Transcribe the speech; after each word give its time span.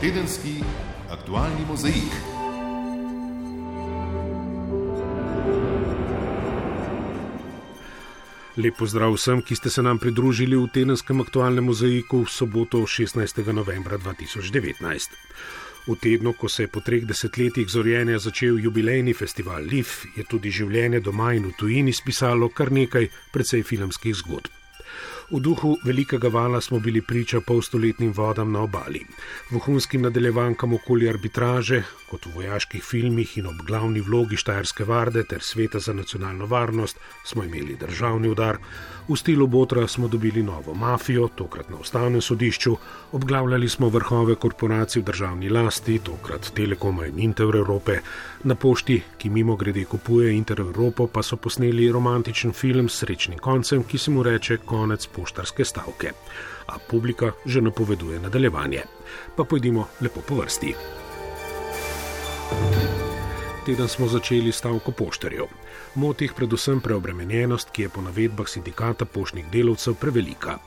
tedenski 0.00 0.62
aktualni 1.12 1.64
mozaik. 1.68 2.12
Lepo 8.56 8.86
zdrav 8.86 9.12
vsem, 9.12 9.42
ki 9.42 9.56
ste 9.56 9.70
se 9.70 9.82
nam 9.82 9.98
pridružili 9.98 10.56
v 10.56 10.70
tedenskem 10.72 11.20
aktualnem 11.20 11.68
mozaiku 11.68 12.22
v 12.24 12.32
soboto 12.32 12.80
16. 12.80 13.52
novembra 13.52 13.98
2019. 13.98 15.18
V 15.86 15.96
tednu, 16.00 16.32
ko 16.32 16.48
se 16.48 16.64
je 16.64 16.72
po 16.72 16.80
treh 16.80 17.04
desetletjih 17.04 17.68
zorjenja 17.68 18.18
začel 18.18 18.56
jubilejni 18.56 19.12
festival 19.12 19.60
Liv, 19.64 19.88
je 20.16 20.24
tudi 20.24 20.48
življenje 20.48 21.00
doma 21.00 21.34
in 21.36 21.44
v 21.52 21.52
tujini 21.60 21.92
spisalo 21.92 22.48
kar 22.48 22.72
nekaj 22.72 23.08
precej 23.32 23.68
filmskih 23.68 24.16
zgodb. 24.16 24.59
V 25.30 25.38
duhu 25.38 25.76
velikega 25.84 26.28
vala 26.28 26.60
smo 26.60 26.80
bili 26.80 27.02
priča 27.02 27.40
polstoletnim 27.40 28.12
vodam 28.12 28.52
na 28.52 28.62
obali, 28.62 29.04
vohunskim 29.50 30.02
nadaljevankam 30.02 30.74
okoli 30.74 31.08
arbitraže, 31.08 31.82
kot 32.10 32.26
v 32.26 32.32
vojaških 32.34 32.82
filmih 32.82 33.36
in 33.38 33.46
ob 33.46 33.60
glavni 33.66 34.00
vlogi 34.02 34.36
Štajerske 34.36 34.84
varde 34.84 35.22
ter 35.22 35.42
Sveta 35.42 35.78
za 35.78 35.92
nacionalno 35.94 36.46
varnost 36.46 36.98
smo 37.24 37.44
imeli 37.44 37.76
državni 37.78 38.28
udar, 38.28 38.58
v 39.08 39.16
stilu 39.16 39.46
Botra 39.46 39.86
smo 39.88 40.08
dobili 40.08 40.42
novo 40.42 40.74
mafijo, 40.74 41.28
tokrat 41.28 41.70
na 41.70 41.76
ustavnem 41.76 42.20
sodišču, 42.20 42.76
obglavljali 43.12 43.68
smo 43.68 43.88
vrhove 43.88 44.34
korporacij 44.34 45.02
v 45.02 45.04
državni 45.04 45.48
lasti, 45.48 45.98
tokrat 45.98 46.50
Telekoma 46.54 47.06
in 47.06 47.18
Inter 47.18 47.56
Evrope, 47.56 48.00
na 48.44 48.54
pošti, 48.54 49.02
ki 49.18 49.30
mimo 49.30 49.56
grede 49.56 49.84
kupuje 49.84 50.34
Inter 50.34 50.60
Evropo, 50.60 51.06
pa 51.06 51.22
so 51.22 51.36
posneli 51.36 51.90
romantičen 51.92 52.52
film 52.52 52.88
s 52.88 52.98
srečnim 52.98 53.38
koncem, 53.38 53.84
ki 53.84 53.98
se 53.98 54.10
mu 54.10 54.22
reče 54.22 54.56
konec 54.56 55.06
poštarske 55.20 55.64
stavke. 55.64 56.12
A 56.66 56.80
publika 56.90 57.32
že 57.44 57.60
napoveduje 57.60 58.20
nadaljevanje. 58.20 58.82
Pa 59.36 59.44
pojdimo 59.44 59.88
lepo 60.00 60.24
po 60.24 60.40
vrsti. 60.40 60.74
Teden 63.66 63.88
smo 63.88 64.08
začeli 64.08 64.52
stavko 64.52 64.90
poštarjev. 64.90 65.46
Motih 65.94 66.32
predvsem 66.32 66.80
preobremenjenost, 66.80 67.70
ki 67.70 67.82
je 67.82 67.88
po 67.88 68.00
navedbah 68.00 68.48
sindikata 68.48 69.04
poštnih 69.04 69.50
delavcev 69.52 69.94
prevelika. 70.00 70.58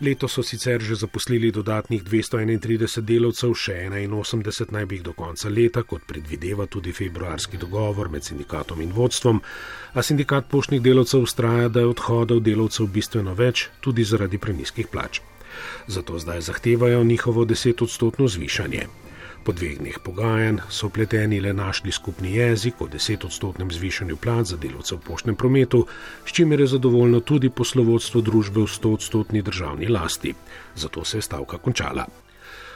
Leto 0.00 0.28
so 0.28 0.42
sicer 0.42 0.82
že 0.82 0.94
zaposlili 0.94 1.52
dodatnih 1.52 2.04
231 2.04 3.00
delavcev, 3.00 3.54
še 3.54 3.76
81 3.90 4.72
naj 4.72 4.86
bi 4.86 4.96
jih 4.96 5.04
do 5.04 5.12
konca 5.12 5.48
leta, 5.48 5.82
kot 5.82 6.06
predvideva 6.06 6.66
tudi 6.66 6.92
februarski 6.92 7.56
dogovor 7.56 8.08
med 8.08 8.24
sindikatom 8.24 8.80
in 8.80 8.92
vodstvom, 8.92 9.42
a 9.94 10.02
sindikat 10.02 10.48
poštnih 10.48 10.82
delavcev 10.82 11.26
ustraja, 11.26 11.68
da 11.68 11.80
je 11.80 11.92
odhodov 11.92 12.40
delavcev 12.40 12.86
bistveno 12.86 13.34
več, 13.34 13.68
tudi 13.80 14.04
zaradi 14.04 14.38
preniskih 14.38 14.88
plač. 14.88 15.20
Zato 15.86 16.18
zdaj 16.18 16.40
zahtevajo 16.40 17.04
njihovo 17.04 17.44
desetodstotno 17.44 18.28
zvišanje. 18.28 18.86
Po 19.44 19.52
dveh 19.56 19.78
dneh 19.80 19.96
pogajanj 20.04 20.58
so 20.68 20.90
pleteni 20.92 21.40
le 21.40 21.52
našli 21.56 21.92
skupni 21.92 22.34
jezik 22.36 22.82
o 22.84 22.88
desetodstotnem 22.92 23.70
zvišanju 23.72 24.16
plač 24.16 24.52
za 24.52 24.56
delovce 24.60 24.94
v 24.94 25.00
poštnem 25.06 25.36
prometu, 25.36 25.86
s 26.26 26.32
čimer 26.36 26.60
je 26.60 26.66
zadovoljno 26.76 27.20
tudi 27.20 27.48
poslovodstvo 27.48 28.20
družbe 28.20 28.60
v 28.60 28.68
stotodstotni 28.68 29.42
državni 29.42 29.88
lasti. 29.88 30.34
Zato 30.76 31.04
se 31.04 31.18
je 31.18 31.22
stavka 31.22 31.58
končala. 31.58 32.04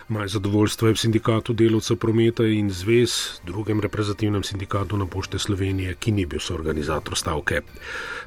Maj 0.08 0.28
zadovoljstvo 0.28 0.88
je 0.88 0.94
v 0.94 0.98
sindikatu 1.00 1.52
delovcev 1.56 1.96
prometa 1.96 2.44
in 2.44 2.68
zvez, 2.70 3.40
drugem 3.46 3.80
reprezentativnem 3.80 4.42
sindikatu 4.44 4.96
na 5.00 5.06
pošte 5.06 5.38
Slovenije, 5.38 5.94
ki 5.94 6.12
ni 6.12 6.26
bil 6.26 6.40
soorganizator 6.40 7.16
stavke. 7.16 7.62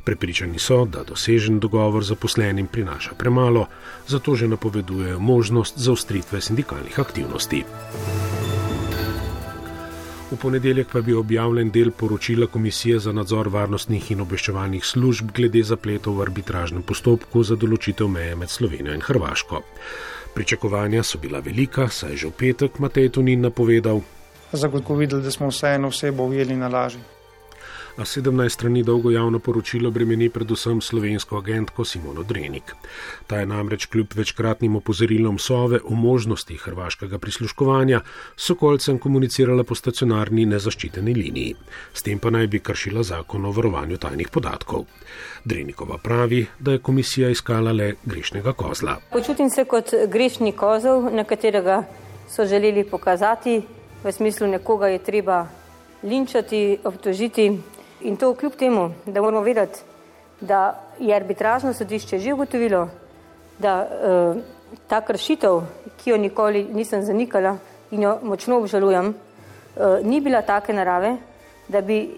Prepričani 0.03 0.59
so, 0.59 0.85
da 0.85 1.03
dosežen 1.03 1.59
dogovor 1.59 2.03
zaposlenim 2.03 2.67
prinaša 2.67 3.13
premalo, 3.13 3.67
zato 4.07 4.35
že 4.35 4.47
napovedujejo 4.47 5.19
možnost 5.19 5.77
zaustritve 5.77 6.41
sindikalnih 6.41 6.99
aktivnosti. 6.99 7.63
V 10.31 10.35
ponedeljek 10.35 10.87
pa 10.91 11.01
bi 11.01 11.13
objavljen 11.13 11.69
del 11.71 11.91
poročila 11.91 12.47
Komisije 12.47 12.99
za 12.99 13.11
nadzor 13.11 13.47
varnostnih 13.47 14.11
in 14.11 14.21
obveščevalnih 14.21 14.85
služb 14.85 15.29
glede 15.31 15.63
zapletov 15.63 16.17
v 16.17 16.25
arbitražnem 16.25 16.83
postopku 16.83 17.43
za 17.43 17.55
določitev 17.55 18.09
meje 18.09 18.35
med 18.35 18.49
Slovenijo 18.49 18.97
in 18.97 19.01
Hrvaško. 19.01 19.61
Pričakovanja 20.37 21.03
so 21.03 21.17
bila 21.17 21.39
velika, 21.39 21.87
saj 21.89 22.11
je 22.11 22.17
že 22.17 22.27
v 22.27 22.31
petek 22.37 22.79
Matej 22.79 23.09
Tunin 23.09 23.41
napovedal: 23.41 24.01
Zagotovili, 24.51 25.21
da 25.21 25.31
smo 25.31 25.49
vseeno 25.49 25.87
osebo 25.87 26.29
ujeli 26.29 26.55
na 26.55 26.67
laži 26.67 27.01
a 27.97 28.05
17 28.05 28.49
strani 28.49 28.83
dolgo 28.83 29.11
javno 29.11 29.39
poročilo 29.39 29.91
bremeni 29.91 30.29
predvsem 30.29 30.81
slovensko 30.81 31.37
agentko 31.37 31.85
Simono 31.85 32.23
Drenik. 32.23 32.75
Ta 33.27 33.39
je 33.39 33.45
namreč 33.45 33.85
kljub 33.85 34.07
večkratnim 34.15 34.75
opozorilom 34.75 35.39
Sove 35.39 35.79
o 35.83 35.95
možnosti 35.95 36.57
hrvaškega 36.57 37.17
prisluškovanja 37.17 38.01
sokolcem 38.35 38.99
komunicirala 38.99 39.63
po 39.63 39.75
stacionarni 39.75 40.45
nezaščiteni 40.45 41.13
liniji. 41.13 41.55
S 41.93 42.03
tem 42.03 42.19
pa 42.19 42.29
naj 42.29 42.47
bi 42.47 42.59
kršila 42.59 43.03
zakon 43.03 43.45
o 43.45 43.51
varovanju 43.51 43.97
tajnih 43.97 44.29
podatkov. 44.29 44.85
Drenikova 45.45 45.97
pravi, 45.97 46.45
da 46.59 46.71
je 46.71 46.79
komisija 46.79 47.29
iskala 47.29 47.71
le 47.71 47.95
grešnega 48.05 48.53
kozla. 48.53 48.99
Počutim 49.11 49.49
se 49.49 49.65
kot 49.65 49.93
grešni 50.07 50.51
kozel, 50.51 51.09
na 51.15 51.23
katerega 51.23 51.83
so 52.29 52.45
želeli 52.45 52.83
pokazati, 52.83 53.61
v 54.03 54.11
smislu 54.11 54.47
nekoga 54.47 54.87
je 54.87 54.99
treba 54.99 55.47
linčati, 56.03 56.77
obtožiti, 56.83 57.49
In 58.01 58.17
to 58.17 58.33
kljub 58.35 58.53
temu, 58.55 58.91
da 59.05 59.21
moramo 59.21 59.41
vedeti, 59.41 59.79
da 60.41 60.83
je 60.99 61.15
arbitražno 61.15 61.73
sodišče 61.73 62.19
že 62.19 62.33
ugotovilo, 62.33 62.89
da 63.59 63.87
uh, 63.87 64.41
ta 64.87 65.01
kršitev, 65.01 65.61
ki 65.97 66.09
jo 66.09 66.17
nikoli 66.17 66.63
nisem 66.73 67.01
zanikala 67.01 67.57
in 67.91 68.03
jo 68.03 68.19
močno 68.23 68.57
obžalujem, 68.57 69.07
uh, 69.07 70.05
ni 70.05 70.21
bila 70.21 70.41
take 70.41 70.73
narave, 70.73 71.17
da 71.67 71.81
bi 71.81 72.09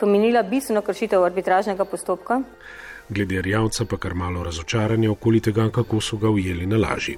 pomenila 0.00 0.42
bistveno 0.42 0.82
kršitev 0.82 1.24
arbitražnega 1.24 1.84
postopka. 1.84 2.40
Glede 3.08 3.42
rjavca 3.42 3.84
pa 3.84 3.96
kar 3.96 4.14
malo 4.14 4.42
razočaranja 4.44 5.10
okoli 5.10 5.40
tega, 5.40 5.70
kako 5.70 6.00
so 6.00 6.16
ga 6.16 6.30
ujeli 6.30 6.66
na 6.66 6.76
laži. 6.76 7.16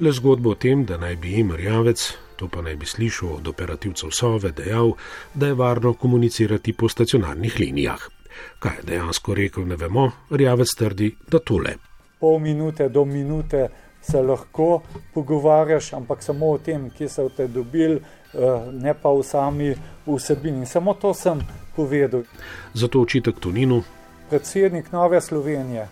Le 0.00 0.12
zgodbo 0.12 0.50
o 0.50 0.54
tem, 0.54 0.84
da 0.84 0.96
naj 0.96 1.16
bi 1.16 1.36
jim 1.36 1.52
rjavec 1.56 2.14
to 2.38 2.48
pa 2.48 2.62
naj 2.62 2.76
bi 2.76 2.86
slišal 2.86 3.32
od 3.40 3.48
operativcev 3.48 4.10
Sove, 4.14 4.52
dejal, 4.52 4.92
da 5.34 5.46
je 5.46 5.54
varno 5.54 5.94
komunicirati 5.94 6.72
po 6.72 6.88
stacionarnih 6.88 7.60
linijah. 7.60 7.98
Kaj 8.58 8.76
je 8.76 8.82
dejansko 8.86 9.34
rekel, 9.34 9.66
ne 9.66 9.76
vemo, 9.76 10.10
Rjavec 10.30 10.74
trdi, 10.78 11.10
da 11.30 11.38
tole. 11.38 11.74
Pol 12.20 12.38
minute 12.38 12.88
do 12.88 13.04
minute 13.04 13.68
se 14.02 14.22
lahko 14.22 14.82
pogovarjaš, 15.14 15.92
ampak 15.92 16.22
samo 16.22 16.50
o 16.50 16.58
tem, 16.58 16.90
kje 16.90 17.08
so 17.08 17.28
te 17.28 17.48
dobili, 17.48 17.96
eh, 17.98 18.70
ne 18.72 18.94
pa 18.94 19.10
v 19.10 19.22
sami 19.22 19.74
vsebini. 20.06 20.66
Samo 20.66 20.94
to 20.94 21.14
sem 21.14 21.42
povedal. 21.76 22.22
Zato 22.74 23.00
očitek 23.00 23.40
Toninu. 23.40 23.82
Predsednik 24.30 24.92
Nove 24.92 25.20
Slovenije, 25.20 25.88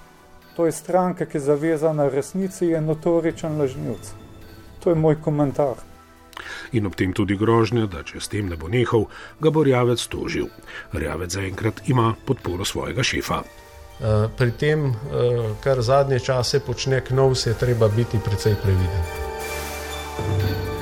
to 0.56 0.66
je 0.66 0.72
stranka, 0.72 1.26
ki 1.26 1.36
je 1.36 1.40
zavezana 1.40 2.08
resnici, 2.08 2.66
je 2.66 2.80
notoričen 2.80 3.58
lažnivc. 3.58 4.12
To 4.84 4.90
je 4.90 4.94
moj 4.96 5.18
komentar 5.22 5.95
in 6.72 6.86
ob 6.86 6.94
tem 6.94 7.12
tudi 7.12 7.36
grožnja, 7.36 7.86
da 7.86 8.02
če 8.02 8.20
s 8.20 8.32
tem 8.32 8.48
ne 8.48 8.56
bo 8.56 8.68
nehal, 8.68 9.08
ga 9.40 9.50
bo 9.50 9.64
Rjavec 9.66 10.06
tožil. 10.12 10.50
Rjavec 10.92 11.32
zaenkrat 11.32 11.88
ima 11.88 12.14
podporo 12.26 12.64
svojega 12.64 13.02
šefa. 13.02 13.42
Eh, 13.96 14.28
pri 14.36 14.50
tem, 14.50 14.90
eh, 14.90 14.94
kar 15.64 15.82
zadnje 15.82 16.20
čase 16.20 16.60
počne 16.60 17.00
Knovs, 17.00 17.46
je 17.46 17.54
treba 17.54 17.88
biti 17.88 18.18
precej 18.24 18.54
previden. 18.62 20.75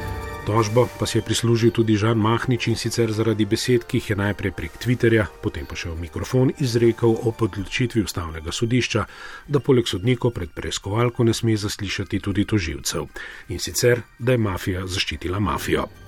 Tožbo 0.45 0.85
pa 1.01 1.09
si 1.09 1.19
je 1.19 1.25
prislužil 1.25 1.73
tudi 1.73 1.97
Žan 1.97 2.21
Mahnič 2.21 2.69
in 2.69 2.77
sicer 2.77 3.09
zaradi 3.17 3.49
besed, 3.49 3.89
ki 3.89 3.97
jih 3.97 4.11
je 4.13 4.17
najprej 4.21 4.53
prek 4.53 4.77
Twitterja, 4.77 5.25
potem 5.41 5.65
pa 5.65 5.73
še 5.73 5.89
v 5.89 6.05
mikrofon 6.05 6.53
izrekel 6.61 7.17
o 7.17 7.33
podločitvi 7.33 8.05
ustavnega 8.05 8.53
sodišča, 8.53 9.09
da 9.49 9.65
poleg 9.65 9.89
sodnikov 9.89 10.37
pred 10.37 10.53
preiskovalko 10.53 11.25
ne 11.25 11.33
sme 11.33 11.57
zaslišati 11.57 12.21
tudi 12.21 12.45
toživcev 12.45 13.09
in 13.49 13.57
sicer, 13.57 14.05
da 14.21 14.37
je 14.37 14.45
mafija 14.45 14.85
zaščitila 14.85 15.41
mafijo. 15.41 16.04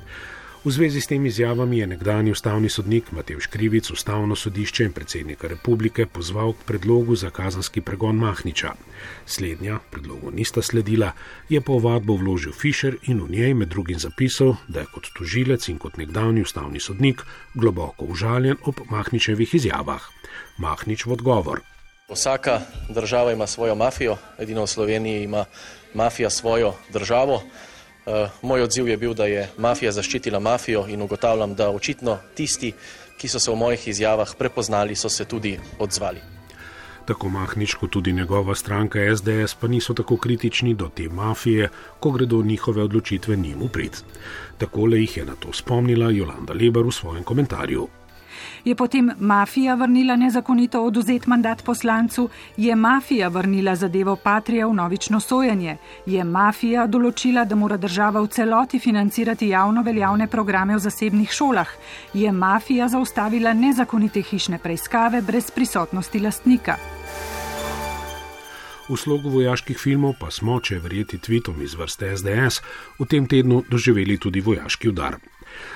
V 0.66 0.70
zvezi 0.74 0.98
s 1.00 1.06
temi 1.06 1.28
izjavami 1.28 1.78
je 1.78 1.86
nekdani 1.86 2.30
ustavni 2.34 2.68
sodnik 2.68 3.12
Matej 3.12 3.36
Škrivic 3.40 3.90
ustavno 3.90 4.36
sodišče 4.36 4.84
in 4.84 4.92
predsednika 4.92 5.46
republike 5.46 6.06
pozval 6.06 6.52
k 6.52 6.66
predlogu 6.66 7.14
za 7.14 7.30
kazanski 7.30 7.80
pregon 7.80 8.16
Mahniča. 8.16 8.72
Slednja 9.26 9.78
predlogu 9.90 10.30
nista 10.30 10.62
sledila, 10.62 11.12
je 11.48 11.60
pa 11.60 11.72
ovadbo 11.72 12.16
vložil 12.16 12.52
Fischer 12.52 12.96
in 13.02 13.22
v 13.22 13.30
njej 13.30 13.54
med 13.54 13.68
drugim 13.68 13.98
zapisal, 13.98 14.56
da 14.68 14.80
je 14.80 14.90
kot 14.94 15.06
tožilec 15.14 15.68
in 15.68 15.78
kot 15.78 15.96
nekdani 16.02 16.42
ustavni 16.42 16.80
sodnik 16.80 17.22
globoko 17.54 18.04
užaljen 18.04 18.58
ob 18.64 18.82
Mahničevih 18.90 19.54
izjavah. 19.54 20.02
Mahnič 20.58 21.06
v 21.06 21.12
odgovor. 21.12 21.62
Vsaka 22.10 22.60
država 22.88 23.32
ima 23.32 23.46
svojo 23.46 23.74
mafijo, 23.74 24.16
edino 24.38 24.62
v 24.62 24.66
Sloveniji 24.66 25.22
ima 25.22 25.44
mafija 25.94 26.30
svojo 26.30 26.74
državo. 26.92 27.42
Uh, 28.06 28.30
moj 28.42 28.62
odziv 28.62 28.88
je 28.88 28.96
bil, 28.96 29.14
da 29.14 29.26
je 29.26 29.48
mafija 29.58 29.92
zaščitila 29.92 30.38
mafijo 30.40 30.84
in 30.88 31.02
ugotavljam, 31.02 31.54
da 31.54 31.70
očitno 31.70 32.18
tisti, 32.34 32.72
ki 33.18 33.28
so 33.28 33.40
se 33.40 33.50
v 33.50 33.56
mojih 33.56 33.88
izjavah 33.88 34.34
prepoznali, 34.38 34.94
so 34.94 35.08
se 35.08 35.24
tudi 35.24 35.58
odzvali. 35.78 36.20
Tako 37.06 37.28
Mahnič 37.28 37.74
kot 37.74 37.90
tudi 37.90 38.12
njegova 38.12 38.54
stranka 38.54 38.98
SDS 39.16 39.54
pa 39.54 39.68
niso 39.68 39.94
tako 39.94 40.16
kritični 40.16 40.74
do 40.74 40.88
te 40.94 41.08
mafije, 41.08 41.68
ko 42.00 42.10
gredo 42.10 42.42
njihove 42.42 42.82
odločitve 42.82 43.36
njim 43.36 43.62
uprit. 43.62 44.04
Takole 44.58 45.00
jih 45.00 45.16
je 45.16 45.24
na 45.24 45.34
to 45.34 45.52
spomnila 45.52 46.10
Jolanda 46.10 46.52
Lebar 46.52 46.82
v 46.82 46.92
svojem 46.92 47.24
komentarju. 47.24 47.88
Je 48.66 48.74
potem 48.74 49.10
mafija 49.18 49.74
vrnila 49.74 50.16
nezakonito 50.16 50.80
oduzet 50.82 51.26
mandat 51.26 51.62
poslancu, 51.64 52.28
je 52.56 52.74
mafija 52.76 53.28
vrnila 53.28 53.76
zadevo 53.76 54.16
Patrija 54.16 54.66
v 54.66 54.74
novično 54.74 55.20
sojenje, 55.20 55.76
je 56.06 56.24
mafija 56.24 56.86
določila, 56.90 57.44
da 57.44 57.54
mora 57.54 57.76
država 57.76 58.20
v 58.24 58.32
celoti 58.34 58.80
financirati 58.82 59.52
javno 59.52 59.84
veljavne 59.86 60.26
programe 60.26 60.74
v 60.74 60.82
zasebnih 60.82 61.30
šolah, 61.30 61.70
je 62.14 62.32
mafija 62.32 62.88
zaustavila 62.88 63.54
nezakonite 63.54 64.22
hišne 64.22 64.58
preiskave 64.58 65.22
brez 65.22 65.50
prisotnosti 65.54 66.20
lastnika. 66.26 66.76
V 68.88 68.98
slogu 68.98 69.30
vojaških 69.30 69.78
filmov 69.78 70.18
pa 70.18 70.30
smo, 70.30 70.58
če 70.58 70.82
verjeti 70.82 71.22
tvitom 71.22 71.62
iz 71.62 71.78
vrste 71.78 72.10
SDS, 72.18 72.60
v 72.98 73.06
tem 73.06 73.30
tednu 73.30 73.62
doživeli 73.70 74.18
tudi 74.18 74.42
vojaški 74.42 74.90
udar. 74.90 75.22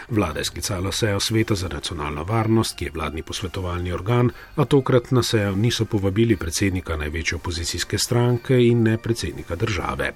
Vlada 0.09 0.39
je 0.39 0.45
sklicala 0.45 0.93
sejo 0.93 1.21
Sveta 1.21 1.55
za 1.55 1.69
nacionalno 1.69 2.25
varnost, 2.25 2.77
ki 2.77 2.85
je 2.85 2.91
vladni 2.95 3.23
posvetovalni 3.23 3.93
organ, 3.93 4.31
a 4.57 4.65
tokrat 4.65 5.11
na 5.11 5.23
sejo 5.23 5.57
niso 5.57 5.85
povabili 5.85 6.37
predsednika 6.37 6.97
največje 6.97 7.37
opozicijske 7.37 7.99
stranke 7.99 8.59
in 8.67 8.83
ne 8.83 8.99
predsednika 8.99 9.57
države. 9.57 10.13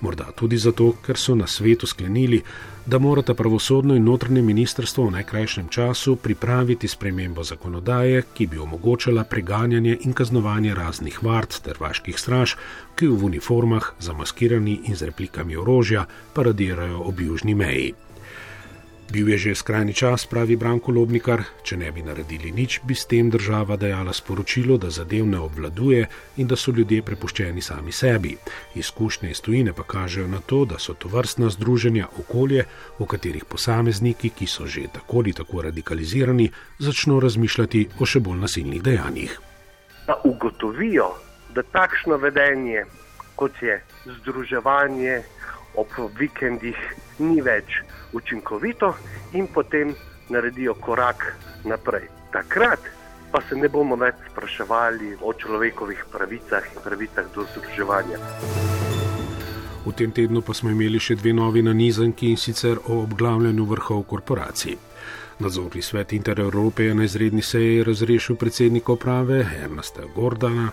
Morda 0.00 0.32
tudi 0.36 0.58
zato, 0.58 0.92
ker 1.06 1.18
so 1.18 1.34
na 1.34 1.46
svetu 1.46 1.86
sklenili, 1.86 2.42
da 2.86 2.98
morata 2.98 3.34
pravosodno 3.34 3.94
in 3.94 4.04
notranje 4.04 4.42
ministrstvo 4.42 5.06
v 5.06 5.10
najkrajšem 5.10 5.68
času 5.68 6.16
pripraviti 6.16 6.88
spremembo 6.88 7.44
zakonodaje, 7.44 8.22
ki 8.34 8.46
bi 8.46 8.58
omogočala 8.58 9.24
preganjanje 9.24 9.98
in 10.00 10.12
kaznovanje 10.12 10.74
raznih 10.74 11.22
vard 11.22 11.60
ter 11.62 11.76
vaških 11.80 12.18
straž, 12.18 12.56
ki 12.96 13.06
v 13.06 13.24
uniformah, 13.24 13.92
zamaskirani 14.00 14.80
in 14.84 14.96
z 14.96 15.10
replikami 15.12 15.56
orožja, 15.56 16.06
paradirajo 16.34 17.02
ob 17.06 17.20
južni 17.20 17.54
meji. 17.54 17.94
Bil 19.10 19.28
je 19.28 19.38
že 19.38 19.54
skrajni 19.58 19.90
čas, 19.90 20.22
pravi 20.22 20.54
Branko 20.54 20.94
Lobnikar, 20.94 21.42
če 21.66 21.74
ne 21.76 21.90
bi 21.90 21.98
naredili 21.98 22.52
nič, 22.54 22.78
bi 22.86 22.94
s 22.94 23.10
tem 23.10 23.26
država 23.26 23.74
dajala 23.74 24.14
sporočilo, 24.14 24.78
da 24.78 24.86
zadev 24.86 25.26
ne 25.26 25.40
obvladuje 25.42 26.06
in 26.38 26.46
da 26.46 26.54
so 26.54 26.70
ljudje 26.70 27.02
prepuščeni 27.02 27.58
sami 27.58 27.90
sebi. 27.90 28.36
Izkušnje 28.78 29.30
iz 29.30 29.42
tujine 29.42 29.74
pa 29.74 29.82
kažejo 29.82 30.28
na 30.30 30.38
to, 30.38 30.62
da 30.64 30.78
so 30.78 30.94
to 30.94 31.10
vrstna 31.10 31.50
združenja 31.50 32.06
okolje, 32.22 32.68
v 33.00 33.10
katerih 33.10 33.44
posamezniki, 33.50 34.30
ki 34.30 34.46
so 34.46 34.70
že 34.70 34.86
tako 34.94 35.26
ali 35.26 35.34
tako 35.34 35.66
radikalizirani, 35.66 36.50
začno 36.78 37.18
razmišljati 37.20 37.88
o 37.98 38.06
še 38.06 38.22
bolj 38.22 38.38
nasilnih 38.46 38.82
dejanjih. 38.82 39.34
Da 40.06 40.20
ugotovijo, 40.22 41.10
da 41.50 41.66
takšno 41.66 42.14
vedenje, 42.16 42.86
kot 43.34 43.58
je 43.58 43.82
združevanje 44.06 45.22
ob 45.74 45.98
vikendih, 46.14 46.78
ni 47.20 47.40
več 47.40 47.80
učinkovito 48.12 48.94
in 49.32 49.46
potem 49.46 49.94
naredijo 50.28 50.74
korak 50.74 51.26
naprej. 51.64 52.08
Takrat 52.32 52.80
pa 53.30 53.40
se 53.48 53.56
ne 53.56 53.68
bomo 53.68 53.96
več 53.96 54.18
spraševali 54.32 55.16
o 55.22 55.32
človekovih 55.32 56.04
pravicah 56.10 56.66
in 56.74 56.82
pravicah 56.82 57.30
do 57.34 57.46
združevanja. 57.46 58.18
V 59.86 59.92
tem 59.96 60.12
tednu 60.12 60.42
pa 60.42 60.54
smo 60.54 60.70
imeli 60.70 61.00
še 61.00 61.16
dve 61.16 61.32
novi 61.32 61.62
nanizanki 61.62 62.30
in 62.34 62.36
sicer 62.36 62.78
o 62.90 63.00
obglavljanju 63.04 63.64
vrhov 63.70 64.02
korporacij. 64.10 64.76
Nadzorni 65.40 65.80
svet 65.82 66.12
Inter-Evrope 66.12 66.84
je 66.84 66.94
na 66.94 67.06
izredni 67.08 67.42
seji 67.42 67.84
razrešil 67.84 68.36
predsednika 68.36 68.92
uprave 68.92 69.40
Ernesta 69.62 70.04
Gordana, 70.14 70.68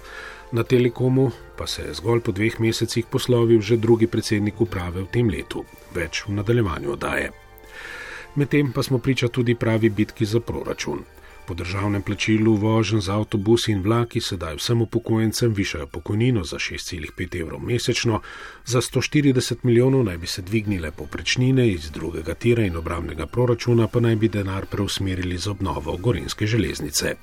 na 0.52 0.64
Telekomu 0.64 1.32
pa 1.58 1.68
se 1.68 1.82
je 1.88 1.94
zgolj 1.94 2.22
po 2.22 2.32
dveh 2.32 2.60
mesecih 2.60 3.06
poslovil 3.06 3.62
že 3.62 3.78
drugi 3.78 4.08
predsednik 4.08 4.62
uprave 4.62 5.02
v 5.02 5.12
tem 5.12 5.30
letu, 5.30 5.64
več 5.96 6.24
v 6.28 6.34
nadaljevanju 6.40 6.92
oddaje. 6.92 7.32
Medtem 8.36 8.72
pa 8.72 8.84
smo 8.84 9.00
priča 9.00 9.28
tudi 9.28 9.56
pravi 9.56 9.90
bitki 9.90 10.26
za 10.26 10.40
proračun. 10.40 11.06
Po 11.48 11.54
državnem 11.54 12.02
plačilu 12.02 12.56
vožen 12.56 13.02
z 13.02 13.10
avtobusi 13.10 13.72
in 13.72 13.82
vlaki 13.82 14.22
sedaj 14.22 14.58
vsem 14.60 14.82
upokojencem 14.82 15.54
višajo 15.54 15.88
pokojnino 15.88 16.44
za 16.44 16.58
6,5 16.58 17.40
evrov 17.42 17.62
mesečno, 17.64 18.20
za 18.66 18.82
140 18.82 19.64
milijonov 19.64 20.04
naj 20.04 20.18
bi 20.18 20.28
se 20.28 20.42
dvignile 20.42 20.92
poprečnine 20.92 21.70
iz 21.70 21.90
drugega 21.92 22.34
tira 22.34 22.66
in 22.66 22.76
obramnega 22.76 23.26
proračuna 23.26 23.88
pa 23.88 24.00
naj 24.00 24.16
bi 24.16 24.28
denar 24.28 24.66
preusmerili 24.66 25.38
za 25.38 25.52
obnovo 25.52 25.98
Gorenske 25.98 26.48
železnice. 26.48 27.16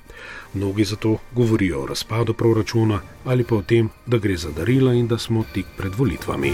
Mnogi 0.53 0.83
zato 0.83 1.17
govorijo 1.31 1.83
o 1.83 1.85
razpadu 1.85 2.33
proračuna 2.33 3.01
ali 3.25 3.43
pa 3.43 3.55
o 3.55 3.61
tem, 3.61 3.89
da 4.05 4.17
gre 4.17 4.37
za 4.37 4.51
darila 4.51 4.93
in 4.93 5.07
da 5.07 5.17
smo 5.17 5.45
tik 5.53 5.65
pred 5.77 5.95
volitvami. 5.95 6.53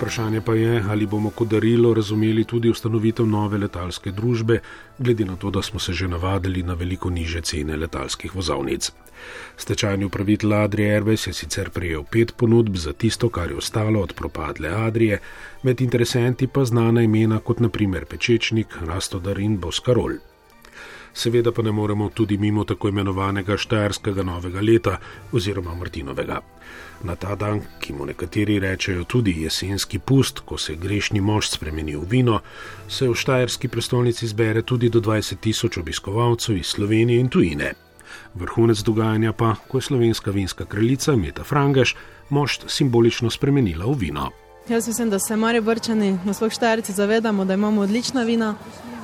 Vprašanje 0.00 0.40
pa 0.40 0.54
je, 0.54 0.84
ali 0.88 1.06
bomo 1.06 1.30
kot 1.30 1.48
darilo 1.48 1.90
razumeli 1.94 2.44
tudi 2.44 2.70
ustanovitev 2.70 3.26
nove 3.26 3.58
letalske 3.58 4.10
družbe, 4.10 4.56
glede 4.98 5.24
na 5.24 5.36
to, 5.36 5.50
da 5.50 5.62
smo 5.62 5.78
se 5.78 5.92
že 5.92 6.08
navadili 6.08 6.62
na 6.62 6.74
veliko 6.74 7.10
niže 7.10 7.40
cene 7.40 7.76
letalskih 7.76 8.34
vozovnic. 8.34 8.88
Stečajni 9.56 10.04
upravitelj 10.04 10.54
Adrije 10.54 11.00
Airways 11.00 11.26
je 11.26 11.32
sicer 11.32 11.70
prejel 11.70 12.04
pet 12.10 12.32
ponudb 12.36 12.76
za 12.76 12.92
tisto, 12.92 13.28
kar 13.28 13.50
je 13.50 13.56
ostalo 13.56 14.00
od 14.00 14.14
propadle 14.14 14.68
Adrije, 14.68 15.20
med 15.62 15.80
interesenti 15.80 16.46
pa 16.46 16.64
znana 16.64 17.02
imena 17.02 17.38
kot 17.38 17.60
naprimer 17.60 18.06
Pečečnik, 18.06 18.76
Rastodar 18.80 19.38
in 19.38 19.58
Boskarol. 19.58 20.16
Seveda 21.14 21.52
pa 21.52 21.62
ne 21.62 21.72
moremo 21.72 22.08
tudi 22.14 22.38
mimo 22.38 22.64
tako 22.64 22.88
imenovanega 22.88 23.56
Štajerskega 23.56 24.22
novega 24.22 24.60
leta 24.60 24.98
oziroma 25.32 25.74
Martinovega. 25.74 26.40
Na 27.02 27.16
ta 27.16 27.34
dan, 27.34 27.60
ki 27.80 27.92
mu 27.92 28.06
nekateri 28.06 28.58
rečejo 28.60 29.04
tudi 29.04 29.42
jesenski 29.42 29.98
pust, 29.98 30.40
ko 30.44 30.58
se 30.58 30.76
grešni 30.76 31.20
mož 31.20 31.48
spremeni 31.48 31.96
v 31.96 32.04
vino, 32.10 32.40
se 32.88 33.08
v 33.08 33.14
Štajerski 33.14 33.68
prestolnici 33.68 34.26
zbere 34.26 34.62
tudi 34.62 34.88
do 34.88 35.00
20 35.00 35.40
tisoč 35.40 35.78
obiskovalcev 35.78 36.56
iz 36.56 36.66
Slovenije 36.66 37.20
in 37.20 37.28
tujine. 37.28 37.72
Vrhunec 38.34 38.82
dogajanja 38.82 39.32
pa, 39.32 39.54
ko 39.68 39.78
je 39.78 39.82
slovenska 39.82 40.30
vinska 40.30 40.64
kraljica 40.64 41.16
Meta 41.16 41.44
Frangaš 41.44 41.96
mož 42.28 42.58
simbolično 42.66 43.30
spremenila 43.30 43.86
v 43.86 43.98
vino. 43.98 44.30
Jaz 44.70 44.88
mislim, 44.88 45.10
da 45.10 45.18
se 45.18 45.36
mari 45.36 45.60
vrčani 45.60 46.18
na 46.24 46.32
svojih 46.34 46.52
štajrci 46.52 46.92
zavedamo, 46.92 47.44
da 47.44 47.54
imamo 47.54 47.80
odlična 47.80 48.22
vina 48.22 48.54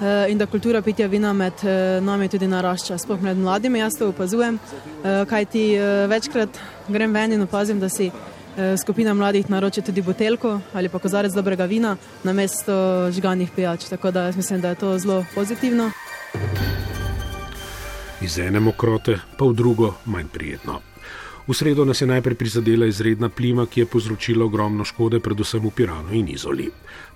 eh, 0.03 0.31
in 0.31 0.39
da 0.39 0.47
kultura 0.47 0.83
pitja 0.83 1.07
vina 1.07 1.33
med 1.33 1.53
eh, 1.65 2.01
nami 2.01 2.29
tudi 2.29 2.47
narašča. 2.47 2.99
Sploh 2.99 3.23
med 3.23 3.37
mladimi 3.37 3.79
jaz 3.79 3.99
to 3.99 4.09
opazujem, 4.09 4.59
eh, 4.59 5.25
kaj 5.29 5.45
ti 5.45 5.79
večkrat 6.09 6.59
grem 6.89 7.13
ven 7.15 7.33
in 7.33 7.43
opazim, 7.43 7.81
da 7.81 7.89
si 7.89 8.11
skupina 8.81 9.15
mladih 9.15 9.51
naroči 9.51 9.83
tudi 9.83 10.03
butelko 10.03 10.61
ali 10.75 10.89
pa 10.89 10.99
kozarec 10.99 11.33
dobrega 11.33 11.65
vina 11.65 11.97
na 12.25 12.33
mesto 12.33 13.11
žganih 13.11 13.51
pijač. 13.57 13.85
Tako 13.85 14.11
da 14.11 14.23
jaz 14.23 14.37
mislim, 14.37 14.61
da 14.61 14.69
je 14.69 14.75
to 14.75 14.99
zelo 14.99 15.25
pozitivno. 15.35 15.91
Iz 18.21 18.39
ene 18.39 18.61
mokrote 18.61 19.19
pa 19.39 19.45
v 19.45 19.53
drugo 19.53 19.95
manj 20.05 20.29
prijetno. 20.33 20.81
V 21.47 21.55
sredo 21.55 21.85
nas 21.85 22.01
je 22.01 22.07
najprej 22.07 22.35
prizadela 22.35 22.87
izredna 22.87 23.29
plima, 23.29 23.67
ki 23.67 23.81
je 23.81 23.87
povzročila 23.87 24.45
ogromno 24.45 24.85
škode, 24.85 25.21
predvsem 25.23 25.63
v 25.63 25.71
Piranu 25.71 26.11
in 26.13 26.29
Izoli. 26.29 26.67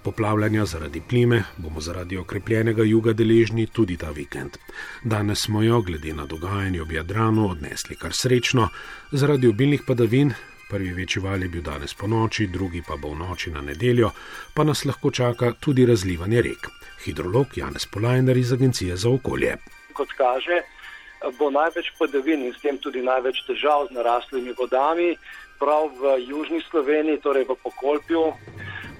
Poplavljanja 0.02 0.64
zaradi 0.64 1.00
plime 1.00 1.42
bomo 1.56 1.80
zaradi 1.80 2.16
okrepljenega 2.16 2.82
juga 2.82 3.12
deležni 3.12 3.66
tudi 3.66 3.96
ta 3.96 4.10
vikend. 4.10 4.54
Danes 5.02 5.42
smo 5.42 5.62
jo, 5.62 5.82
glede 5.82 6.14
na 6.14 6.26
dogajanje 6.26 6.82
ob 6.82 6.92
Jadranu, 6.92 7.49
odnesli 7.50 7.96
kar 7.96 8.14
srečno, 8.14 8.68
zaradi 9.12 9.49
obilnih 9.49 9.82
padavin. 9.87 10.32
Prvi 10.70 10.92
večji 10.92 11.22
val 11.22 11.42
je 11.42 11.49
bil 11.49 11.62
danes 11.62 11.94
po 11.94 12.06
noči, 12.06 12.46
drugi 12.46 12.82
pa 12.87 12.96
bo 12.96 13.10
v 13.10 13.18
noči 13.18 13.50
na 13.50 13.60
nedeljo, 13.60 14.12
pa 14.54 14.64
nas 14.64 14.84
lahko 14.84 15.10
čaka 15.10 15.52
tudi 15.58 15.87
razlivanje 15.87 16.42
rek. 16.42 16.70
Hidrolog 17.04 17.58
Janez 17.58 17.87
Polajner 17.87 18.37
iz 18.37 18.52
Agencije 18.52 18.96
za 18.96 19.10
okolje. 19.10 19.56
Kot 19.92 20.14
kaže, 20.16 20.62
bo 21.39 21.50
največ 21.50 21.93
padavin 21.99 22.45
in 22.47 22.53
s 22.53 22.62
tem 22.62 22.79
tudi 22.79 23.03
največ 23.03 23.45
težav 23.47 23.89
z 23.89 23.97
naraslimi 23.97 24.55
vodami, 24.57 25.17
prav 25.61 25.93
v 26.00 26.17
južni 26.25 26.62
Sloveniji, 26.71 27.21
torej 27.21 27.45
v 27.45 27.57
Pokolpju, 27.62 28.33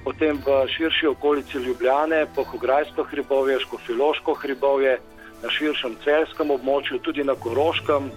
potem 0.05 0.37
v 0.37 0.69
širši 0.69 1.07
okolici 1.07 1.59
Ljubljane, 1.59 2.27
Pohograjsko 2.37 3.03
hribovje, 3.09 3.61
Škofiloško 3.65 4.35
hribovje, 4.35 4.99
na 5.41 5.49
širšem 5.49 5.97
celskem 6.05 6.53
območju, 6.53 7.01
tudi 7.01 7.25
na 7.25 7.33
Koroškem, 7.33 8.11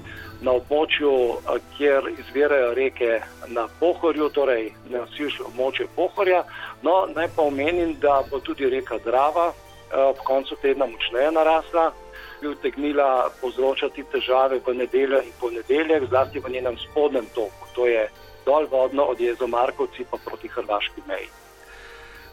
na 0.44 0.52
območju, 0.60 1.40
kjer 1.78 2.12
izvirajo 2.20 2.74
reke 2.76 3.22
na 3.48 3.68
Pohorju, 3.80 4.28
torej 4.36 4.74
na 4.92 5.08
širšem 5.16 5.48
območju 5.54 5.88
Pohorja. 5.96 6.44
No, 6.84 7.08
naj 7.16 7.32
pa 7.36 7.48
omenim, 7.48 7.96
da 8.04 8.22
bo 8.28 8.44
tudi 8.44 8.68
reka 8.68 9.00
Drava 9.06 9.54
ob 9.94 10.20
koncu 10.28 10.56
tedna 10.60 10.86
močneje 10.90 11.32
narasla 11.32 11.92
bi 12.44 12.52
utegnila 12.52 13.30
povzročati 13.42 14.04
težave 14.12 14.60
v 14.66 14.74
nedeljo 14.76 15.22
in 15.24 15.32
ponedeljek, 15.40 16.10
zlasti 16.10 16.44
v 16.44 16.52
njenem 16.52 16.76
spodnjem 16.78 17.26
toku, 17.36 17.72
to 17.76 17.88
je 17.88 18.10
dol 18.46 18.68
vodno 18.72 19.08
od 19.14 19.20
jezera 19.20 19.48
Markovci 19.48 20.04
pa 20.12 20.20
proti 20.26 20.52
Hrvaški 20.52 21.08
meji. 21.08 21.30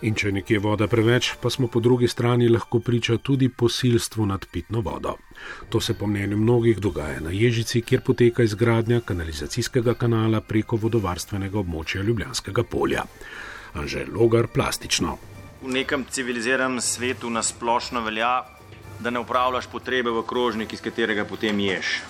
In 0.02 0.17
če 0.17 0.33
nekje 0.33 0.59
voda 0.64 0.87
preveč, 0.88 1.35
pa 1.43 1.50
smo 1.52 1.69
po 1.69 1.81
drugi 1.85 2.09
strani 2.09 2.49
lahko 2.49 2.81
priča 2.81 3.19
tudi 3.23 3.50
posilstvu 3.52 4.26
nad 4.26 4.47
pitno 4.52 4.81
vodo. 4.81 5.14
To 5.69 5.81
se 5.81 5.95
po 5.95 6.07
mnenju 6.07 6.37
mnogih 6.40 6.81
dogaja 6.81 7.21
na 7.21 7.31
Ježici, 7.31 7.83
kjer 7.83 8.00
poteka 8.00 8.43
izgradnja 8.43 9.02
kanalizacijskega 9.05 9.95
kanala 9.95 10.40
preko 10.40 10.76
vodovarstvenega 10.81 11.59
območja 11.61 12.02
Ljubljanskega 12.02 12.64
polja. 12.64 13.05
Anže 13.75 14.07
Logar 14.09 14.49
plastično. 14.49 15.19
V 15.61 15.69
nekem 15.69 16.07
civiliziranem 16.11 16.81
svetu 16.81 17.31
nasplošno 17.31 18.00
velja, 18.00 18.60
da 19.00 19.11
ne 19.11 19.21
upravljaš 19.21 19.66
potrebe 19.66 20.11
v 20.11 20.23
krožnik, 20.23 20.73
iz 20.73 20.80
katerega 20.80 21.25
potem 21.25 21.61
ješ. 21.61 22.00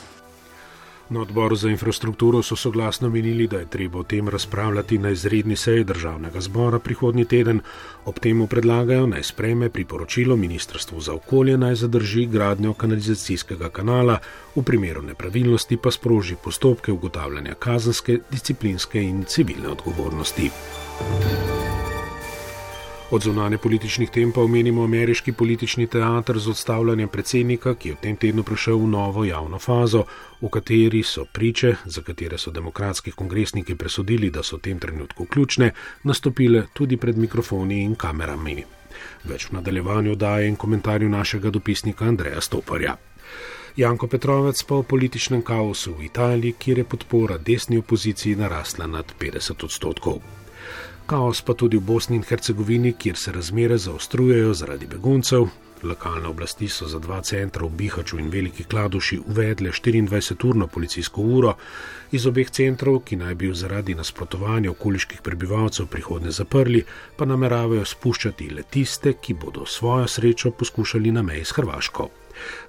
Na 1.11 1.21
odboru 1.21 1.57
za 1.57 1.69
infrastrukturo 1.69 2.43
so 2.43 2.57
soglasno 2.57 3.09
menili, 3.11 3.47
da 3.47 3.59
je 3.59 3.67
treba 3.67 3.99
o 3.99 4.03
tem 4.03 4.29
razpravljati 4.29 4.99
na 4.99 5.11
izredni 5.11 5.57
seji 5.57 5.85
državnega 5.85 6.41
zbora 6.41 6.79
prihodnji 6.79 7.25
teden. 7.25 7.61
Ob 8.05 8.19
temu 8.19 8.47
predlagajo 8.47 9.07
naj 9.07 9.23
spreme 9.23 9.69
priporočilo 9.69 10.37
Ministrstvu 10.37 11.01
za 11.01 11.15
okolje 11.15 11.59
naj 11.59 11.75
zadrži 11.75 12.27
gradnjo 12.27 12.75
kanalizacijskega 12.75 13.69
kanala, 13.69 14.19
v 14.55 14.63
primeru 14.63 15.03
nepravilnosti 15.03 15.77
pa 15.77 15.91
sproži 15.91 16.37
postopke 16.45 16.93
ugotavljanja 16.93 17.55
kazenske, 17.55 18.19
disciplinske 18.31 19.03
in 19.03 19.25
civilne 19.25 19.69
odgovornosti. 19.69 20.51
Od 23.11 23.23
zunanje 23.23 23.59
političnih 23.59 24.11
tem 24.11 24.33
pa 24.33 24.41
omenimo 24.41 24.85
ameriški 24.85 25.33
politični 25.33 25.87
teater 25.87 26.39
z 26.39 26.51
odstavljanjem 26.51 27.09
predsednika, 27.09 27.75
ki 27.75 27.89
je 27.89 27.95
v 27.95 27.99
tem 28.05 28.17
tednu 28.17 28.45
prišel 28.47 28.79
v 28.79 28.87
novo 28.87 29.25
javno 29.25 29.59
fazo, 29.59 30.05
v 30.41 30.49
kateri 30.49 31.03
so 31.03 31.25
priče, 31.25 31.75
za 31.85 32.05
katere 32.07 32.39
so 32.39 32.55
demokratski 32.55 33.11
kongresniki 33.11 33.75
presodili, 33.75 34.31
da 34.31 34.43
so 34.43 34.57
v 34.57 34.61
tem 34.61 34.79
trenutku 34.79 35.27
ključne, 35.27 35.73
nastopile 36.05 36.67
tudi 36.73 36.97
pred 36.97 37.19
mikrofoni 37.19 37.83
in 37.83 37.97
kamerami. 37.99 38.63
Več 39.25 39.51
v 39.51 39.59
nadaljevanju 39.59 40.15
daje 40.15 40.49
in 40.49 40.57
komentarju 40.57 41.09
našega 41.09 41.51
dopisnika 41.51 42.05
Andreja 42.05 42.41
Stoparja. 42.41 42.97
Janko 43.77 44.07
Petrovec 44.07 44.63
pa 44.63 44.75
o 44.75 44.83
političnem 44.83 45.43
kaosu 45.43 45.99
v 45.99 46.07
Italiji, 46.07 46.55
kjer 46.59 46.79
je 46.79 46.85
podpora 46.85 47.39
desni 47.39 47.79
opoziciji 47.79 48.37
narasla 48.37 48.87
nad 48.87 49.15
50 49.19 49.65
odstotkov 49.65 50.23
kaos 51.11 51.43
pa 51.43 51.55
tudi 51.59 51.77
v 51.77 51.83
Bosni 51.83 52.17
in 52.17 52.23
Hercegovini, 52.23 52.93
kjer 52.93 53.17
se 53.17 53.33
razmere 53.33 53.79
zaostrujejo 53.79 54.53
zaradi 54.55 54.87
beguncev. 54.87 55.49
Lokalne 55.83 56.29
oblasti 56.29 56.69
so 56.69 56.87
za 56.87 56.99
dva 57.03 57.19
centra 57.23 57.67
v 57.67 57.71
Bihaču 57.71 58.19
in 58.19 58.29
Veliki 58.31 58.65
Kladuši 58.65 59.19
uvedle 59.27 59.71
24-urno 59.71 60.67
policijsko 60.67 61.23
uro. 61.23 61.55
Iz 62.13 62.27
obeh 62.27 62.51
centrov, 62.51 63.01
ki 63.01 63.17
naj 63.17 63.35
bi 63.35 63.51
jo 63.51 63.55
zaradi 63.55 63.95
nasprotovanja 63.95 64.71
okoliških 64.71 65.23
prebivalcev 65.23 65.91
prihodne 65.91 66.31
zaprli, 66.31 66.85
pa 67.17 67.27
nameravajo 67.27 67.85
spuščati 67.85 68.51
le 68.55 68.63
tiste, 68.63 69.17
ki 69.19 69.35
bodo 69.35 69.67
svojo 69.67 70.07
srečo 70.07 70.51
poskušali 70.51 71.11
na 71.11 71.23
meji 71.23 71.45
s 71.45 71.59
Hrvaško. 71.59 72.09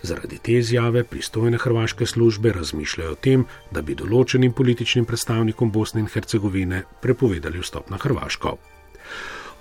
Zaradi 0.01 0.37
te 0.37 0.57
izjave 0.59 1.03
pristojne 1.03 1.57
hrvaške 1.57 2.05
službe 2.05 2.53
razmišljajo 2.53 3.11
o 3.11 3.15
tem, 3.15 3.45
da 3.71 3.81
bi 3.81 3.95
določenim 3.95 4.53
političnim 4.53 5.05
predstavnikom 5.05 5.71
Bosne 5.71 6.01
in 6.05 6.09
Hercegovine 6.11 6.83
prepovedali 7.01 7.61
vstop 7.61 7.89
na 7.89 7.97
Hrvaško. 8.01 8.57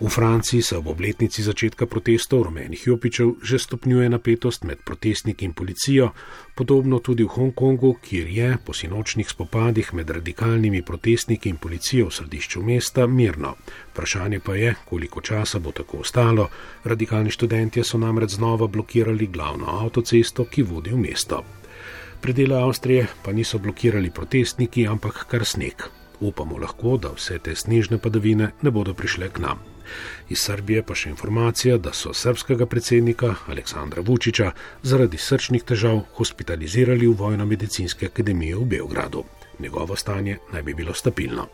V 0.00 0.08
Franciji 0.08 0.62
se 0.62 0.76
ob 0.76 0.86
obletnici 0.86 1.42
začetka 1.42 1.86
protestov 1.86 2.48
rumenih 2.48 2.86
jopičev 2.86 3.34
že 3.44 3.58
stopnjuje 3.58 4.08
napetost 4.08 4.64
med 4.64 4.78
protestniki 4.80 5.44
in 5.44 5.52
policijo, 5.52 6.10
podobno 6.56 6.98
tudi 6.98 7.24
v 7.24 7.28
Hongkongu, 7.28 7.98
kjer 8.00 8.28
je 8.28 8.56
po 8.64 8.72
sinočnih 8.72 9.28
spopadih 9.28 9.92
med 9.94 10.10
radikalnimi 10.10 10.80
protestniki 10.82 11.48
in 11.48 11.56
policijo 11.56 12.06
v 12.08 12.16
središču 12.16 12.62
mesta 12.62 13.06
mirno. 13.06 13.54
Vprašanje 13.92 14.40
pa 14.40 14.54
je, 14.56 14.74
koliko 14.88 15.20
časa 15.20 15.58
bo 15.58 15.72
tako 15.72 16.00
ostalo. 16.00 16.48
Radikalni 16.84 17.30
študentje 17.30 17.84
so 17.84 17.98
namreč 17.98 18.30
znova 18.40 18.66
blokirali 18.66 19.26
glavno 19.26 19.66
avtocesto, 19.84 20.44
ki 20.44 20.62
vodi 20.62 20.96
v 20.96 20.96
mesto. 20.96 21.44
Predele 22.20 22.56
Avstrije 22.56 23.06
pa 23.22 23.32
niso 23.32 23.58
blokirali 23.58 24.10
protestniki, 24.10 24.86
ampak 24.86 25.26
kar 25.28 25.44
sneg. 25.44 25.84
Upamo 26.20 26.56
lahko, 26.56 26.96
da 26.96 27.12
vse 27.12 27.38
te 27.38 27.52
snežne 27.56 27.98
padavine 27.98 28.50
ne 28.62 28.70
bodo 28.70 28.94
prišle 28.94 29.28
k 29.28 29.44
nam. 29.44 29.69
Iz 30.28 30.38
Srbije 30.38 30.82
pa 30.82 30.94
še 30.94 31.10
informacija, 31.10 31.78
da 31.78 31.92
so 31.92 32.14
srpskega 32.14 32.66
predsednika 32.66 33.34
Aleksandra 33.46 34.02
Vučiča 34.06 34.52
zaradi 34.82 35.18
srčnih 35.18 35.64
težav 35.66 36.02
hospitalizirali 36.18 37.06
v 37.06 37.16
Vojno-medicinske 37.18 38.06
akademije 38.06 38.56
v 38.56 38.68
Beogradu. 38.76 39.24
Njegovo 39.58 39.96
stanje 39.96 40.38
naj 40.52 40.62
bi 40.62 40.74
bilo 40.74 40.94
stabilno. 40.94 41.48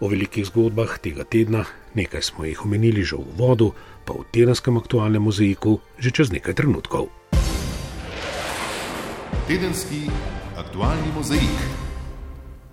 O 0.00 0.08
velikih 0.08 0.46
zgodbah 0.46 0.98
tega 1.02 1.24
tedna, 1.24 1.64
nekaj 1.94 2.22
smo 2.22 2.44
jih 2.44 2.64
omenili 2.64 3.02
že 3.02 3.16
v 3.16 3.34
vodu, 3.40 3.72
pa 4.04 4.14
v 4.14 4.28
tedenskem 4.30 4.76
aktualnem 4.76 5.22
mozaiku 5.22 5.80
že 5.98 6.10
čez 6.10 6.30
nekaj 6.30 6.54
trenutkov. 6.54 7.08
Tedenski 9.48 10.06
aktualni 10.56 11.10
mozaik. 11.16 11.87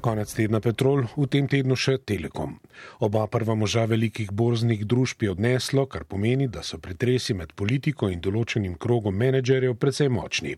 Konec 0.05 0.29
tedna 0.37 0.59
Petrol, 0.61 1.07
v 1.17 1.25
tem 1.25 1.47
tednu 1.49 1.73
še 1.73 1.95
Telekom. 1.97 2.59
Oba 3.01 3.23
prva 3.25 3.55
moža 3.57 3.87
velikih 3.89 4.29
borznih 4.29 4.83
družb 4.85 5.23
je 5.25 5.31
odneslo, 5.33 5.87
kar 5.89 6.03
pomeni, 6.05 6.45
da 6.45 6.61
so 6.61 6.77
pretresi 6.77 7.33
med 7.33 7.55
politiko 7.57 8.11
in 8.13 8.21
določenim 8.21 8.75
krogom 8.77 9.17
menedžerjev 9.17 9.73
precej 9.81 10.11
močni. 10.13 10.53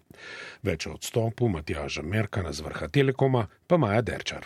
Več 0.67 0.89
o 0.91 0.97
odstopu 0.97 1.47
Matjaža 1.47 2.03
Merkana 2.03 2.51
z 2.51 2.65
vrha 2.65 2.91
Telekoma, 2.91 3.45
pa 3.47 3.79
Maja 3.79 4.03
Derčar. 4.03 4.43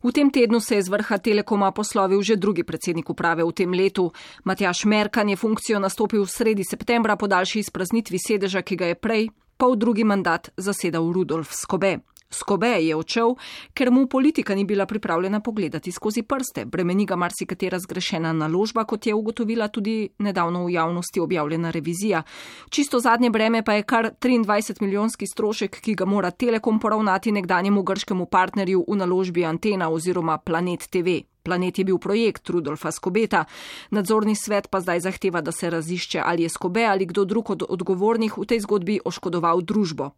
V 0.00 0.08
tem 0.16 0.32
tednu 0.32 0.62
se 0.64 0.80
je 0.80 0.88
z 0.88 0.94
vrha 0.96 1.20
Telekoma 1.20 1.68
poslovil 1.76 2.24
že 2.24 2.40
drugi 2.40 2.64
predsednik 2.64 3.12
uprave 3.12 3.44
v 3.44 3.52
tem 3.52 3.76
letu. 3.76 4.08
Matjaš 4.48 4.86
Merkan 4.88 5.28
je 5.28 5.36
funkcijo 5.36 5.84
nastopil 5.84 6.24
sredi 6.24 6.64
septembra 6.64 7.20
po 7.20 7.28
daljši 7.28 7.60
izpraznitvi 7.60 8.16
sedeža, 8.16 8.64
ki 8.64 8.80
ga 8.80 8.88
je 8.88 8.96
prej, 8.96 9.28
pol 9.60 9.76
drugi 9.76 10.08
mandat, 10.08 10.48
zasedal 10.56 11.12
Rudolf 11.12 11.52
Skobe. 11.52 11.98
Skobe 12.30 12.68
je 12.78 12.94
odšel, 12.96 13.34
ker 13.74 13.90
mu 13.90 14.06
politika 14.06 14.54
ni 14.54 14.64
bila 14.64 14.86
pripravljena 14.86 15.40
pogledati 15.40 15.92
skozi 15.92 16.22
prste. 16.22 16.64
Bremeni 16.64 17.06
ga 17.06 17.16
marsikatera 17.16 17.78
zgrešena 17.78 18.32
naložba, 18.32 18.84
kot 18.84 19.06
je 19.06 19.14
ugotovila 19.14 19.68
tudi 19.68 20.08
nedavno 20.18 20.64
v 20.64 20.70
javnosti 20.70 21.20
objavljena 21.20 21.70
revizija. 21.70 22.22
Čisto 22.70 23.00
zadnje 23.00 23.30
breme 23.30 23.64
pa 23.64 23.72
je 23.72 23.82
kar 23.82 24.10
23 24.20 24.82
milijonski 24.82 25.26
strošek, 25.26 25.80
ki 25.80 25.94
ga 25.94 26.04
mora 26.04 26.30
Telekom 26.30 26.78
poravnati 26.80 27.32
nekdanjemu 27.32 27.82
grškemu 27.82 28.26
partnerju 28.26 28.84
v 28.88 28.96
naložbi 28.96 29.44
Antena 29.44 29.90
oziroma 29.90 30.38
Planet 30.38 30.86
TV. 30.90 31.20
Planet 31.42 31.78
je 31.78 31.84
bil 31.84 31.98
projekt 31.98 32.48
Rudolfa 32.48 32.92
Skobeta. 32.92 33.44
Nadzorni 33.90 34.36
svet 34.36 34.68
pa 34.70 34.80
zdaj 34.80 35.00
zahteva, 35.00 35.40
da 35.40 35.52
se 35.52 35.70
razišče, 35.70 36.22
ali 36.24 36.42
je 36.42 36.48
Skobe 36.48 36.84
ali 36.84 37.06
kdo 37.06 37.24
drug 37.24 37.50
od 37.50 37.62
odgovornih 37.68 38.38
v 38.38 38.46
tej 38.46 38.60
zgodbi 38.60 39.00
oškodoval 39.04 39.62
družbo. 39.62 40.10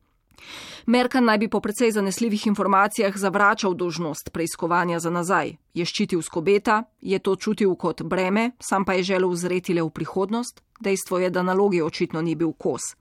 Merkan 0.87 1.25
naj 1.25 1.39
bi 1.39 1.49
po 1.49 1.61
precej 1.61 1.91
zanesljivih 1.91 2.47
informacijah 2.47 3.17
zavračal 3.17 3.75
dožnost 3.75 4.33
preiskovanja 4.33 4.99
za 5.01 5.11
nazaj. 5.11 5.57
Je 5.75 5.85
ščitil 5.85 6.23
skobeta, 6.23 6.83
je 7.01 7.19
to 7.19 7.37
čutil 7.37 7.75
kot 7.75 8.03
breme, 8.03 8.51
sam 8.61 8.85
pa 8.85 8.93
je 8.99 9.03
želel 9.03 9.35
zreti 9.35 9.75
le 9.75 9.83
v 9.83 9.91
prihodnost. 9.91 10.63
Dejstvo 10.81 11.19
je, 11.19 11.31
da 11.31 11.43
nalogi 11.43 11.83
očitno 11.83 12.23
ni 12.23 12.35
bil 12.35 12.53
kos. 12.53 12.95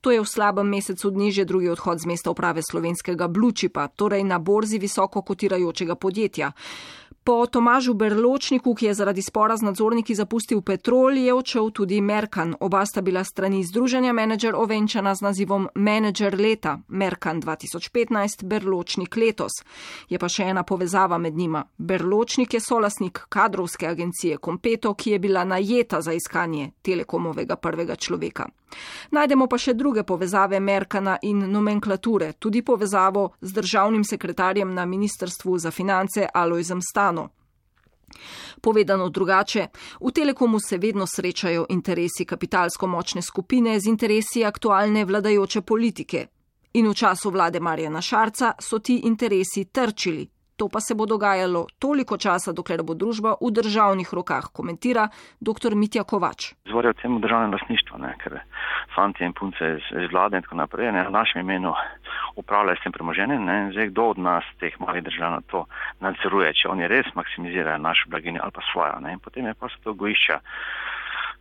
To 0.00 0.10
je 0.10 0.20
v 0.20 0.28
slabem 0.28 0.68
mesecu 0.68 1.10
dni 1.10 1.32
že 1.32 1.44
drugi 1.44 1.68
odhod 1.72 1.98
z 1.98 2.06
mesta 2.06 2.30
uprave 2.30 2.60
slovenskega 2.62 3.28
Blučipa, 3.28 3.88
torej 3.88 4.24
na 4.24 4.38
borzi 4.38 4.78
visoko 4.78 5.22
kotirajočega 5.22 5.94
podjetja. 5.94 6.52
Po 7.24 7.46
Tomažu 7.46 7.94
Berločniku, 7.94 8.74
ki 8.74 8.86
je 8.86 8.94
zaradi 8.94 9.22
spora 9.22 9.54
z 9.56 9.62
nadzorniki 9.62 10.14
zapustil 10.14 10.58
Petrol, 10.62 11.14
je 11.14 11.34
odšel 11.34 11.70
tudi 11.70 12.00
Merkan. 12.00 12.56
Oba 12.60 12.82
sta 12.86 12.98
bila 13.00 13.22
strani 13.24 13.62
združenja 13.62 14.10
menedžer 14.12 14.58
ovenčana 14.58 15.14
z 15.14 15.22
nazivom 15.22 15.68
Menedžer 15.74 16.34
leta, 16.34 16.80
Merkan 16.88 17.38
2015, 17.38 18.42
Berločnik 18.42 19.16
letos. 19.16 19.62
Je 20.10 20.18
pa 20.18 20.26
še 20.26 20.50
ena 20.50 20.66
povezava 20.66 21.18
med 21.18 21.38
njima. 21.38 21.62
Berločnik 21.78 22.58
je 22.58 22.60
solasnik 22.60 23.22
kadrovske 23.28 23.86
agencije 23.86 24.42
Kompeto, 24.42 24.94
ki 24.94 25.14
je 25.14 25.18
bila 25.18 25.44
najeta 25.44 26.02
za 26.02 26.12
iskanje 26.12 26.72
telekomovega 26.82 27.56
prvega 27.56 27.94
človeka. 27.94 28.50
Najdemo 29.10 29.46
pa 29.46 29.58
še 29.58 29.74
druge 29.74 30.02
povezave 30.04 30.60
Merkana 30.60 31.18
in 31.22 31.44
nomenklature, 31.50 32.32
tudi 32.38 32.62
povezavo 32.62 33.30
z 33.40 33.52
državnim 33.52 34.04
sekretarjem 34.04 34.74
na 34.74 34.86
Ministrstvu 34.86 35.58
za 35.58 35.70
finance 35.70 36.28
Alojzem 36.34 36.82
Stano. 36.82 37.28
Povedano 38.60 39.08
drugače, 39.08 39.66
v 40.00 40.12
Telekomu 40.12 40.60
se 40.60 40.78
vedno 40.78 41.06
srečajo 41.06 41.66
interesi 41.68 42.24
kapitalsko 42.24 42.86
močne 42.86 43.22
skupine 43.22 43.80
z 43.80 43.88
interesi 43.88 44.44
aktualne 44.44 45.04
vladajoče 45.04 45.60
politike. 45.60 46.26
In 46.72 46.88
v 46.88 46.94
času 46.94 47.30
vlade 47.30 47.60
Marjana 47.60 48.00
Šarca 48.00 48.54
so 48.60 48.78
ti 48.78 49.00
interesi 49.04 49.64
trčili, 49.64 50.28
To 50.62 50.68
pa 50.68 50.80
se 50.80 50.94
bo 50.94 51.06
dogajalo 51.10 51.66
toliko 51.82 52.14
časa, 52.14 52.52
dokler 52.54 52.84
bo 52.86 52.94
družba 52.94 53.34
v 53.42 53.50
državnih 53.50 54.06
rokah, 54.14 54.46
komentira 54.54 55.08
dr. 55.42 55.74
Mitja 55.74 56.04
Kovač. 56.06 56.54
Zvorijo 56.70 56.92
temu 57.02 57.18
državnem 57.18 57.50
lasništvu, 57.50 57.98
ne, 57.98 58.12
ker 58.22 58.36
fanti 58.94 59.26
in 59.26 59.34
punce 59.34 59.72
iz, 59.74 59.88
iz 60.04 60.06
vlade 60.14 60.38
in 60.38 60.46
tako 60.46 60.60
naprej, 60.62 60.92
ne, 60.94 61.02
v 61.08 61.10
našem 61.10 61.42
imenu 61.42 61.74
upravljajo 62.38 62.78
s 62.78 62.84
tem 62.84 62.94
premoženjem, 62.94 63.42
ne, 63.42 63.56
zdaj 63.74 63.90
kdo 63.90 64.04
od 64.14 64.22
nas, 64.22 64.46
teh 64.62 64.76
malih 64.78 65.02
držav, 65.02 65.40
to 65.50 65.64
nadzoruje, 65.98 66.54
če 66.62 66.70
oni 66.70 66.86
res 66.86 67.10
maksimizirajo 67.18 67.82
našo 67.82 68.06
blaginjo 68.14 68.46
ali 68.46 68.54
pa 68.54 68.62
svojo, 68.70 69.02
ne, 69.02 69.16
potem 69.18 69.50
je 69.50 69.58
pa 69.58 69.66
se 69.66 69.82
to 69.82 69.98
gojišča 69.98 70.38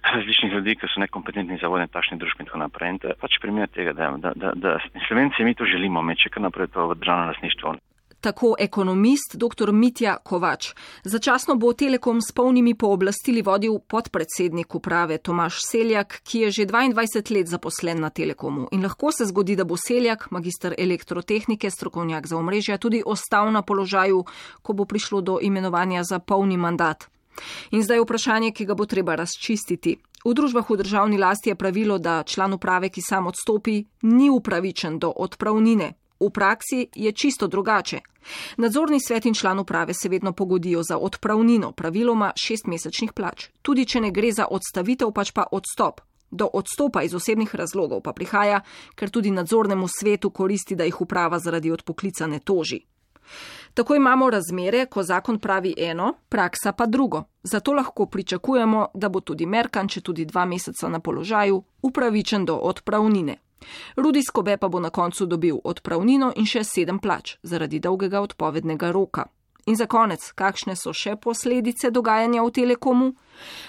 različnih 0.01 0.57
ljudi, 0.57 0.75
ki 0.81 0.89
so 0.89 1.05
nekompetentni 1.05 1.61
za 1.61 1.69
vodne 1.69 1.85
takšne 1.93 2.17
družbe 2.17 2.41
in 2.41 2.49
tako 2.49 2.65
naprej. 2.65 2.89
In 2.89 2.99
to 3.05 3.13
je 3.13 3.19
pač 3.21 3.37
primer 3.37 3.69
tega, 3.69 3.93
da, 3.93 4.09
da, 4.17 4.33
da, 4.33 4.57
da 4.57 4.79
Slovenci 5.05 5.45
mi 5.45 5.53
to 5.53 5.69
želimo, 5.69 6.01
mi 6.01 6.17
če 6.17 6.33
kar 6.33 6.41
naprej 6.41 6.73
to 6.73 6.89
v 6.89 6.97
državno 6.97 7.29
lasništvo 7.29 7.77
tako 8.21 8.55
ekonomist 8.59 9.35
dr. 9.35 9.71
Mitja 9.71 10.17
Kovač. 10.23 10.73
Začasno 11.03 11.55
bo 11.55 11.73
Telekom 11.73 12.21
s 12.21 12.31
polnimi 12.31 12.75
pooblastili 12.75 13.41
vodil 13.41 13.79
podpredsednik 13.79 14.75
uprave 14.75 15.17
Tomaš 15.17 15.59
Seljak, 15.67 16.21
ki 16.23 16.39
je 16.39 16.51
že 16.51 16.65
22 16.65 17.35
let 17.35 17.47
zaposlen 17.47 17.99
na 17.99 18.09
Telekomu. 18.09 18.67
In 18.71 18.83
lahko 18.83 19.11
se 19.11 19.25
zgodi, 19.25 19.55
da 19.55 19.63
bo 19.63 19.77
Seljak, 19.77 20.31
magistr 20.31 20.75
elektrotehnike, 20.77 21.69
strokovnjak 21.69 22.27
za 22.27 22.37
omrežja, 22.37 22.77
tudi 22.77 23.03
ostal 23.05 23.51
na 23.51 23.61
položaju, 23.61 24.25
ko 24.61 24.73
bo 24.73 24.85
prišlo 24.85 25.21
do 25.21 25.39
imenovanja 25.41 26.03
za 26.03 26.19
polni 26.19 26.57
mandat. 26.57 27.09
In 27.71 27.83
zdaj 27.83 27.97
je 27.97 28.03
vprašanje, 28.03 28.51
ki 28.51 28.65
ga 28.65 28.75
bo 28.75 28.85
treba 28.85 29.15
razčistiti. 29.15 29.97
V 30.25 30.33
družbah 30.37 30.69
v 30.69 30.77
državni 30.77 31.17
lasti 31.17 31.49
je 31.49 31.55
pravilo, 31.55 31.97
da 31.97 32.23
član 32.23 32.53
uprave, 32.53 32.89
ki 32.89 33.01
sam 33.01 33.27
odstopi, 33.27 33.83
ni 34.01 34.29
upravičen 34.29 34.99
do 34.99 35.09
odpravnine. 35.09 35.93
V 36.19 36.29
praksi 36.29 36.87
je 36.95 37.11
čisto 37.11 37.47
drugače. 37.47 37.99
Nadzorni 38.57 38.99
svet 38.99 39.25
in 39.25 39.33
član 39.33 39.59
uprave 39.59 39.93
se 39.93 40.09
vedno 40.09 40.33
pogodijo 40.33 40.83
za 40.83 40.97
odpravnino, 40.97 41.71
praviloma 41.71 42.31
šestmesečnih 42.35 43.13
plač. 43.13 43.49
Tudi 43.61 43.85
če 43.85 44.01
ne 44.01 44.11
gre 44.11 44.31
za 44.31 44.47
odstavitev, 44.51 45.11
pač 45.11 45.31
pa 45.31 45.47
odstop. 45.51 46.01
Do 46.31 46.47
odstopa 46.53 47.03
iz 47.03 47.13
osebnih 47.13 47.55
razlogov 47.55 48.01
pa 48.01 48.13
prihaja, 48.13 48.61
ker 48.95 49.09
tudi 49.09 49.31
nadzornemu 49.31 49.87
svetu 49.87 50.29
koristi, 50.29 50.75
da 50.75 50.87
jih 50.87 51.01
uprava 51.01 51.39
zaradi 51.39 51.71
odpoklica 51.71 52.27
ne 52.27 52.39
toži. 52.39 52.79
Tako 53.73 53.95
imamo 53.95 54.29
razmere, 54.29 54.85
ko 54.85 55.03
zakon 55.03 55.39
pravi 55.39 55.73
eno, 55.77 56.13
praksa 56.29 56.71
pa 56.71 56.85
drugo. 56.85 57.23
Zato 57.43 57.73
lahko 57.73 58.05
pričakujemo, 58.05 58.87
da 58.93 59.09
bo 59.09 59.19
tudi 59.19 59.45
Merkan, 59.45 59.87
če 59.87 60.01
tudi 60.01 60.25
dva 60.25 60.45
meseca 60.45 60.89
na 60.89 60.99
položaju, 60.99 61.63
upravičen 61.81 62.45
do 62.45 62.55
odpravnine. 62.55 63.37
Rudi 63.97 64.23
Skobe 64.23 64.57
pa 64.57 64.69
bo 64.69 64.79
na 64.79 64.89
koncu 64.89 65.25
dobil 65.25 65.59
odpravnino 65.63 66.31
in 66.35 66.45
še 66.45 66.63
sedem 66.63 66.99
plač 66.99 67.37
zaradi 67.43 67.79
dolgega 67.79 68.21
odpovednega 68.21 68.91
roka. 68.91 69.27
In 69.65 69.75
za 69.75 69.85
konec, 69.85 70.31
kakšne 70.33 70.73
so 70.73 70.89
še 70.89 71.13
posledice 71.21 71.91
dogajanja 71.93 72.41
v 72.41 72.49
Telekomu? 72.49 73.07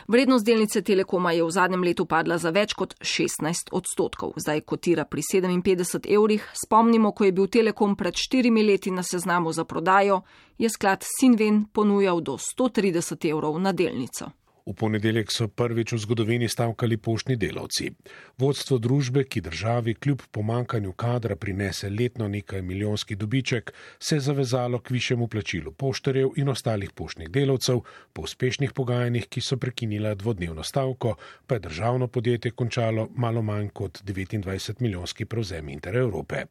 Vrednost 0.09 0.47
delnice 0.47 0.81
Telekoma 0.81 1.35
je 1.37 1.45
v 1.45 1.53
zadnjem 1.53 1.85
letu 1.85 2.07
padla 2.09 2.39
za 2.41 2.49
več 2.49 2.73
kot 2.73 2.97
16 3.05 3.69
odstotkov, 3.77 4.33
zdaj 4.41 4.65
kotira 4.65 5.05
pri 5.05 5.21
57 5.21 6.09
evrih. 6.09 6.49
Spomnimo, 6.57 7.13
ko 7.13 7.29
je 7.29 7.37
bil 7.37 7.49
Telekom 7.53 7.97
pred 7.97 8.17
štirimi 8.17 8.65
leti 8.65 8.91
na 8.91 9.05
seznamu 9.05 9.53
za 9.53 9.69
prodajo, 9.69 10.23
je 10.57 10.73
sklad 10.73 11.05
Sinven 11.05 11.67
ponujal 11.69 12.25
do 12.25 12.41
130 12.41 13.29
evrov 13.29 13.61
na 13.61 13.77
delnico. 13.77 14.33
V 14.67 14.75
ponedeljek 14.79 15.33
so 15.35 15.49
prvič 15.49 15.93
v 15.93 15.99
zgodovini 15.99 16.49
stavkali 16.49 16.97
poštni 16.97 17.37
delavci. 17.37 17.91
Vodstvo 18.39 18.79
družbe, 18.79 19.25
ki 19.25 19.41
državi 19.43 19.95
kljub 19.95 20.23
pomankanju 20.31 20.93
kadra 20.93 21.37
prinese 21.37 21.91
letno 21.91 22.29
nekaj 22.29 22.63
milijonski 22.63 23.17
dobiček, 23.17 23.73
se 23.99 24.17
je 24.17 24.21
zavezalo 24.21 24.79
k 24.79 24.91
višjemu 24.91 25.29
plačilu 25.29 25.73
pošterjev 25.73 26.37
in 26.37 26.49
ostalih 26.49 26.93
poštnih 26.95 27.31
delavcev. 27.31 27.81
Po 28.13 28.23
uspešnih 28.23 28.73
pogajanjih, 28.73 29.27
ki 29.27 29.41
so 29.41 29.57
prekinila 29.57 30.15
dvodnevno 30.15 30.63
stavko, 30.63 31.17
pa 31.47 31.55
je 31.55 31.61
državno 31.67 32.07
podjetje 32.07 32.51
končalo 32.51 33.09
malo 33.17 33.43
manj 33.43 33.69
kot 33.69 34.03
29 34.05 34.81
milijonski 34.81 35.25
prevzem 35.25 35.69
Inter 35.69 35.97
Evrope. 35.97 36.45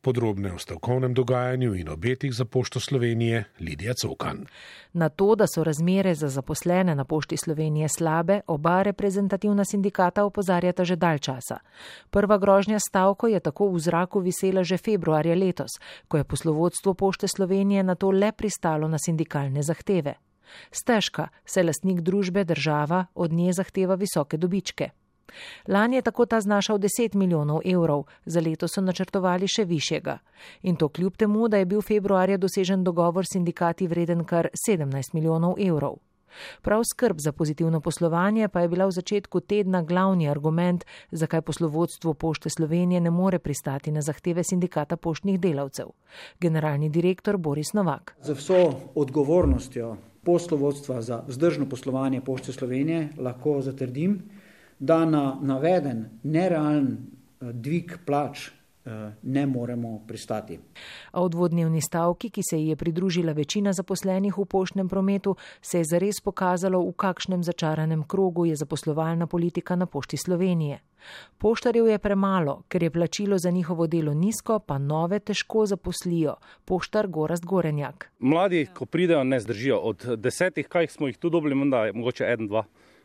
Podrobne 0.00 0.52
o 0.52 0.58
stavkovnem 0.58 1.14
dogajanju 1.14 1.74
in 1.74 1.88
obetih 1.88 2.34
za 2.34 2.44
pošto 2.44 2.80
Slovenije 2.80 3.44
Lidija 3.60 3.94
Cokan. 3.94 4.46
Na 4.92 5.08
to, 5.08 5.34
da 5.34 5.46
so 5.46 5.64
razmere 5.64 6.14
za 6.14 6.28
zaposlene 6.28 6.94
na 6.94 7.04
pošti 7.04 7.39
Slovenije 7.44 7.88
slabe, 7.88 8.40
oba 8.46 8.82
reprezentativna 8.82 9.64
sindikata 9.64 10.24
opozarjata 10.24 10.84
že 10.84 10.96
dalj 10.96 11.18
časa. 11.18 11.58
Prva 12.10 12.38
grožnja 12.38 12.78
stavko 12.78 13.26
je 13.26 13.40
tako 13.40 13.70
v 13.72 13.80
zraku 13.80 14.20
visela 14.20 14.64
že 14.64 14.76
februarja 14.76 15.34
letos, 15.34 15.80
ko 16.08 16.16
je 16.16 16.24
poslovodstvo 16.24 16.94
pošte 16.94 17.28
Slovenije 17.28 17.82
na 17.82 17.94
to 17.94 18.10
le 18.10 18.32
pristalo 18.32 18.88
na 18.88 18.98
sindikalne 18.98 19.62
zahteve. 19.62 20.14
Stežka, 20.70 21.28
se 21.44 21.62
lastnik 21.62 22.00
družbe 22.00 22.44
država 22.44 23.06
od 23.14 23.32
nje 23.32 23.52
zahteva 23.52 23.94
visoke 23.94 24.36
dobičke. 24.36 24.90
Lani 25.68 25.96
je 25.96 26.02
tako 26.02 26.26
ta 26.26 26.40
znašal 26.40 26.78
10 26.78 27.14
milijonov 27.14 27.60
evrov, 27.64 28.04
za 28.24 28.40
leto 28.40 28.68
so 28.68 28.80
načrtovali 28.80 29.48
še 29.48 29.64
višjega. 29.64 30.18
In 30.62 30.76
to 30.76 30.88
kljub 30.88 31.16
temu, 31.16 31.48
da 31.48 31.56
je 31.56 31.66
bil 31.66 31.82
februarja 31.82 32.36
dosežen 32.36 32.84
dogovor 32.84 33.24
s 33.24 33.32
sindikati 33.32 33.86
vreden 33.86 34.24
kar 34.24 34.48
17 34.68 35.14
milijonov 35.14 35.54
evrov. 35.58 35.98
Prav 36.62 36.82
skrb 36.84 37.18
za 37.18 37.32
pozitivno 37.32 37.80
poslovanje 37.80 38.48
pa 38.48 38.60
je 38.60 38.68
bila 38.68 38.86
v 38.86 38.90
začetku 38.90 39.40
tedna 39.40 39.82
glavni 39.82 40.28
argument, 40.28 40.84
zakaj 41.10 41.42
poslovodstvo 41.42 42.14
Pošte 42.14 42.50
Slovenije 42.50 43.00
ne 43.00 43.10
more 43.10 43.38
pristati 43.38 43.90
na 43.90 44.02
zahteve 44.02 44.44
sindikata 44.44 44.96
poštnih 44.96 45.40
delavcev. 45.40 45.86
Generalni 46.40 46.88
direktor 46.88 47.36
Boris 47.36 47.72
Novak. 47.72 48.14
Za 48.22 48.34
vso 48.34 48.72
odgovornostjo 48.94 49.96
poslovodstva 50.24 51.02
za 51.02 51.22
vzdržno 51.28 51.68
poslovanje 51.68 52.20
Pošte 52.20 52.52
Slovenije 52.52 53.08
lahko 53.18 53.60
zatrdim, 53.62 54.22
da 54.78 55.04
na 55.04 55.38
naveden 55.42 56.08
nerealen 56.22 56.88
eh, 56.88 57.52
dvig 57.52 57.98
plač 58.06 58.50
ne 59.22 59.46
moremo 59.46 60.00
pristati. 60.06 60.58
A 61.12 61.22
v 61.24 61.28
dvodnevni 61.28 61.80
stavki, 61.80 62.30
ki 62.30 62.42
se 62.42 62.58
ji 62.58 62.68
je 62.68 62.76
pridružila 62.76 63.32
večina 63.32 63.72
zaposlenih 63.72 64.38
v 64.38 64.44
poštnem 64.44 64.88
prometu, 64.88 65.36
se 65.62 65.78
je 65.78 65.84
zares 65.84 66.20
pokazalo, 66.20 66.82
v 66.84 66.92
kakšnem 66.92 67.42
začaranem 67.42 68.02
krogu 68.02 68.46
je 68.46 68.56
zaposlovalna 68.56 69.26
politika 69.26 69.76
na 69.76 69.86
pošti 69.86 70.16
Slovenije. 70.16 70.80
Poštarjev 71.38 71.86
je 71.88 71.98
premalo, 71.98 72.62
ker 72.68 72.82
je 72.82 72.90
plačilo 72.90 73.38
za 73.38 73.50
njihovo 73.50 73.86
delo 73.86 74.14
nizko, 74.14 74.58
pa 74.58 74.78
nove 74.78 75.18
težko 75.18 75.66
zaposlijo. 75.66 76.34
Poštar 76.64 77.08
Gorast 77.08 77.44
Gorenjak. 77.44 78.10
Mladi, 78.18 78.66
ko 78.74 78.86
pridejo, 78.86 79.24
ne 79.24 79.40
zdržijo. 79.40 79.78
Od 79.78 80.06
desetih, 80.16 80.68
kaj 80.68 80.86
smo 80.86 81.08
jih 81.08 81.16
tu 81.16 81.30
dobili, 81.30 81.54
menda, 81.54 81.86
mogoče 81.94 82.24
en, 82.24 82.46
dva 82.48 82.64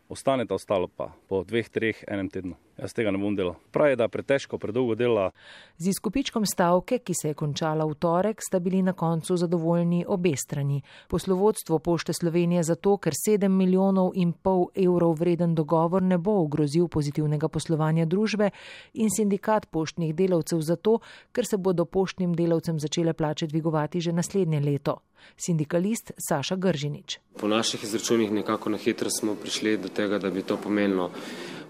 ostane 0.09 0.45
ta 0.45 0.55
ostalo 0.55 0.87
pa 0.87 1.11
po 1.27 1.43
dveh, 1.43 1.69
treh, 1.69 2.03
enem 2.07 2.29
tednu. 2.29 2.55
Jaz 2.75 2.91
tega 2.91 3.11
ne 3.11 3.17
bom 3.17 3.35
delal. 3.35 3.53
Pravi, 3.71 3.95
da 3.95 4.09
pretežko, 4.11 4.57
predolgo 4.59 4.97
dela. 4.99 5.29
Z 5.77 5.93
izkupičkom 5.93 6.43
stavke, 6.45 6.97
ki 6.99 7.13
se 7.15 7.29
je 7.31 7.37
končala 7.39 7.85
v 7.87 7.95
torek, 7.95 8.43
sta 8.43 8.59
bili 8.59 8.81
na 8.83 8.91
koncu 8.93 9.37
zadovoljni 9.39 10.03
obe 10.07 10.33
strani. 10.35 10.81
Poslovodstvo 11.07 11.79
Pošte 11.79 12.13
Slovenije 12.13 12.63
zato, 12.67 12.97
ker 12.97 13.15
7 13.15 13.47
milijonov 13.47 14.11
in 14.19 14.33
pol 14.33 14.67
evrov 14.75 15.15
vreden 15.19 15.55
dogovor 15.55 16.03
ne 16.03 16.17
bo 16.17 16.35
ogrozil 16.43 16.89
pozitivnega 16.91 17.47
poslovanja 17.47 18.05
družbe 18.05 18.51
in 18.93 19.07
sindikat 19.09 19.69
poštnih 19.71 20.11
delavcev 20.15 20.59
zato, 20.59 20.99
ker 21.31 21.47
se 21.47 21.57
bodo 21.57 21.85
poštnim 21.85 22.35
delavcem 22.35 22.79
začele 22.79 23.13
plače 23.13 23.47
dvigovati 23.47 24.01
že 24.01 24.11
naslednje 24.11 24.59
leto. 24.59 24.99
Sindikalist 25.37 26.11
Saša 26.19 26.55
Gržinič. 26.55 27.19
Po 27.39 27.47
naših 27.47 27.83
izračunih 27.83 28.31
nekako 28.31 28.69
na 28.69 28.77
hitro 28.77 29.09
smo 29.09 29.35
prišli 29.35 29.77
do 29.77 29.87
tega, 29.87 30.19
da 30.19 30.29
bi 30.29 30.43
to 30.43 30.57
pomenilo 30.57 31.11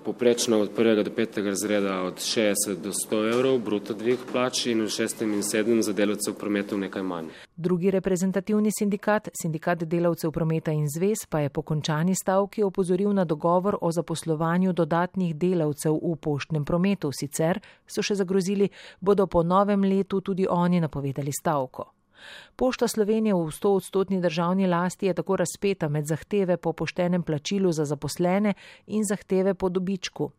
poprečno 0.05 0.59
od 0.59 0.69
prvega 0.75 1.03
do 1.03 1.11
petega 1.11 1.49
razreda 1.49 2.01
od 2.01 2.13
60 2.13 2.75
do 2.83 2.91
100 2.91 3.33
evrov 3.33 3.59
bruto 3.59 3.93
dvig 3.93 4.19
plač 4.31 4.65
in 4.65 4.83
v 4.85 4.89
šestem 4.89 5.33
in 5.33 5.43
sedmem 5.43 5.81
za 5.83 5.93
delavce 5.93 6.31
v 6.31 6.35
prometu 6.35 6.77
nekaj 6.77 7.03
manj. 7.03 7.31
Drugi 7.55 7.91
reprezentativni 7.91 8.69
sindikat, 8.79 9.29
sindikat 9.41 9.83
delavcev 9.83 10.31
prometa 10.31 10.71
in 10.71 10.85
zvez, 10.89 11.25
pa 11.29 11.39
je 11.39 11.49
po 11.49 11.61
končani 11.61 12.15
stavki 12.15 12.63
opozoril 12.63 13.13
na 13.13 13.25
dogovor 13.25 13.77
o 13.81 13.91
zaposlovanju 13.91 14.73
dodatnih 14.73 15.35
delavcev 15.35 15.97
v 16.03 16.15
poštnem 16.21 16.65
prometu. 16.65 17.11
Sicer 17.11 17.59
so 17.87 18.05
še 18.05 18.15
zagrozili, 18.15 18.69
bodo 19.01 19.27
po 19.27 19.43
novem 19.43 19.83
letu 19.83 20.21
tudi 20.21 20.45
oni 20.49 20.79
napovedali 20.79 21.31
stavko. 21.31 21.94
Pošta 22.55 22.87
Slovenije 22.87 23.33
v 23.33 23.51
100 23.51 23.75
odstotni 23.75 24.21
državni 24.21 24.67
lasti 24.67 25.05
je 25.05 25.13
tako 25.13 25.35
razpeta 25.35 25.89
med 25.89 26.05
zahteve 26.05 26.57
po 26.57 26.73
poštenem 26.73 27.23
plačilu 27.23 27.71
za 27.71 27.85
zaposlene 27.85 28.53
in 28.87 29.03
zahteve 29.03 29.53
po 29.53 29.69
dobičku. 29.69 30.31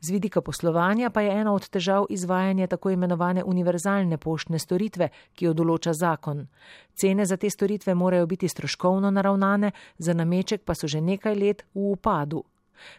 Z 0.00 0.10
vidika 0.10 0.40
poslovanja 0.40 1.10
pa 1.10 1.20
je 1.20 1.40
ena 1.40 1.54
od 1.54 1.68
težav 1.68 2.06
izvajanje 2.10 2.66
tako 2.66 2.90
imenovane 2.90 3.44
univerzalne 3.44 4.18
poštne 4.18 4.58
storitve, 4.58 5.08
ki 5.34 5.44
jo 5.44 5.52
določa 5.52 5.92
zakon. 5.92 6.46
Cene 6.94 7.26
za 7.26 7.36
te 7.36 7.50
storitve 7.50 7.94
morajo 7.94 8.26
biti 8.26 8.48
stroškovno 8.48 9.10
naravnane, 9.10 9.72
za 9.98 10.12
nameček 10.14 10.64
pa 10.64 10.74
so 10.74 10.88
že 10.88 11.00
nekaj 11.00 11.34
let 11.34 11.64
v 11.74 11.92
upadu. 11.96 12.44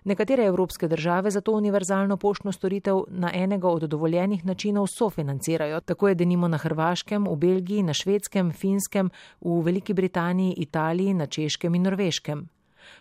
Nekatere 0.04 0.46
evropske 0.46 0.88
države 0.88 1.32
zato 1.32 1.52
univerzalno 1.52 2.18
poštno 2.18 2.52
storitev 2.52 3.04
na 3.08 3.32
enega 3.34 3.68
od 3.68 3.84
dovoljenih 3.84 4.46
načinov 4.46 4.88
sofinancirajo. 4.88 5.80
Tako 5.82 6.08
je 6.08 6.16
denimo 6.16 6.48
na 6.48 6.58
Hrvaškem, 6.58 7.28
v 7.28 7.36
Belgiji, 7.36 7.84
na 7.84 7.94
Švedskem, 7.94 8.52
Finskem, 8.52 9.10
v 9.42 9.62
Veliki 9.62 9.94
Britaniji, 9.94 10.54
Italiji, 10.58 11.14
na 11.14 11.26
Češkem 11.26 11.76
in 11.76 11.82
Norveškem. 11.82 12.55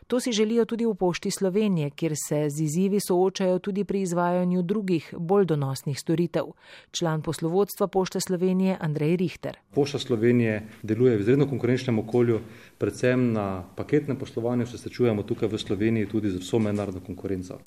To 0.07 0.21
si 0.21 0.33
želijo 0.33 0.65
tudi 0.65 0.87
v 0.87 0.95
Pošti 0.95 1.31
Slovenije, 1.31 1.91
kjer 1.91 2.13
se 2.29 2.51
z 2.51 2.63
izzivi 2.63 3.01
soočajo 3.01 3.59
tudi 3.59 3.85
pri 3.85 4.01
izvajanju 4.01 4.63
drugih, 4.63 5.15
bolj 5.19 5.45
donosnih 5.45 6.01
storitev. 6.01 6.45
Član 6.91 7.23
poslovodstva 7.23 7.87
Pošte 7.87 8.21
Slovenije 8.21 8.77
Andrej 8.81 9.17
Richter. 9.17 9.57
Pošta 9.75 9.99
Slovenije 9.99 10.69
deluje 10.83 11.17
v 11.17 11.21
izredno 11.21 11.49
konkurenčnem 11.49 11.99
okolju, 11.99 12.41
predvsem 12.79 13.33
na 13.33 13.65
paketnem 13.77 14.19
poslovanju 14.19 14.67
se 14.67 14.79
srečujemo 14.79 15.23
tukaj 15.23 15.49
v 15.49 15.59
Sloveniji 15.59 16.09
tudi 16.09 16.31
z 16.31 16.39
vso 16.39 16.59
mednarodno 16.59 17.01
konkurenco. 17.01 17.59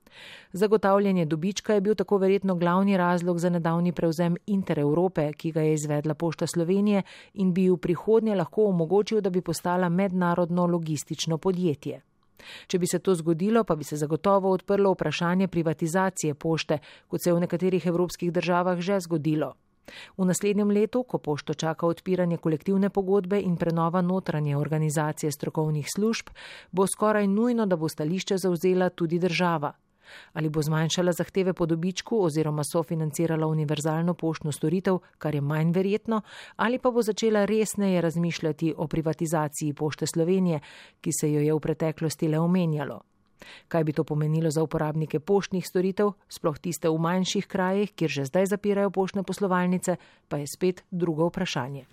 Zagotavljanje 0.53 1.25
dobička 1.25 1.73
je 1.73 1.81
bil 1.81 1.95
tako 1.95 2.17
verjetno 2.17 2.55
glavni 2.55 2.97
razlog 2.97 3.39
za 3.39 3.49
nedavni 3.49 3.91
prevzem 3.91 4.37
Inter 4.45 4.79
Evrope, 4.79 5.33
ki 5.33 5.51
ga 5.51 5.61
je 5.61 5.73
izvedla 5.73 6.13
Pošta 6.13 6.47
Slovenije 6.47 7.01
in 7.33 7.53
bi 7.53 7.69
v 7.69 7.77
prihodnje 7.77 8.35
lahko 8.35 8.69
omogočil, 8.69 9.21
da 9.21 9.29
bi 9.29 9.41
postala 9.41 9.89
mednarodno 9.89 10.65
logistično 10.65 11.37
podjetje. 11.37 12.01
Če 12.67 12.79
bi 12.79 12.87
se 12.87 12.99
to 12.99 13.15
zgodilo, 13.15 13.63
pa 13.63 13.75
bi 13.75 13.83
se 13.83 13.97
zagotovo 13.97 14.51
odprlo 14.51 14.91
vprašanje 14.93 15.47
privatizacije 15.47 16.33
pošte, 16.33 16.79
kot 17.07 17.23
se 17.23 17.29
je 17.29 17.33
v 17.33 17.45
nekaterih 17.45 17.85
evropskih 17.85 18.31
državah 18.31 18.79
že 18.79 18.99
zgodilo. 18.99 19.53
V 20.17 20.25
naslednjem 20.25 20.71
letu, 20.71 21.03
ko 21.03 21.17
pošto 21.17 21.53
čaka 21.53 21.87
odpiranje 21.87 22.37
kolektivne 22.37 22.89
pogodbe 22.89 23.39
in 23.39 23.55
prenova 23.57 24.01
notranje 24.01 24.57
organizacije 24.57 25.31
strokovnih 25.31 25.87
služb, 25.95 26.29
bo 26.71 26.87
skoraj 26.87 27.27
nujno, 27.27 27.65
da 27.65 27.75
bo 27.75 27.89
stališče 27.89 28.37
zauzela 28.37 28.89
tudi 28.89 29.19
država. 29.19 29.73
Ali 30.33 30.49
bo 30.49 30.61
zmanjšala 30.61 31.11
zahteve 31.11 31.53
po 31.53 31.65
dobičku 31.65 32.21
oziroma 32.23 32.63
sofinancirala 32.63 33.47
univerzalno 33.47 34.13
poštno 34.13 34.51
storitev, 34.51 34.99
kar 35.17 35.35
je 35.35 35.41
manj 35.41 35.71
verjetno, 35.71 36.21
ali 36.55 36.79
pa 36.79 36.91
bo 36.91 37.01
začela 37.01 37.45
resneje 37.45 38.01
razmišljati 38.01 38.73
o 38.77 38.87
privatizaciji 38.87 39.73
pošte 39.73 40.07
Slovenije, 40.07 40.59
ki 41.01 41.11
se 41.11 41.31
jo 41.33 41.41
je 41.41 41.53
v 41.53 41.59
preteklosti 41.59 42.27
le 42.27 42.39
omenjalo. 42.39 43.01
Kaj 43.67 43.83
bi 43.83 43.93
to 43.93 44.03
pomenilo 44.03 44.51
za 44.51 44.63
uporabnike 44.63 45.19
poštnih 45.19 45.65
storitev, 45.67 46.11
sploh 46.29 46.57
tiste 46.59 46.89
v 46.89 46.97
manjših 46.97 47.47
krajih, 47.47 47.93
kjer 47.93 48.09
že 48.09 48.25
zdaj 48.25 48.45
zapirajo 48.53 48.89
poštne 48.89 49.23
poslovalnice, 49.23 49.97
pa 50.27 50.37
je 50.37 50.47
spet 50.47 50.83
drugo 50.91 51.29
vprašanje. 51.29 51.85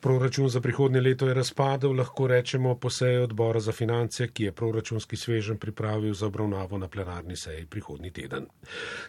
Proračun 0.00 0.48
za 0.48 0.60
prihodnje 0.60 1.00
leto 1.00 1.26
je 1.28 1.34
razpadel, 1.34 1.92
lahko 1.92 2.26
rečemo, 2.26 2.74
po 2.74 2.90
seji 2.90 3.16
odbora 3.18 3.60
za 3.60 3.72
finance, 3.72 4.28
ki 4.28 4.44
je 4.44 4.52
proračunski 4.52 5.16
svežen 5.16 5.56
pripravil 5.58 6.14
za 6.14 6.26
obravnavo 6.26 6.78
na 6.78 6.88
plenarni 6.88 7.36
seji 7.36 7.66
prihodnji 7.66 8.10
teden. 8.10 8.46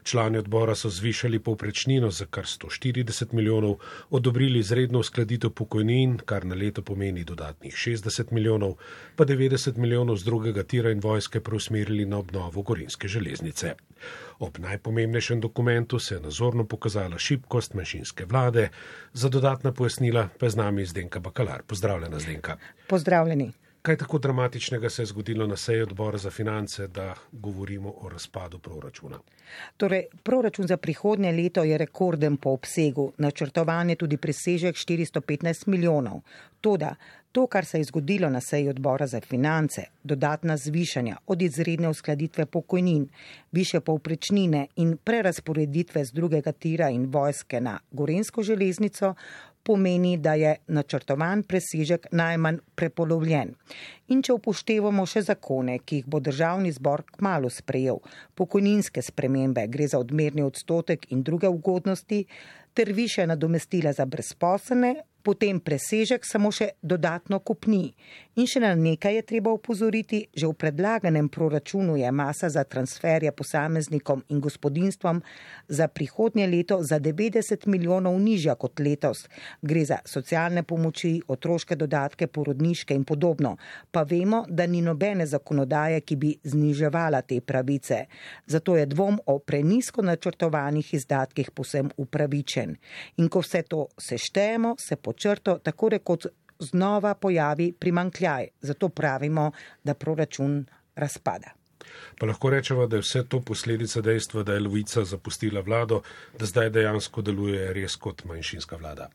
Člani 0.04 0.38
odbora 0.38 0.76
so 0.76 0.90
zvišali 0.90 1.40
povprečnino 1.40 2.12
za 2.12 2.26
kar 2.26 2.44
140 2.44 3.34
milijonov, 3.34 3.76
odobrili 4.10 4.60
izredno 4.60 5.00
uskladitev 5.00 5.50
pokojnin, 5.50 6.18
kar 6.26 6.46
na 6.46 6.56
leto 6.56 6.82
pomeni 6.82 7.24
dodatnih 7.24 7.74
60 7.76 8.32
milijonov, 8.32 8.76
pa 9.16 9.26
90 9.26 9.78
milijonov 9.78 10.18
z 10.18 10.24
drugega 10.24 10.64
tira 10.64 10.92
in 10.92 11.00
vojske 11.00 11.40
preusmerili 11.40 12.06
na 12.06 12.18
obnovo 12.18 12.62
gorinske 12.62 13.08
železnice. 13.08 13.76
Ob 14.40 14.58
najpomembnejšem 14.60 15.42
dokumentu 15.42 16.00
se 16.00 16.16
je 16.16 16.22
nazorno 16.22 16.66
pokazala 16.66 17.18
šibkost 17.18 17.74
manjšinske 17.74 18.26
vlade, 18.26 18.70
za 19.14 19.30
dodatna 19.30 19.72
pojasnila 19.72 20.30
pa 20.40 20.46
je 20.46 20.50
z 20.50 20.56
nami 20.56 20.77
Zdenka 20.86 21.20
Bakalar. 21.20 21.64
Pozdravljena, 21.68 22.20
Zdenka. 22.20 22.58
Pozdravljeni. 22.88 23.52
Kaj 23.88 23.98
tako 23.98 24.18
dramatičnega 24.20 24.90
se 24.90 25.02
je 25.02 25.06
zgodilo 25.06 25.48
na 25.48 25.56
seji 25.56 25.82
odbora 25.82 26.18
za 26.18 26.30
finance, 26.30 26.88
da 26.88 27.14
govorimo 27.32 27.94
o 28.02 28.10
razpadu 28.10 28.60
proračuna? 28.60 29.20
Torej, 29.78 30.04
proračun 30.24 30.68
za 30.68 30.78
prihodnje 30.78 31.32
leto 31.32 31.64
je 31.64 31.78
rekorden 31.78 32.38
po 32.38 32.50
obsegu, 32.50 33.12
načrtovan 33.18 33.90
je 33.90 33.96
tudi 33.96 34.18
presežek 34.18 34.76
415 34.76 35.68
milijonov. 35.68 36.20
Toda 36.62 36.96
to, 37.32 37.48
kar 37.48 37.66
se 37.66 37.78
je 37.78 37.84
zgodilo 37.84 38.30
na 38.30 38.42
seji 38.42 38.70
odbora 38.70 39.08
za 39.08 39.22
finance, 39.22 39.82
dodatna 40.04 40.58
zvišanja 40.58 41.18
od 41.28 41.42
izredne 41.42 41.90
uskladitve 41.90 42.46
pokojnin, 42.46 43.10
više 43.52 43.80
povprečnine 43.80 44.68
in 44.76 44.98
prerasporeditve 44.98 46.06
z 46.06 46.12
drugega 46.12 46.52
tira 46.52 46.90
in 46.90 47.06
vojske 47.06 47.62
na 47.62 47.80
Gorensko 47.92 48.44
železnico, 48.44 49.14
pomeni, 49.68 50.16
da 50.18 50.34
je 50.40 50.54
načrtovan 50.72 51.44
presežek 51.44 52.08
najmanj 52.16 52.62
prepolovljen. 52.80 53.52
In 54.16 54.22
če 54.24 54.38
upoštevamo 54.38 55.04
še 55.06 55.26
zakone, 55.28 55.80
ki 55.84 56.02
jih 56.02 56.08
bo 56.08 56.22
državni 56.24 56.72
zbor 56.72 57.04
kmalo 57.18 57.52
sprejel, 57.52 58.00
pokojninske 58.40 59.04
spremembe, 59.04 59.66
gre 59.68 59.90
za 59.92 60.00
odmerni 60.00 60.46
odstotek 60.48 61.10
in 61.12 61.26
druge 61.28 61.52
ugodnosti, 61.52 62.24
ter 62.78 62.94
više 62.94 63.28
nadomestila 63.28 63.92
za 63.94 64.06
brezposelne, 64.06 64.96
potem 65.28 65.60
presežek 65.60 66.24
samo 66.24 66.54
še 66.56 66.78
dodatno 66.80 67.42
kupni. 67.44 67.92
In 68.40 68.48
še 68.48 68.62
na 68.64 68.70
nekaj 68.78 69.18
je 69.18 69.24
treba 69.28 69.52
upozoriti, 69.52 70.22
že 70.32 70.48
v 70.48 70.56
predlaganem 70.56 71.28
proračunu 71.28 71.98
je 72.00 72.08
masa 72.16 72.48
za 72.54 72.64
transferje 72.64 73.34
posameznikom 73.36 74.22
in 74.32 74.40
gospodinstvom 74.40 75.20
za 75.68 75.88
prihodnje 75.92 76.46
leto 76.48 76.78
za 76.80 77.00
90 77.02 77.66
milijonov 77.68 78.16
nižja 78.22 78.56
kot 78.56 78.80
letos. 78.80 79.26
Gre 79.60 79.84
za 79.90 79.98
socialne 80.06 80.64
pomoči, 80.64 81.18
otroške 81.28 81.76
dodatke, 81.76 82.30
porodniške 82.32 82.96
in 82.96 83.04
podobno. 83.04 83.58
Pa 83.92 84.06
vemo, 84.08 84.46
da 84.48 84.68
ni 84.70 84.84
nobene 84.86 85.26
zakonodaje, 85.28 86.06
ki 86.08 86.16
bi 86.16 86.32
zniževala 86.44 87.24
te 87.28 87.42
pravice. 87.42 88.06
Zato 88.46 88.78
je 88.78 88.86
dvom 88.86 89.20
o 89.26 89.40
prenisko 89.40 90.06
načrtovanih 90.06 90.94
izdatkih 90.94 91.52
posem 91.52 91.90
upravičen. 91.98 92.78
In 93.18 93.28
ko 93.34 93.42
vse 93.44 93.66
to 93.68 93.88
seštejemo, 93.98 94.76
se 94.78 94.96
počrto 95.18 95.58
tako 95.58 95.90
rekoč 95.90 96.28
znova 96.60 97.14
pojavi 97.14 97.72
primankljaj. 97.80 98.48
Zato 98.62 98.90
pravimo, 98.90 99.52
da 99.84 99.94
proračun 99.94 100.66
razpada. 100.96 101.50
Pa 102.20 102.26
lahko 102.26 102.50
rečemo, 102.50 102.88
da 102.88 102.98
je 102.98 103.06
vse 103.06 103.24
to 103.30 103.42
posledica 103.42 104.02
dejstva, 104.02 104.44
da 104.44 104.54
je 104.54 104.60
Lovica 104.60 105.06
zapustila 105.06 105.62
vlado, 105.62 106.02
da 106.40 106.46
zdaj 106.46 106.70
dejansko 106.70 107.22
deluje 107.22 107.74
res 107.74 107.96
kot 107.96 108.26
manjšinska 108.26 108.78
vlada. 108.78 109.10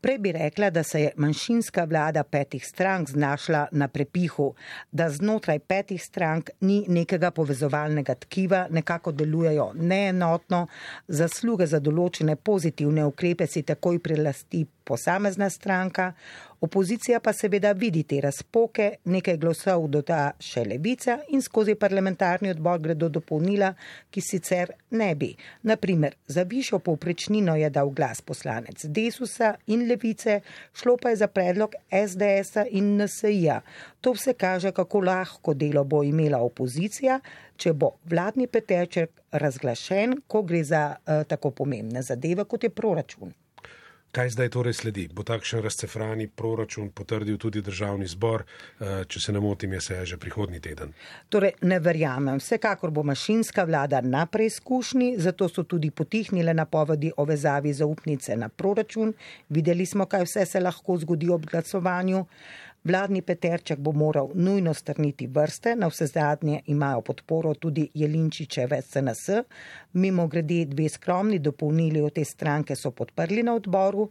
Prej 0.00 0.18
bi 0.18 0.32
rekla, 0.32 0.70
da 0.70 0.82
se 0.82 1.00
je 1.00 1.12
manjšinska 1.16 1.84
vlada 1.84 2.24
petih 2.24 2.66
strank 2.66 3.10
znašla 3.10 3.66
na 3.72 3.88
prepihu, 3.88 4.54
da 4.92 5.08
znotraj 5.10 5.58
petih 5.58 6.02
strank 6.04 6.50
ni 6.60 6.84
nekega 6.88 7.30
povezovalnega 7.30 8.14
tkiva, 8.14 8.66
nekako 8.70 9.12
delujejo 9.12 9.70
neenotno, 9.74 10.66
zasluge 11.08 11.66
za 11.66 11.80
določene 11.80 12.36
pozitivne 12.36 13.04
ukrepe 13.04 13.46
si 13.46 13.62
takoj 13.62 13.98
prilasti 13.98 14.66
posamezna 14.84 15.50
stranka, 15.50 16.12
opozicija 16.64 17.20
pa 17.20 17.32
seveda 17.32 17.72
vidi 17.72 18.02
te 18.08 18.20
razpoke, 18.24 18.88
nekaj 19.04 19.36
glasov 19.42 19.86
doda 19.92 20.20
še 20.40 20.64
levica 20.64 21.18
in 21.36 21.42
skozi 21.44 21.74
parlamentarni 21.76 22.50
odbor 22.52 22.80
gredo 22.80 23.10
dopolnila, 23.12 23.72
ki 24.10 24.22
sicer 24.24 24.72
ne 24.96 25.10
bi. 25.18 25.30
Naprimer, 25.68 26.16
za 26.26 26.46
višjo 26.48 26.80
povprečnino 26.86 27.56
je 27.60 27.70
dal 27.70 27.90
glas 27.90 28.22
poslanec 28.24 28.86
Desusa 28.88 29.54
in 29.66 29.86
levice, 29.88 30.40
šlo 30.72 30.96
pa 30.96 31.12
je 31.12 31.20
za 31.24 31.28
predlog 31.28 31.76
SDS-a 31.90 32.66
in 32.70 32.94
NSI-ja. 32.98 33.60
To 34.00 34.16
vse 34.16 34.34
kaže, 34.38 34.72
kako 34.72 35.04
lahko 35.04 35.54
delo 35.54 35.84
bo 35.84 36.02
imela 36.04 36.40
opozicija, 36.44 37.20
če 37.56 37.72
bo 37.72 37.94
vladni 38.10 38.46
peteček 38.46 39.22
razglašen, 39.32 40.20
ko 40.26 40.42
gre 40.42 40.64
za 40.64 40.84
uh, 40.96 41.24
tako 41.28 41.50
pomembne 41.50 42.02
zadeve, 42.02 42.44
kot 42.48 42.64
je 42.64 42.70
proračun. 42.70 43.32
Kaj 44.14 44.30
zdaj 44.30 44.48
torej 44.54 44.76
sledi? 44.78 45.08
Bo 45.10 45.24
takšen 45.26 45.58
razcefrani 45.58 46.28
proračun 46.30 46.92
potrdil 46.94 47.34
tudi 47.34 47.58
državni 47.62 48.06
zbor, 48.06 48.44
eh, 48.44 49.02
če 49.10 49.20
se 49.20 49.32
ne 49.32 49.40
motim, 49.40 49.72
je 49.72 49.80
se 49.80 50.06
že 50.06 50.16
prihodnji 50.16 50.60
teden? 50.60 50.92
Torej, 51.28 51.52
ne 51.62 51.80
verjamem. 51.80 52.38
Vsekakor 52.38 52.90
bo 52.90 53.02
mašinska 53.02 53.64
vlada 53.64 54.00
na 54.00 54.26
preizkušnji, 54.26 55.18
zato 55.18 55.48
so 55.48 55.62
tudi 55.62 55.90
potihnile 55.90 56.54
napovedi 56.54 57.10
o 57.16 57.24
vezavi 57.24 57.72
zaupnice 57.72 58.36
na 58.36 58.48
proračun. 58.48 59.14
Videli 59.48 59.86
smo, 59.86 60.06
kaj 60.06 60.24
vse 60.24 60.46
se 60.46 60.60
lahko 60.60 60.96
zgodi 60.96 61.30
ob 61.30 61.46
glasovanju. 61.50 62.24
Vladni 62.84 63.22
peterček 63.22 63.78
bo 63.78 63.92
moral 63.92 64.28
nujno 64.34 64.74
strniti 64.74 65.26
vrste, 65.26 65.72
na 65.76 65.86
vse 65.88 66.06
zadnje 66.06 66.60
imajo 66.66 67.00
podporo 67.00 67.54
tudi 67.54 67.86
Jelinčičeve 67.94 68.82
SNS. 68.82 69.30
Mimo 69.92 70.26
grede 70.28 70.64
dve 70.64 70.88
skromni 70.88 71.38
dopolnili 71.38 72.00
od 72.00 72.12
te 72.12 72.24
stranke 72.24 72.76
so 72.76 72.90
podprli 72.90 73.42
na 73.42 73.54
odboru. 73.54 74.08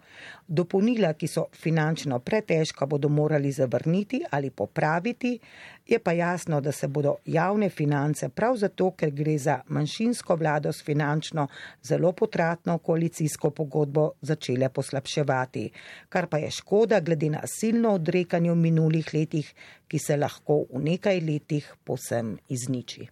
Dopolnila, 0.47 1.13
ki 1.13 1.27
so 1.27 1.45
finančno 1.55 2.19
pretežka, 2.19 2.85
bodo 2.85 3.09
morali 3.09 3.51
zavrniti 3.51 4.21
ali 4.31 4.49
popraviti. 4.49 5.39
Je 5.87 5.99
pa 5.99 6.11
jasno, 6.11 6.61
da 6.61 6.71
se 6.71 6.87
bodo 6.87 7.15
javne 7.25 7.69
finance 7.69 8.29
prav 8.29 8.55
zato, 8.57 8.91
ker 8.91 9.11
gre 9.11 9.37
za 9.37 9.61
manjšinsko 9.67 10.35
vlado 10.35 10.73
s 10.73 10.83
finančno 10.83 11.47
zelo 11.83 12.11
potratno 12.11 12.77
koalicijsko 12.77 13.49
pogodbo, 13.49 14.11
začele 14.21 14.69
poslabševati. 14.69 15.69
Kar 16.09 16.27
pa 16.27 16.37
je 16.37 16.51
škoda 16.51 16.99
glede 16.99 17.29
na 17.29 17.41
silno 17.47 17.93
odrekanje 17.93 18.51
v 18.51 18.55
minulih 18.55 19.13
letih, 19.13 19.53
ki 19.87 19.99
se 19.99 20.17
lahko 20.17 20.65
v 20.73 20.83
nekaj 20.83 21.19
letih 21.21 21.73
posem 21.83 22.37
izniči. 22.49 23.07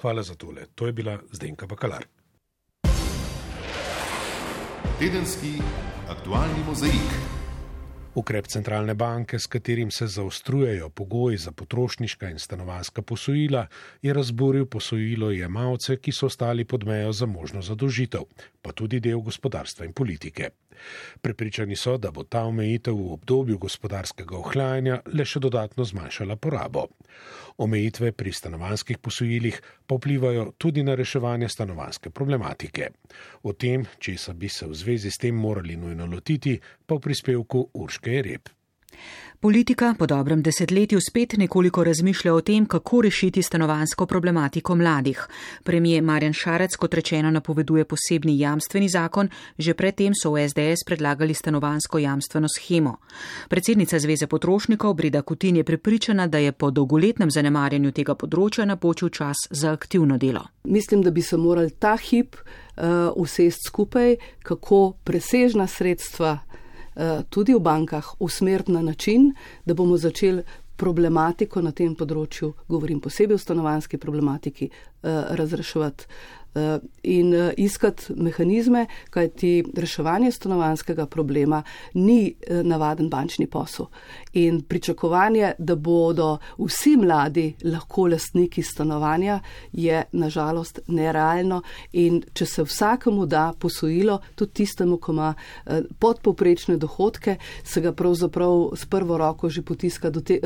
Hvala 0.00 0.22
za 0.22 0.34
tole. 0.34 0.66
To 0.74 0.86
je 0.86 0.92
bila 0.92 1.18
Zdenka 1.32 1.66
Bakalar. 1.66 2.04
Tedenski 4.98 5.60
aktualni 6.08 6.62
mozaik. 6.66 7.10
Ukrep 8.14 8.46
centralne 8.46 8.94
banke, 8.94 9.38
s 9.38 9.46
katerim 9.46 9.90
se 9.90 10.06
zaostrujejo 10.06 10.88
pogoji 10.88 11.36
za 11.36 11.52
potrošniška 11.52 12.30
in 12.30 12.38
stanovanska 12.38 13.02
posojila, 13.02 13.66
je 14.02 14.12
razburil 14.12 14.66
posojilo 14.66 15.30
jemalce, 15.30 15.96
ki 15.96 16.12
so 16.12 16.26
ostali 16.26 16.64
pod 16.64 16.86
mejo 16.86 17.12
za 17.12 17.26
možno 17.26 17.62
zadolžitev, 17.62 18.22
pa 18.66 18.74
tudi 18.74 18.98
del 18.98 19.22
gospodarstva 19.22 19.86
in 19.86 19.92
politike. 19.94 20.50
Prepričani 21.22 21.76
so, 21.78 21.94
da 21.96 22.10
bo 22.10 22.24
ta 22.26 22.42
omejitev 22.50 22.96
v 22.98 23.12
obdobju 23.14 23.58
gospodarskega 23.62 24.34
ohlajanja 24.36 24.98
le 25.14 25.24
še 25.24 25.40
dodatno 25.40 25.86
zmanjšala 25.86 26.36
porabo. 26.36 26.88
Omejitve 27.62 28.10
pri 28.12 28.32
stanovanskih 28.34 28.98
posojilih 28.98 29.60
pa 29.86 29.96
vplivajo 29.96 30.50
tudi 30.58 30.82
na 30.82 30.98
reševanje 30.98 31.48
stanovanske 31.48 32.10
problematike. 32.10 32.90
O 33.46 33.54
tem, 33.54 33.86
česa 34.02 34.34
bi 34.34 34.50
se 34.50 34.66
v 34.66 34.74
zvezi 34.74 35.14
s 35.14 35.22
tem 35.22 35.38
morali 35.38 35.78
nujno 35.78 36.10
lotiti, 36.10 36.58
pa 36.86 36.98
v 36.98 37.06
prispevku 37.06 37.68
Urške 37.72 38.22
Rep. 38.26 38.55
Politika 39.40 39.94
po 39.98 40.06
dobrem 40.06 40.42
desetletju 40.42 41.00
spet 41.00 41.32
nekoliko 41.36 41.84
razmišlja 41.84 42.34
o 42.34 42.40
tem, 42.40 42.66
kako 42.66 43.00
rešiti 43.02 43.42
stanovansko 43.42 44.06
problematiko 44.06 44.74
mladih. 44.74 45.26
Premije 45.62 46.00
Marjan 46.00 46.32
Šarec, 46.32 46.76
kot 46.76 46.94
rečeno, 46.94 47.30
napoveduje 47.30 47.84
posebni 47.84 48.38
jamstveni 48.38 48.88
zakon, 48.88 49.28
že 49.58 49.74
predtem 49.74 50.14
so 50.14 50.32
v 50.32 50.48
SDS 50.48 50.84
predlagali 50.86 51.34
stanovansko 51.34 51.98
jamstveno 51.98 52.48
schemo. 52.48 52.96
Predsednica 53.48 53.98
Zveze 53.98 54.26
potrošnikov 54.26 54.94
Brida 54.94 55.22
Kutin 55.22 55.56
je 55.56 55.64
prepričana, 55.64 56.26
da 56.26 56.38
je 56.38 56.52
po 56.52 56.70
dolgoletnem 56.70 57.30
zanemarjanju 57.30 57.92
tega 57.92 58.14
področja 58.14 58.64
napočil 58.64 59.08
čas 59.08 59.36
za 59.50 59.72
aktivno 59.72 60.18
delo. 60.18 60.48
Mislim, 60.64 61.02
da 61.02 61.10
bi 61.10 61.22
se 61.22 61.36
morali 61.36 61.70
ta 61.70 61.96
hip 61.96 62.36
uh, 62.36 63.12
usest 63.16 63.68
skupaj, 63.68 64.16
kako 64.42 64.96
presežna 65.04 65.66
sredstva 65.66 66.38
Eh, 66.38 66.65
tudi 67.28 67.54
v 67.54 67.60
bankah 67.60 68.14
usmeriti 68.18 68.72
na 68.72 68.82
način, 68.82 69.34
da 69.64 69.74
bomo 69.74 69.96
začeli 69.96 70.42
problematiko 70.76 71.62
na 71.64 71.72
tem 71.72 71.94
področju, 71.96 72.52
govorim 72.68 73.00
posebej 73.00 73.36
o 73.36 73.38
stanovanski 73.40 73.98
problematiki, 73.98 74.68
eh, 74.68 75.22
razreševati. 75.36 76.04
Eh, 76.04 76.45
in 77.02 77.34
eh, 77.34 77.52
iskati 77.56 78.14
mehanizme, 78.16 78.86
kajti 79.10 79.64
reševanje 79.76 80.30
stanovanskega 80.32 81.06
problema 81.06 81.62
ni 81.94 82.34
eh, 82.40 82.62
navaden 82.62 83.08
bančni 83.08 83.46
posel. 83.46 83.86
In 84.32 84.60
pričakovanje, 84.62 85.52
da 85.58 85.74
bodo 85.76 86.38
vsi 86.58 86.96
mladi 86.96 87.54
lahko 87.64 88.06
lastniki 88.06 88.62
stanovanja, 88.62 89.40
je 89.72 90.02
nažalost 90.12 90.80
nerealno. 90.86 91.62
In 91.92 92.22
če 92.32 92.46
se 92.46 92.62
vsakemu 92.62 93.26
da 93.26 93.52
posojilo, 93.58 94.18
tudi 94.34 94.52
tistemu, 94.52 94.98
ko 94.98 95.12
ima 95.12 95.34
podpoprečne 95.98 96.76
dohodke, 96.76 97.36
se 97.64 97.80
ga 97.80 97.92
pravzaprav 97.92 98.70
s 98.76 98.86
prvo 98.86 99.18
roko 99.18 99.48
že, 99.50 99.62
te, 100.24 100.40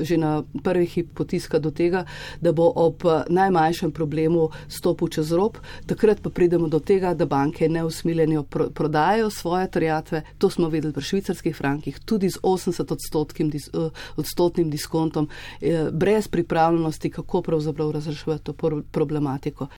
že 0.00 0.16
na 0.16 0.42
prvih 0.62 0.90
hip 0.90 1.14
potiska 1.14 1.58
do 1.58 1.70
tega, 1.70 2.04
da 2.40 2.52
bo 2.52 2.72
ob 2.74 3.02
najmanjšem 3.28 3.92
problemu 3.92 4.48
stopil 4.68 5.08
čez 5.08 5.27
z 5.28 5.36
rob, 5.36 5.58
takrat 5.86 6.22
pa 6.24 6.30
pridemo 6.30 6.68
do 6.68 6.80
tega, 6.80 7.12
da 7.14 7.26
banke 7.28 7.68
neusmiljeno 7.68 8.42
pro, 8.42 8.70
prodajajo 8.70 9.30
svoje 9.30 9.70
terjatve. 9.70 10.22
To 10.38 10.50
smo 10.50 10.68
videli 10.68 10.92
pri 10.92 11.04
švicarskih 11.04 11.56
frankih, 11.56 12.00
tudi 12.04 12.30
z 12.30 12.40
80 12.42 12.92
odstotkim, 12.92 13.52
eh, 13.54 13.90
odstotnim 14.16 14.70
diskontom, 14.70 15.28
eh, 15.60 15.90
brez 15.92 16.28
pripravljenosti, 16.28 17.10
kako 17.10 17.42
pravzaprav 17.42 17.90
razreševati 17.90 18.44
to 18.44 18.52
problematiko. 18.92 19.68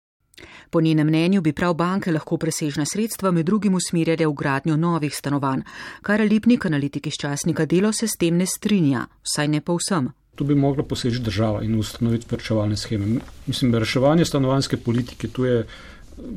Po 0.71 0.81
njenem 0.81 1.07
mnenju 1.07 1.41
bi 1.41 1.53
prav 1.53 1.75
banke 1.75 2.13
lahko 2.13 2.37
presežna 2.37 2.85
sredstva 2.85 3.31
med 3.31 3.47
drugim 3.47 3.75
usmerjale 3.75 4.27
v 4.27 4.33
gradnjo 4.33 4.77
novih 4.77 5.17
stanovanj, 5.17 5.63
kar 6.03 6.21
Lipnik, 6.21 6.67
analitik 6.67 7.07
iz 7.07 7.15
časnika 7.21 7.67
Delo, 7.67 7.93
se 7.93 8.09
s 8.09 8.17
tem 8.19 8.37
ne 8.37 8.47
strinja, 8.47 9.07
vsaj 9.23 9.49
ne 9.49 9.61
povsem 9.61 10.09
tu 10.35 10.45
bi 10.45 10.55
mogla 10.55 10.83
poseči 10.83 11.21
država 11.21 11.62
in 11.62 11.79
ustanoviti 11.79 12.27
vrčevalne 12.31 12.77
scheme. 12.77 13.21
Mislim, 13.47 13.75
reševanje 13.75 14.25
stanovanske 14.25 14.77
politike 14.77 15.29
tu 15.29 15.45
je 15.45 15.66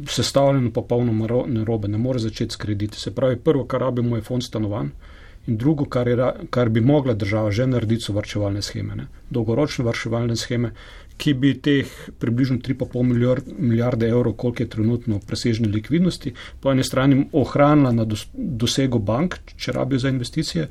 sestavljeno 0.08 0.72
popolnoma 0.72 1.28
narobe, 1.48 1.88
ne 1.88 1.98
more 1.98 2.20
začeti 2.20 2.54
s 2.54 2.56
krediti. 2.56 3.00
Se 3.00 3.16
pravi, 3.16 3.38
prvo, 3.40 3.66
kar 3.66 3.82
rabimo, 3.82 4.16
je 4.16 4.22
fond 4.22 4.44
stanovanj. 4.44 4.90
In 5.48 5.58
drugo, 5.58 5.86
kar, 5.86 6.08
je, 6.08 6.18
kar 6.50 6.70
bi 6.70 6.82
mogla 6.82 7.14
država 7.14 7.52
že 7.52 7.68
narediti, 7.68 8.06
so 8.06 8.14
vrčevalne 8.14 8.62
scheme, 8.62 8.96
ne? 8.96 9.08
dolgoročne 9.30 9.84
vrčevalne 9.86 10.36
scheme, 10.40 10.72
ki 11.18 11.34
bi 11.34 11.52
teh 11.62 11.90
približno 12.20 12.58
3,5 12.64 13.04
milijard, 13.04 13.50
milijarde 13.60 14.08
evrov, 14.08 14.34
koliko 14.34 14.64
je 14.64 14.70
trenutno 14.70 15.20
presežne 15.28 15.68
likvidnosti, 15.68 16.34
po 16.62 16.72
eni 16.72 16.84
strani 16.84 17.26
ohranila 17.32 17.92
na 17.92 18.06
dosegu 18.34 19.00
bank, 19.00 19.38
če 19.58 19.72
rabijo 19.72 20.00
za 20.00 20.10
investicije, 20.10 20.68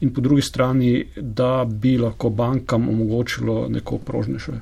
in 0.00 0.12
po 0.14 0.20
drugi 0.20 0.42
strani, 0.42 1.06
da 1.16 1.64
bi 1.64 1.98
lahko 1.98 2.30
bankam 2.30 2.88
omogočilo 2.88 3.68
neko 3.68 3.98
prožnejše, 3.98 4.52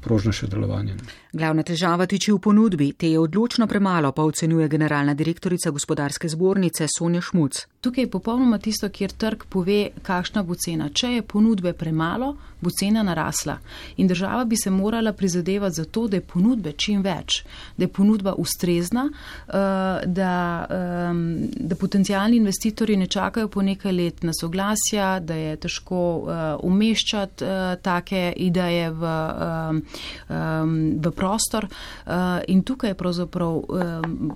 prožnejše 0.00 0.46
delovanje. 0.46 0.94
Glavna 1.34 1.64
težava 1.66 2.06
tiči 2.06 2.30
v 2.30 2.38
ponudbi, 2.38 2.92
te 2.94 3.08
je 3.10 3.18
odločno 3.18 3.66
premalo, 3.66 4.12
pa 4.14 4.22
ocenjuje 4.22 4.68
generalna 4.70 5.16
direktorica 5.18 5.72
gospodarske 5.74 6.28
zbornice 6.30 6.86
Sonja 6.86 7.20
Šmuc. 7.20 7.64
Tukaj 7.82 8.04
je 8.04 8.10
popolnoma 8.10 8.58
tisto, 8.62 8.86
kjer 8.88 9.10
trg 9.10 9.42
pove, 9.50 9.80
kakšna 10.02 10.44
bo 10.46 10.54
cena. 10.54 10.86
Če 10.94 11.16
je 11.16 11.24
ponudbe 11.26 11.72
premalo, 11.74 12.36
bo 12.62 12.70
cena 12.70 13.02
narasla. 13.02 13.56
In 13.96 14.06
država 14.08 14.44
bi 14.44 14.56
se 14.56 14.70
morala 14.70 15.12
prizadevati 15.12 15.74
za 15.74 15.84
to, 15.84 16.06
da 16.08 16.16
je 16.16 16.22
ponudbe 16.22 16.72
čim 16.78 17.02
več, 17.02 17.42
da 17.76 17.84
je 17.84 17.88
ponudba 17.88 18.36
ustrezna, 18.38 19.08
eh, 19.10 20.06
da, 20.06 20.66
da 21.56 21.76
potencijalni 21.76 22.36
investitorji 22.36 22.96
ne 22.96 23.06
čakajo 23.10 23.48
po 23.48 23.62
nekaj 23.62 23.92
let 23.92 24.22
na 24.22 24.32
soglasja, 24.40 25.18
da 25.20 25.34
je 25.34 25.58
težko 25.66 25.98
eh, 25.98 26.46
umeščati 26.62 27.44
eh, 27.44 27.76
take 27.82 28.32
ideje 28.36 28.90
v, 28.90 29.12
v 30.30 31.10
prostor 31.10 31.23
prostor 31.24 31.64
uh, 31.66 32.12
in 32.48 32.62
tukaj 32.62 32.92
je 32.92 33.00
pravzaprav 33.00 33.62
um, 33.68 34.32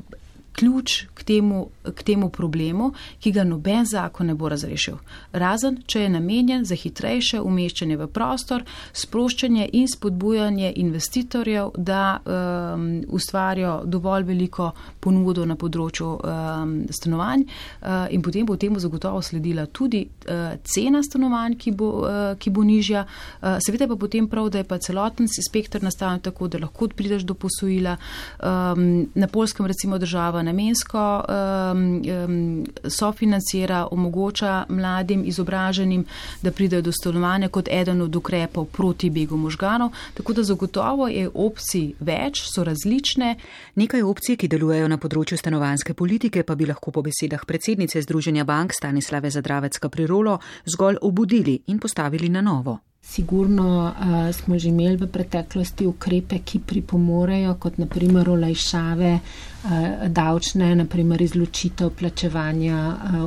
ključ 0.58 1.04
k 1.14 1.22
temu, 1.22 1.68
k 1.94 2.02
temu 2.02 2.28
problemu, 2.30 2.92
ki 3.22 3.32
ga 3.32 3.44
noben 3.44 3.86
zakon 3.86 4.26
ne 4.26 4.34
bo 4.34 4.48
razrešil. 4.50 4.96
Razen, 5.32 5.82
če 5.86 6.02
je 6.02 6.08
namenjen 6.10 6.64
za 6.66 6.74
hitrejše 6.74 7.40
umeščanje 7.40 7.96
v 8.00 8.08
prostor, 8.10 8.64
sproščanje 8.92 9.68
in 9.78 9.86
spodbujanje 9.88 10.72
investitorjev, 10.82 11.70
da 11.76 12.18
um, 12.18 12.88
ustvarijo 13.08 13.82
dovolj 13.84 14.26
veliko 14.32 14.72
ponudo 15.00 15.46
na 15.46 15.54
področju 15.58 16.08
um, 16.16 16.74
stanovanj 16.90 17.44
uh, 17.46 18.08
in 18.10 18.24
potem 18.24 18.46
bo 18.48 18.56
temu 18.56 18.82
zagotovo 18.82 19.22
sledila 19.22 19.66
tudi 19.66 20.02
uh, 20.08 20.56
cena 20.66 21.02
stanovanj, 21.06 21.58
ki 21.62 21.74
bo, 21.78 21.92
uh, 22.02 22.32
ki 22.38 22.50
bo 22.50 22.66
nižja. 22.66 23.04
Uh, 23.04 23.58
seveda 23.62 23.86
pa 23.88 23.98
potem 24.00 24.26
prav, 24.28 24.50
da 24.50 24.62
je 24.64 24.68
pa 24.68 24.80
celoten 24.82 25.30
spektr 25.30 25.84
nastavljen 25.84 26.26
tako, 26.26 26.50
da 26.50 26.62
lahko 26.64 26.90
prideš 26.90 27.22
do 27.28 27.38
posojila. 27.38 27.96
Um, 28.42 29.08
na 29.14 29.28
polskem 29.30 29.66
recimo 29.66 29.98
država 29.98 30.42
namensko 30.48 31.04
um, 31.20 31.84
um, 32.02 32.66
sofinancira, 32.84 33.84
omogoča 33.90 34.64
mladim 34.68 35.24
izobraženim, 35.28 36.04
da 36.42 36.52
pridejo 36.52 36.82
do 36.82 36.92
stanovanja 36.92 37.48
kot 37.48 37.68
eden 37.70 38.02
od 38.02 38.16
ukrepov 38.16 38.68
proti 38.72 39.10
begu 39.10 39.36
možganov. 39.36 39.92
Tako 40.14 40.32
da 40.32 40.42
zagotovo 40.42 41.08
je 41.08 41.28
opcij 41.34 41.92
več, 42.00 42.42
so 42.48 42.64
različne. 42.64 43.34
Nekaj 43.74 44.02
opcij, 44.02 44.36
ki 44.40 44.48
delujejo 44.48 44.88
na 44.88 44.98
področju 44.98 45.38
stanovanske 45.38 45.94
politike, 45.94 46.42
pa 46.42 46.56
bi 46.58 46.68
lahko 46.68 46.94
po 46.94 47.04
besedah 47.04 47.44
predsednice 47.46 48.02
Združenja 48.02 48.44
bank 48.48 48.74
Stanislave 48.74 49.30
Zadravecka 49.30 49.88
prirolo 49.88 50.38
zgolj 50.66 51.02
obudili 51.02 51.60
in 51.66 51.78
postavili 51.78 52.28
na 52.28 52.40
novo. 52.40 52.87
Sigurno 53.08 53.88
uh, 53.88 54.34
smo 54.34 54.58
že 54.58 54.68
imeli 54.68 54.96
v 55.00 55.06
preteklosti 55.08 55.86
ukrepe, 55.88 56.42
ki 56.44 56.60
pripomorejo, 56.60 57.54
kot 57.56 57.78
naprimer 57.80 58.28
olajšave 58.28 59.12
uh, 59.16 60.04
davčne, 60.12 60.74
naprimer 60.76 61.22
izločitev 61.24 61.88
plačevanja 61.96 62.76
uh, 62.76 63.24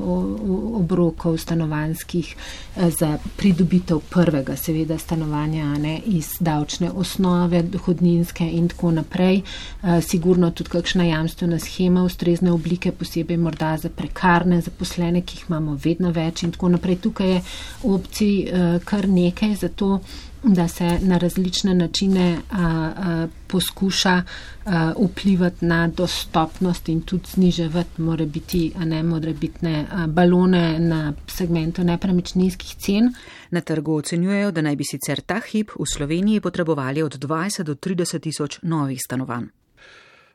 obrokov 0.77 1.39
stanovanskih 1.41 2.29
uh, 2.29 2.91
za 2.93 3.17
pridobitev 3.37 4.03
prvega, 4.09 4.53
seveda, 4.55 4.99
stanovanja 5.01 5.73
ne, 5.81 5.95
iz 6.05 6.35
davčne 6.39 6.91
osnove, 6.91 7.63
dohodninske 7.63 8.45
in 8.45 8.69
tako 8.69 8.93
naprej. 8.99 9.41
Uh, 9.81 9.97
sigurno 10.05 10.51
tudi 10.51 10.75
kakšna 10.77 11.09
jamstvena 11.09 11.59
schema, 11.59 12.05
ustrezne 12.05 12.53
oblike, 12.53 12.91
posebej 12.91 13.41
morda 13.41 13.73
za 13.81 13.89
prekarne 13.89 14.61
zaposlene, 14.61 15.25
ki 15.25 15.41
jih 15.41 15.49
imamo 15.49 15.73
vedno 15.73 16.13
več 16.13 16.45
in 16.45 16.53
tako 16.53 16.69
naprej. 16.77 17.01
Tukaj 17.01 17.33
je 17.33 17.41
opcij 17.89 18.33
uh, 18.45 18.77
kar 18.85 19.09
nekaj 19.09 19.57
to, 19.75 19.99
da 20.43 20.67
se 20.67 20.99
na 21.01 21.17
različne 21.17 21.73
načine 21.73 22.37
a, 22.51 22.57
a, 22.57 23.27
poskuša 23.47 24.23
a, 24.65 24.93
vplivati 24.99 25.65
na 25.65 25.87
dostopnost 25.87 26.89
in 26.89 27.01
tudi 27.01 27.27
zniževati 27.33 28.01
more 28.01 28.25
biti, 28.25 28.71
a 28.77 28.85
ne 28.85 29.03
more 29.03 29.33
biti 29.33 29.65
ne, 29.65 29.85
a, 29.91 30.07
balone 30.07 30.79
na 30.79 31.13
segmentu 31.27 31.83
nepremičninskih 31.83 32.75
cen. 32.75 33.13
Na 33.51 33.61
trgu 33.61 33.95
ocenjujejo, 33.95 34.51
da 34.51 34.61
naj 34.61 34.75
bi 34.75 34.83
sicer 34.83 35.21
ta 35.21 35.41
hip 35.51 35.71
v 35.79 35.85
Sloveniji 35.93 36.41
potrebovali 36.41 37.03
od 37.03 37.17
20 37.19 37.63
do 37.63 37.75
30 37.75 38.19
tisoč 38.19 38.59
novih 38.61 38.99
stanovanj. 39.05 39.49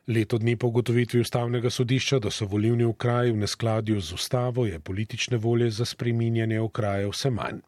Leto 0.07 0.37
dni 0.37 0.55
po 0.55 0.67
ugotovitvi 0.67 1.19
ustavnega 1.19 1.69
sodišča, 1.69 2.19
da 2.19 2.31
so 2.31 2.45
volivni 2.47 2.85
okraji 2.87 3.31
v 3.31 3.41
neskladju 3.43 3.99
z 4.01 4.13
ustavo, 4.13 4.65
je 4.65 4.79
politične 4.79 5.37
volje 5.37 5.67
za 5.71 5.85
spreminjanje 5.85 6.59
okrajev 6.59 7.09
vse 7.11 7.29
manj. 7.29 7.59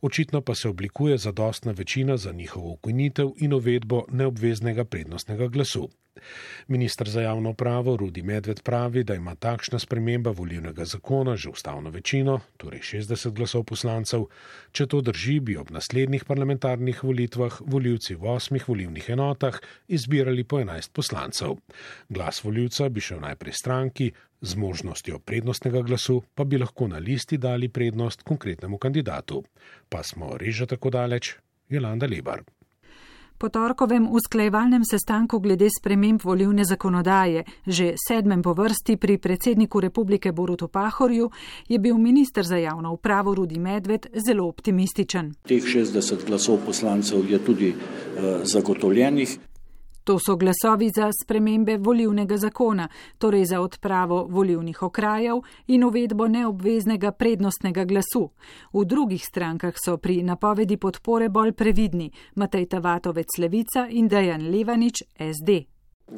Očitno 0.00 0.40
pa 0.40 0.54
se 0.54 0.68
oblikuje 0.68 1.18
zadostna 1.18 1.72
večina 1.72 2.16
za 2.16 2.32
njihovo 2.32 2.72
ukinitev 2.72 3.30
in 3.36 3.52
uvedbo 3.52 4.04
neobveznega 4.08 4.84
prednostnega 4.84 5.48
glasu. 5.48 5.90
Ministr 6.68 7.08
za 7.08 7.22
javno 7.22 7.52
pravo 7.54 7.96
Rudi 7.96 8.22
Medved 8.22 8.62
pravi, 8.62 9.04
da 9.04 9.14
ima 9.14 9.34
takšna 9.34 9.78
sprememba 9.78 10.30
volivnega 10.30 10.84
zakona 10.84 11.36
že 11.36 11.48
ustavno 11.48 11.90
večino, 11.90 12.40
torej 12.56 12.80
60 12.80 13.32
glasov 13.32 13.64
poslancev. 13.64 14.26
Če 14.72 14.86
to 14.86 15.00
drži, 15.00 15.40
bi 15.40 15.56
ob 15.56 15.70
naslednjih 15.70 16.24
parlamentarnih 16.24 17.04
volitvah 17.04 17.58
voljivci 17.60 18.14
v 18.14 18.30
osmih 18.30 18.68
volivnih 18.68 19.10
enotah 19.10 19.58
izbirali 19.88 20.44
po 20.44 20.60
11 20.62 20.92
poslancev. 20.92 21.56
Glas 22.08 22.44
voljivca 22.44 22.88
bi 22.88 23.00
šel 23.00 23.20
najprej 23.20 23.52
stranki, 23.52 24.12
z 24.44 24.56
možnostjo 24.56 25.18
prednostnega 25.18 25.82
glasu 25.82 26.22
pa 26.34 26.44
bi 26.44 26.58
lahko 26.58 26.88
na 26.88 26.98
listi 26.98 27.38
dali 27.38 27.68
prednost 27.68 28.22
konkretnemu 28.22 28.78
kandidatu. 28.78 29.42
Pa 29.88 30.02
smo 30.02 30.36
res 30.36 30.54
že 30.54 30.66
tako 30.66 30.90
daleč? 30.90 31.36
Jolanda 31.68 32.06
Lebar. 32.06 32.44
Po 33.38 33.48
torkovem 33.48 34.06
usklajevalnem 34.10 34.84
sestanku 34.84 35.38
glede 35.40 35.66
sprememb 35.78 36.20
volivne 36.24 36.64
zakonodaje, 36.64 37.42
že 37.66 37.94
sedmem 38.08 38.42
po 38.42 38.54
vrsti 38.54 38.96
pri 38.96 39.18
predsedniku 39.18 39.80
republike 39.80 40.32
Borutu 40.32 40.68
Pahorju, 40.68 41.30
je 41.68 41.78
bil 41.78 41.98
minister 41.98 42.46
za 42.46 42.56
javno 42.56 42.92
upravo 42.92 43.34
Rudi 43.34 43.58
Medved 43.58 44.06
zelo 44.26 44.46
optimističen. 44.48 45.34
Teh 45.48 45.64
60 45.64 46.26
glasov 46.26 46.62
poslancev 46.66 47.26
je 47.30 47.38
tudi 47.44 47.74
uh, 47.74 48.44
zagotovljenih. 48.44 49.38
To 50.04 50.18
so 50.18 50.36
glasovi 50.36 50.90
za 50.96 51.10
spremembe 51.22 51.78
volivnega 51.78 52.36
zakona, 52.36 52.88
torej 53.18 53.44
za 53.44 53.60
odpravo 53.60 54.26
volivnih 54.30 54.82
okrajev 54.82 55.40
in 55.66 55.84
uvedbo 55.84 56.28
neobveznega 56.28 57.12
prednostnega 57.12 57.84
glasu. 57.84 58.30
V 58.72 58.84
drugih 58.84 59.24
strankah 59.24 59.74
so 59.84 59.96
pri 59.96 60.22
napovedi 60.22 60.76
podpore 60.76 61.28
bolj 61.28 61.52
previdni 61.52 62.10
Matej 62.34 62.66
Tavatovec 62.66 63.38
Levica 63.38 63.86
in 63.90 64.08
Dejan 64.08 64.50
Levanič 64.50 65.02
SD. 65.18 65.64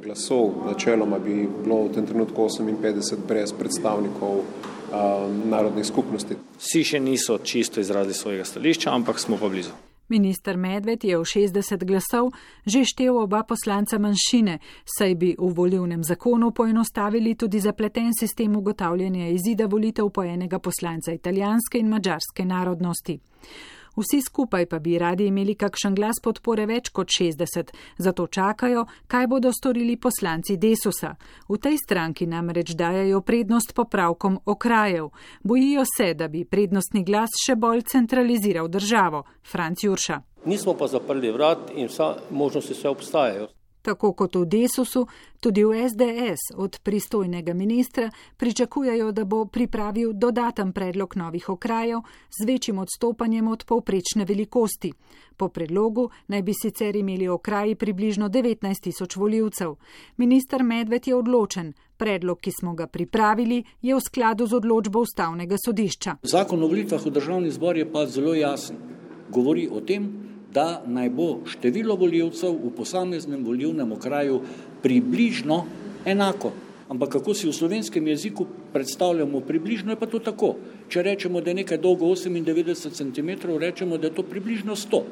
Glasov 0.03 0.67
načeloma 0.67 1.19
bi 1.19 1.47
bilo 1.63 1.85
v 1.85 1.95
tem 1.95 2.07
trenutku 2.07 2.43
58 2.43 3.23
brez 3.29 3.53
predstavnikov 3.53 4.43
um, 4.43 5.43
narodnih 5.47 5.87
skupnosti. 5.87 6.35
Vsi 6.59 6.83
še 6.85 7.01
niso 7.01 7.39
čisto 7.39 7.81
izrazili 7.81 8.15
svojega 8.15 8.45
stališča, 8.45 8.91
ampak 8.91 9.23
smo 9.23 9.39
pa 9.39 9.49
blizu. 9.49 9.71
Minister 10.09 10.57
Medved 10.57 11.05
je 11.05 11.19
v 11.19 11.25
60 11.25 11.85
glasov 11.85 12.31
že 12.67 12.85
štev 12.85 13.17
oba 13.17 13.43
poslanca 13.43 13.99
manjšine, 13.99 14.59
saj 14.85 15.15
bi 15.15 15.35
v 15.39 15.53
volivnem 15.53 16.05
zakonu 16.05 16.51
poenostavili 16.51 17.35
tudi 17.35 17.61
zapleten 17.61 18.13
sistem 18.15 18.57
ugotavljanja 18.57 19.29
izida 19.29 19.67
volitev 19.67 20.11
po 20.11 20.25
enega 20.25 20.59
poslanca 20.59 21.13
italijanske 21.13 21.79
in 21.79 21.89
mađarske 21.89 22.45
narodnosti. 22.45 23.19
Vsi 23.97 24.21
skupaj 24.21 24.67
pa 24.67 24.79
bi 24.79 24.99
radi 24.99 25.27
imeli 25.27 25.55
kakšen 25.55 25.95
glas 25.95 26.21
podpore 26.23 26.67
več 26.67 26.91
kot 26.93 27.09
60, 27.09 27.73
zato 27.99 28.27
čakajo, 28.27 28.85
kaj 29.07 29.27
bodo 29.27 29.53
storili 29.53 29.97
poslanci 29.97 30.57
Desusa. 30.57 31.15
V 31.49 31.57
tej 31.57 31.79
stranki 31.81 32.27
namreč 32.27 32.75
dajajo 32.77 33.21
prednost 33.21 33.75
popravkom 33.75 34.39
okrajev. 34.45 35.09
Bojijo 35.43 35.85
se, 35.97 36.13
da 36.15 36.29
bi 36.29 36.45
prednostni 36.45 37.05
glas 37.05 37.41
še 37.47 37.57
bolj 37.57 37.87
centraliziral 37.89 38.69
državo. 38.69 39.25
Franc 39.43 39.85
Jurša. 39.85 40.21
Nismo 40.45 40.75
pa 40.79 40.87
zaprli 40.87 41.33
vrat 41.33 41.71
in 41.75 41.89
vsa 41.89 42.17
možnosti 42.31 42.75
vse 42.75 42.89
obstajajo. 42.89 43.56
Tako 43.87 44.13
kot 44.13 44.35
v 44.35 44.49
Desusu, 44.51 45.05
tudi 45.39 45.63
v 45.63 45.87
SDS 45.87 46.59
od 46.59 46.79
pristojnega 46.83 47.55
ministra 47.55 48.11
pričakujejo, 48.37 49.13
da 49.13 49.25
bo 49.25 49.45
pripravil 49.45 50.11
dodaten 50.13 50.73
predlog 50.73 51.15
novih 51.17 51.49
okrajev 51.49 52.01
z 52.35 52.47
večjim 52.47 52.79
odstopanjem 52.79 53.49
od 53.49 53.65
povprečne 53.65 54.25
velikosti. 54.25 54.93
Po 55.37 55.49
predlogu 55.49 56.11
naj 56.27 56.43
bi 56.43 56.53
sicer 56.63 56.97
imeli 56.97 57.29
okraji 57.29 57.75
približno 57.75 58.29
19 58.29 58.83
tisoč 58.83 59.17
voljivcev. 59.17 59.77
Minister 60.17 60.63
Medved 60.63 61.07
je 61.07 61.15
odločen. 61.15 61.73
Predlog, 61.97 62.41
ki 62.41 62.51
smo 62.61 62.75
ga 62.75 62.87
pripravili, 62.87 63.65
je 63.83 63.95
v 63.95 64.01
skladu 64.01 64.47
z 64.47 64.57
odločbo 64.57 65.01
ustavnega 65.01 65.57
sodišča. 65.65 66.17
Zakon 66.23 66.63
o 66.63 66.69
volitvah 66.69 67.07
v 67.07 67.11
državni 67.11 67.51
zbor 67.51 67.77
je 67.77 67.87
pa 67.93 68.07
zelo 68.07 68.35
jasen. 68.35 68.77
Govori 69.31 69.69
o 69.71 69.81
tem, 69.81 70.11
da 70.57 70.83
naj 70.87 71.11
bo 71.13 71.29
število 71.45 71.99
voljivcev 72.01 72.55
v 72.57 72.71
posameznem 72.77 73.45
volivnem 73.45 73.93
okraju 73.93 74.41
približno 74.83 75.65
enako. 76.05 76.53
Ampak 76.89 77.19
kako 77.19 77.35
si 77.35 77.49
v 77.49 77.53
slovenskem 77.53 78.07
jeziku 78.07 78.47
predstavljamo 78.73 79.41
približno, 79.41 79.93
je 79.93 80.01
pa 80.01 80.07
to 80.07 80.23
tako. 80.23 80.55
Če 80.89 81.03
rečemo, 81.03 81.43
da 81.43 81.51
je 81.51 81.61
nekaj 81.61 81.81
dolgo 81.83 82.07
98 82.07 82.95
cm, 82.95 83.31
rečemo, 83.59 83.99
da 83.99 84.07
je 84.07 84.15
to 84.15 84.23
približno 84.23 84.77
100. 84.79 85.03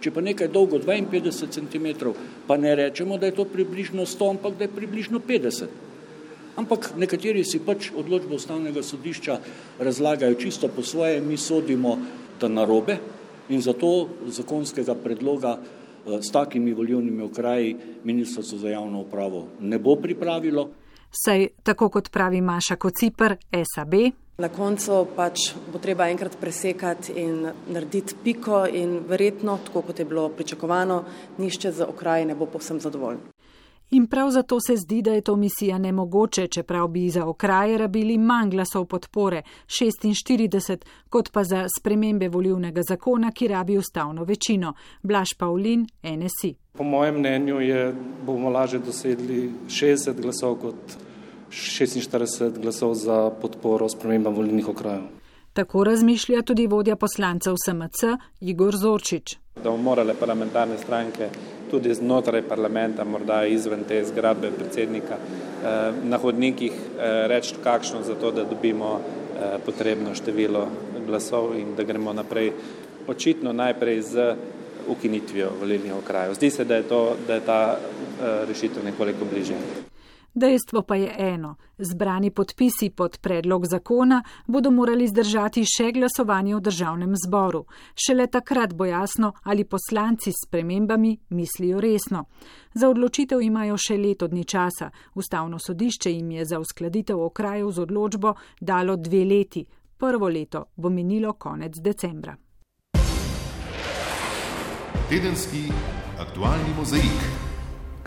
Če 0.00 0.14
pa 0.14 0.22
nekaj 0.22 0.48
dolgo 0.54 0.78
52 0.78 1.50
cm, 1.58 2.14
pa 2.46 2.56
ne 2.56 2.74
rečemo, 2.78 3.18
da 3.18 3.26
je 3.26 3.34
to 3.34 3.44
približno 3.44 4.06
100, 4.06 4.30
ampak 4.30 4.56
da 4.56 4.64
je 4.64 4.76
približno 4.78 5.20
50. 5.20 5.76
Ampak 6.58 6.94
nekateri 6.96 7.44
si 7.44 7.60
pač 7.60 7.90
odločbo 7.94 8.38
ustavnega 8.38 8.82
sodišča 8.82 9.38
razlagajo 9.82 10.38
čisto 10.38 10.70
po 10.70 10.82
svoje, 10.82 11.20
mi 11.20 11.36
sodimo, 11.36 11.98
da 12.40 12.48
narobe, 12.48 13.17
in 13.48 13.60
zato 13.60 14.08
zakonskega 14.26 14.94
predloga 14.94 15.58
eh, 15.58 16.22
s 16.22 16.32
takimi 16.32 16.72
volivnimi 16.72 17.22
okraji 17.22 17.76
Ministrstvo 18.04 18.58
za 18.58 18.68
javno 18.68 19.00
upravo 19.00 19.46
ne 19.60 19.78
bo 19.78 19.96
pripravilo. 19.96 20.68
Saj, 21.10 21.48
tako 21.62 21.88
kot 21.88 22.10
pravi 22.10 22.40
Maša 22.40 22.76
Kocipr, 22.76 23.34
SAB. 23.74 23.94
Na 24.38 24.48
koncu 24.48 25.06
pač 25.16 25.48
bo 25.72 25.78
treba 25.82 26.06
enkrat 26.08 26.36
presekati 26.40 27.12
in 27.16 27.48
narediti 27.72 28.14
piko 28.24 28.66
in 28.66 29.00
verjetno, 29.08 29.58
tako 29.66 29.82
kot 29.82 29.98
je 29.98 30.04
bilo 30.04 30.28
pričakovano, 30.28 31.02
nišče 31.38 31.72
za 31.72 31.86
okraji 31.86 32.24
ne 32.24 32.34
bo 32.34 32.46
povsem 32.46 32.80
zadovoljen. 32.80 33.18
In 33.90 34.06
prav 34.06 34.30
zato 34.30 34.60
se 34.60 34.76
zdi, 34.76 35.02
da 35.02 35.12
je 35.12 35.20
to 35.20 35.36
misija 35.36 35.78
nemogoče, 35.78 36.46
čeprav 36.46 36.88
bi 36.88 37.10
za 37.10 37.26
okraje 37.26 37.78
rabili 37.78 38.18
manj 38.18 38.50
glasov 38.50 38.84
podpore, 38.84 39.42
46, 39.66 40.76
kot 41.08 41.30
pa 41.32 41.44
za 41.44 41.66
spremembe 41.78 42.28
volivnega 42.28 42.82
zakona, 42.82 43.32
ki 43.32 43.48
rabi 43.48 43.78
ustavno 43.78 44.24
večino. 44.24 44.74
Blaž 45.02 45.34
Pavlin, 45.38 45.86
NSI. 46.02 46.54
Po 46.72 46.84
mojem 46.84 47.18
mnenju 47.18 47.60
je, 47.60 47.94
bomo 48.26 48.50
lažje 48.50 48.78
dosedli 48.78 49.52
60 49.68 50.20
glasov 50.20 50.54
kot 50.54 50.96
46 51.50 52.60
glasov 52.60 52.94
za 52.94 53.30
podporo 53.40 53.88
spremembam 53.88 54.34
volilnih 54.34 54.68
okrajev. 54.68 55.02
Tako 55.52 55.84
razmišlja 55.84 56.42
tudi 56.42 56.66
vodja 56.66 56.96
poslancev 56.96 57.54
SMC 57.64 58.04
Igor 58.40 58.76
Zorčič. 58.76 59.38
Da 59.62 59.70
bomo 59.70 59.82
morale 59.82 60.14
parlamentarne 60.14 60.78
stranke 60.78 61.28
tudi 61.70 61.94
znotraj 61.94 62.42
parlamenta, 62.42 63.04
morda 63.04 63.44
izven 63.46 63.84
te 63.88 64.04
zgradbe 64.04 64.50
predsednika, 64.50 65.16
eh, 65.16 65.92
na 66.04 66.18
hodnikih 66.18 66.72
eh, 66.72 67.26
reči 67.28 67.54
kakšno 67.64 68.02
za 68.02 68.14
to, 68.14 68.32
da 68.32 68.44
dobimo 68.44 69.00
eh, 69.00 69.58
potrebno 69.66 70.14
število 70.14 70.68
glasov 71.06 71.56
in 71.56 71.74
da 71.76 71.82
gremo 71.82 72.12
naprej. 72.12 72.52
Očitno 73.08 73.52
najprej 73.52 74.02
z 74.02 74.34
ukinitvijo 74.88 75.50
volilnih 75.60 75.94
okrajev. 75.94 76.34
Zdi 76.34 76.50
se, 76.50 76.64
da 76.64 76.76
je, 76.76 76.82
to, 76.82 77.16
da 77.26 77.34
je 77.34 77.40
ta 77.40 77.78
rešitev 78.48 78.84
nekoliko 78.84 79.24
bližje. 79.24 79.56
Dejstvo 80.34 80.82
pa 80.82 80.96
je 80.96 81.14
eno: 81.18 81.56
zbrani 81.78 82.30
podpisi 82.30 82.90
pod 82.90 83.18
predlog 83.18 83.66
zakona 83.66 84.22
bodo 84.46 84.70
morali 84.70 85.08
zdržati 85.08 85.64
še 85.64 85.92
glasovanje 85.92 86.54
v 86.56 86.60
državnem 86.60 87.14
zboru. 87.26 87.64
Šele 87.94 88.26
takrat 88.26 88.74
bo 88.74 88.84
jasno, 88.84 89.32
ali 89.42 89.64
poslanci 89.64 90.32
s 90.32 90.46
premembami 90.50 91.18
mislijo 91.30 91.80
resno. 91.80 92.24
Za 92.74 92.88
odločitev 92.88 93.40
imajo 93.42 93.76
še 93.76 93.96
leto 93.96 94.28
dni 94.28 94.44
časa. 94.44 94.90
Ustavno 95.14 95.58
sodišče 95.58 96.12
jim 96.12 96.30
je 96.30 96.44
za 96.44 96.60
uskladitev 96.60 97.20
okrajev 97.20 97.70
z 97.70 97.80
odločbo 97.80 98.34
dalo 98.60 98.96
dve 98.96 99.24
leti. 99.24 99.66
Prvo 99.98 100.28
leto 100.28 100.64
bo 100.76 100.90
minilo 100.90 101.32
konec 101.32 101.80
decembra. 101.80 102.36
Tedenski 105.08 105.72
aktualni 106.20 106.74
mozaik 106.76 107.47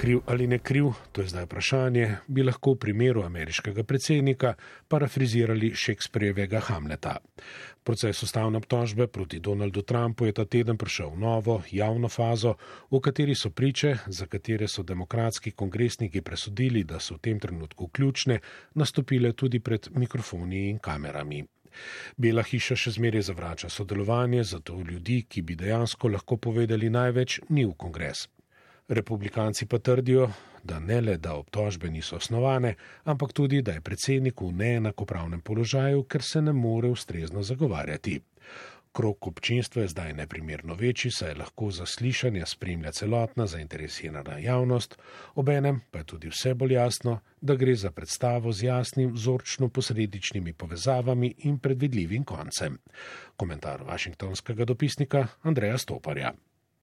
kriv 0.01 0.19
ali 0.25 0.47
ne 0.47 0.57
kriv, 0.59 0.85
to 1.11 1.21
je 1.21 1.27
zdaj 1.27 1.43
vprašanje, 1.45 2.05
bi 2.27 2.43
lahko 2.43 2.71
v 2.73 2.79
primeru 2.81 3.21
ameriškega 3.21 3.83
predsednika 3.83 4.53
parafrizirali 4.87 5.69
Šekspirjevega 5.75 6.59
Hamleta. 6.59 7.17
Proces 7.83 8.23
ustavne 8.23 8.57
obtožbe 8.57 9.07
proti 9.07 9.39
Donaldu 9.39 9.81
Trumpu 9.81 10.25
je 10.25 10.33
ta 10.33 10.45
teden 10.45 10.77
prišel 10.77 11.13
v 11.13 11.19
novo 11.19 11.61
javno 11.71 12.09
fazo, 12.09 12.55
v 12.91 12.99
kateri 12.99 13.35
so 13.35 13.49
priče, 13.49 13.93
za 14.07 14.25
katere 14.25 14.67
so 14.67 14.83
demokratski 14.83 15.51
kongresniki 15.51 16.21
presodili, 16.21 16.83
da 16.83 16.99
so 16.99 17.15
v 17.15 17.19
tem 17.29 17.39
trenutku 17.39 17.87
ključne, 17.87 18.39
nastopile 18.73 19.33
tudi 19.33 19.59
pred 19.59 19.87
mikrofoni 19.93 20.69
in 20.69 20.79
kamerami. 20.79 21.45
Bela 22.17 22.41
hiša 22.41 22.75
še 22.75 22.97
zmeraj 22.97 23.29
zavrača 23.29 23.69
sodelovanje, 23.69 24.43
zato 24.43 24.81
ljudi, 24.81 25.23
ki 25.29 25.41
bi 25.41 25.55
dejansko 25.55 26.09
lahko 26.09 26.37
povedali 26.37 26.89
največ, 26.89 27.41
ni 27.49 27.69
v 27.69 27.77
kongres. 27.77 28.27
Republikanci 28.91 29.65
pa 29.65 29.79
trdijo, 29.79 30.29
da 30.63 30.79
ne 30.79 31.01
le, 31.01 31.17
da 31.17 31.35
obtožbe 31.35 31.89
niso 31.89 32.15
osnovane, 32.15 32.75
ampak 33.03 33.33
tudi, 33.33 33.61
da 33.61 33.71
je 33.71 33.81
predsednik 33.81 34.41
v 34.41 34.51
neenakopravnem 34.51 35.41
položaju, 35.41 36.03
ker 36.03 36.23
se 36.23 36.41
ne 36.41 36.53
more 36.53 36.89
ustrezno 36.91 37.43
zagovarjati. 37.43 38.19
Krok 38.91 39.27
občinstva 39.27 39.81
je 39.81 39.87
zdaj 39.87 40.13
neprimerno 40.13 40.75
večji, 40.75 41.11
saj 41.11 41.37
lahko 41.39 41.69
zaslišanja 41.71 42.45
spremlja 42.45 42.91
celotna 42.91 43.47
zainteresirana 43.47 44.37
javnost, 44.37 44.97
obenem 45.35 45.79
pa 45.91 46.03
je 46.03 46.09
tudi 46.11 46.27
vse 46.27 46.53
bolj 46.53 46.73
jasno, 46.73 47.19
da 47.41 47.55
gre 47.55 47.75
za 47.75 47.91
predstavo 47.91 48.51
z 48.51 48.63
jasnim, 48.63 49.13
vzorčno 49.13 49.69
posredičnimi 49.69 50.53
povezavami 50.53 51.33
in 51.37 51.59
predvidljivim 51.59 52.23
koncem. 52.23 52.77
Komentar 53.35 53.83
vašingtonskega 53.83 54.65
dopisnika 54.65 55.27
Andreja 55.41 55.77
Stoparja. 55.77 56.33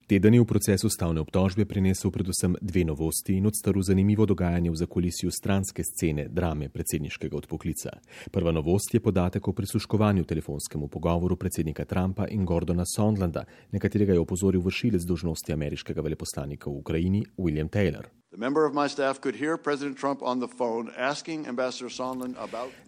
Teden 0.08 0.34
je 0.34 0.40
v 0.40 0.48
procesu 0.48 0.88
stavne 0.88 1.20
obtožbe 1.20 1.68
prinesel 1.68 2.08
predvsem 2.08 2.56
dve 2.64 2.80
novosti 2.80 3.36
in 3.36 3.44
odstaru 3.44 3.82
zanimivo 3.84 4.24
dogajanje 4.24 4.70
v 4.72 4.80
zakolisju 4.80 5.28
stranske 5.28 5.84
scene 5.84 6.24
drame 6.32 6.72
predsedniškega 6.72 7.36
odpoklica. 7.36 7.90
Prva 8.32 8.52
novost 8.52 8.94
je 8.94 9.04
podatek 9.04 9.48
o 9.48 9.52
prisluškovanju 9.52 10.24
telefonskemu 10.24 10.88
pogovoru 10.88 11.36
predsednika 11.36 11.84
Trumpa 11.84 12.24
in 12.28 12.48
Gordona 12.48 12.88
Sondlanda, 12.88 13.44
na 13.70 13.78
katerega 13.78 14.16
je 14.16 14.20
opozoril 14.24 14.64
vršilec 14.64 15.04
dožnosti 15.04 15.52
ameriškega 15.52 16.00
veleposlanika 16.00 16.70
v 16.70 16.80
Ukrajini 16.80 17.24
William 17.36 17.68
Taylor. 17.68 18.08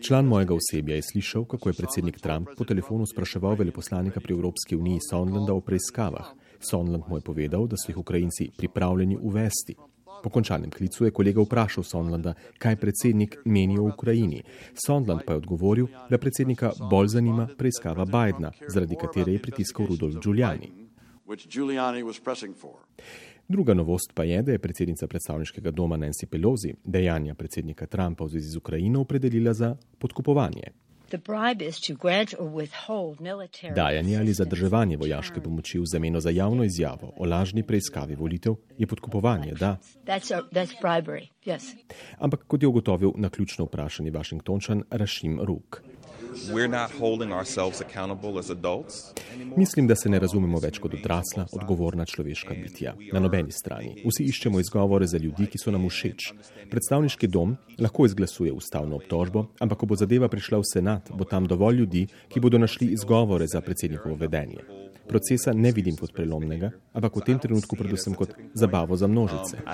Član 0.00 0.24
mojega 0.24 0.54
osebja 0.54 0.96
je 0.96 1.02
slišal, 1.12 1.44
kako 1.44 1.68
je 1.68 1.74
predsednik 1.74 2.20
Trump 2.20 2.48
po 2.56 2.64
telefonu 2.64 3.06
spraševal 3.06 3.54
veleposlanika 3.60 4.20
pri 4.20 4.34
Evropski 4.34 4.76
uniji 4.76 4.98
Sondlanda 5.10 5.52
o 5.52 5.60
preiskavah. 5.60 6.32
Sonland 6.61 7.04
mu 7.08 7.16
je 7.16 7.20
povedal, 7.20 7.66
da 7.66 7.76
so 7.76 7.90
jih 7.90 7.98
Ukrajinci 7.98 8.50
pripravljeni 8.56 9.18
uvesti. 9.20 9.76
Po 10.22 10.28
končanem 10.30 10.70
klicu 10.70 11.04
je 11.04 11.11
kolega 11.11 11.40
vprašal 11.40 11.84
Sonlanda, 11.84 12.34
kaj 12.58 12.76
predsednik 12.76 13.38
meni 13.44 13.78
o 13.78 13.86
Ukrajini. 13.88 14.42
Sonland 14.86 15.20
pa 15.26 15.32
je 15.32 15.36
odgovoril, 15.36 15.86
da 16.11 16.18
predsednika 16.18 16.72
bolj 16.90 17.08
zanima 17.08 17.48
preiskava 17.58 18.04
Bidna, 18.04 18.52
zaradi 18.68 18.96
katere 19.00 19.32
je 19.32 19.42
pritiskal 19.42 19.86
Rudolf 19.86 20.20
Giuliani. 20.22 20.72
Druga 23.48 23.74
novost 23.74 24.12
pa 24.14 24.24
je, 24.24 24.42
da 24.42 24.52
je 24.52 24.58
predsednica 24.58 25.06
predstavniškega 25.06 25.70
doma 25.70 25.96
Nancy 25.96 26.26
Pelosi 26.30 26.74
dejanja 26.84 27.34
predsednika 27.34 27.86
Trumpa 27.86 28.24
v 28.24 28.28
zvezi 28.28 28.48
z 28.48 28.56
Ukrajino 28.56 29.00
opredelila 29.00 29.52
za 29.52 29.76
podkupovanje. 29.98 30.89
Dajanje 33.74 34.16
ali 34.18 34.32
zadrževanje 34.32 34.96
vojaške 34.96 35.40
pomoči 35.40 35.78
v 35.78 35.86
zameno 35.86 36.20
za 36.20 36.30
javno 36.30 36.64
izjavo 36.64 37.12
o 37.16 37.24
lažni 37.24 37.62
preiskavi 37.62 38.14
volitev 38.14 38.54
je 38.78 38.86
podkupovanje, 38.86 39.52
da. 39.54 39.76
Ampak 42.18 42.44
kot 42.46 42.62
je 42.62 42.68
ugotovil 42.68 43.12
na 43.16 43.28
ključno 43.28 43.64
vprašanje 43.64 44.11
Washingtončan 44.11 44.82
Rašim 44.90 45.40
Ruk. 45.40 45.82
Mislim, 49.57 49.87
da 49.87 49.97
se 49.97 50.09
ne 50.09 50.18
razumemo 50.18 50.59
več 50.59 50.78
kot 50.78 50.95
odrasla, 50.95 51.47
odgovorna 51.53 52.05
človeška 52.07 52.55
bitja. 52.55 52.95
Na 53.12 53.20
nobeni 53.20 53.53
strani. 53.53 53.97
Vsi 54.05 54.26
iščemo 54.31 54.61
izgovore 54.61 55.07
za 55.07 55.18
ljudi, 55.18 55.47
ki 55.51 55.59
so 55.59 55.74
nam 55.74 55.89
všeč. 55.89 56.31
Predstavniški 56.70 57.28
dom 57.28 57.57
lahko 57.78 58.07
izglasuje 58.07 58.53
ustavno 58.53 59.01
obtožbo, 59.01 59.47
ampak 59.61 59.83
ko 59.83 59.91
bo 59.91 59.99
zadeva 59.99 60.28
prišla 60.28 60.61
v 60.62 60.68
senat, 60.72 61.11
bo 61.11 61.24
tam 61.24 61.49
dovolj 61.51 61.83
ljudi, 61.83 62.07
ki 62.28 62.41
bodo 62.41 62.59
našli 62.59 62.93
izgovore 62.95 63.47
za 63.47 63.61
predsednikovo 63.61 64.14
vedenje. 64.20 64.62
Procesa 65.09 65.53
ne 65.53 65.72
vidim 65.74 65.97
kot 65.99 66.12
prelomnega, 66.14 66.70
ampak 66.95 67.16
v 67.16 67.26
tem 67.26 67.39
trenutku 67.43 67.76
predvsem 67.76 68.14
kot 68.14 68.37
zabavo 68.55 68.97
za 68.97 69.11
množice. 69.11 69.64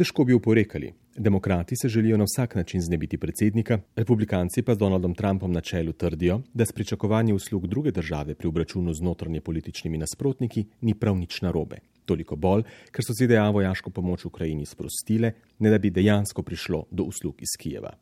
Težko 0.00 0.24
bi 0.24 0.32
oporekali. 0.32 0.92
Demokrati 1.16 1.76
se 1.76 1.88
želijo 1.88 2.16
na 2.16 2.24
vsak 2.24 2.54
način 2.54 2.80
znebiti 2.80 3.18
predsednika, 3.18 3.78
republikanci 3.96 4.62
pa 4.62 4.74
z 4.74 4.78
Donaldom 4.78 5.14
Trumpom 5.14 5.52
na 5.52 5.60
čelu 5.60 5.92
trdijo, 5.92 6.40
da 6.54 6.66
s 6.66 6.72
pričakovanjem 6.72 7.36
uslug 7.36 7.66
druge 7.66 7.90
države 7.90 8.34
pri 8.34 8.48
obračunu 8.48 8.94
z 8.94 9.02
notranje 9.02 9.40
političnimi 9.40 9.98
nasprotniki 9.98 10.64
ni 10.80 10.94
prav 10.94 11.16
nič 11.16 11.42
narobe. 11.42 11.76
Toliko 12.04 12.36
bolj, 12.36 12.62
ker 12.90 13.04
so 13.04 13.12
ZDA 13.12 13.50
vojaško 13.50 13.90
pomoč 13.90 14.24
Ukrajini 14.24 14.66
sprostile, 14.66 15.32
ne 15.58 15.70
da 15.70 15.78
bi 15.78 15.90
dejansko 15.90 16.42
prišlo 16.42 16.86
do 16.90 17.02
uslug 17.02 17.42
iz 17.42 17.52
Kijeva. 17.58 17.92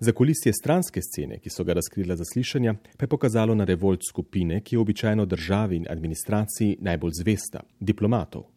Za 0.00 0.12
kulisje 0.12 0.52
stranske 0.52 1.00
scene, 1.02 1.38
ki 1.38 1.50
so 1.50 1.64
ga 1.64 1.76
razkrila 1.76 2.16
zaslišanja, 2.16 2.74
pa 2.96 3.04
je 3.04 3.08
pokazalo 3.08 3.54
na 3.54 3.64
revolt 3.64 4.00
skupine, 4.08 4.60
ki 4.60 4.74
je 4.74 4.80
običajno 4.80 5.26
državi 5.26 5.76
in 5.76 5.86
administraciji 5.90 6.76
najbolj 6.80 7.20
zvesta, 7.20 7.60
diplomatov. 7.80 8.55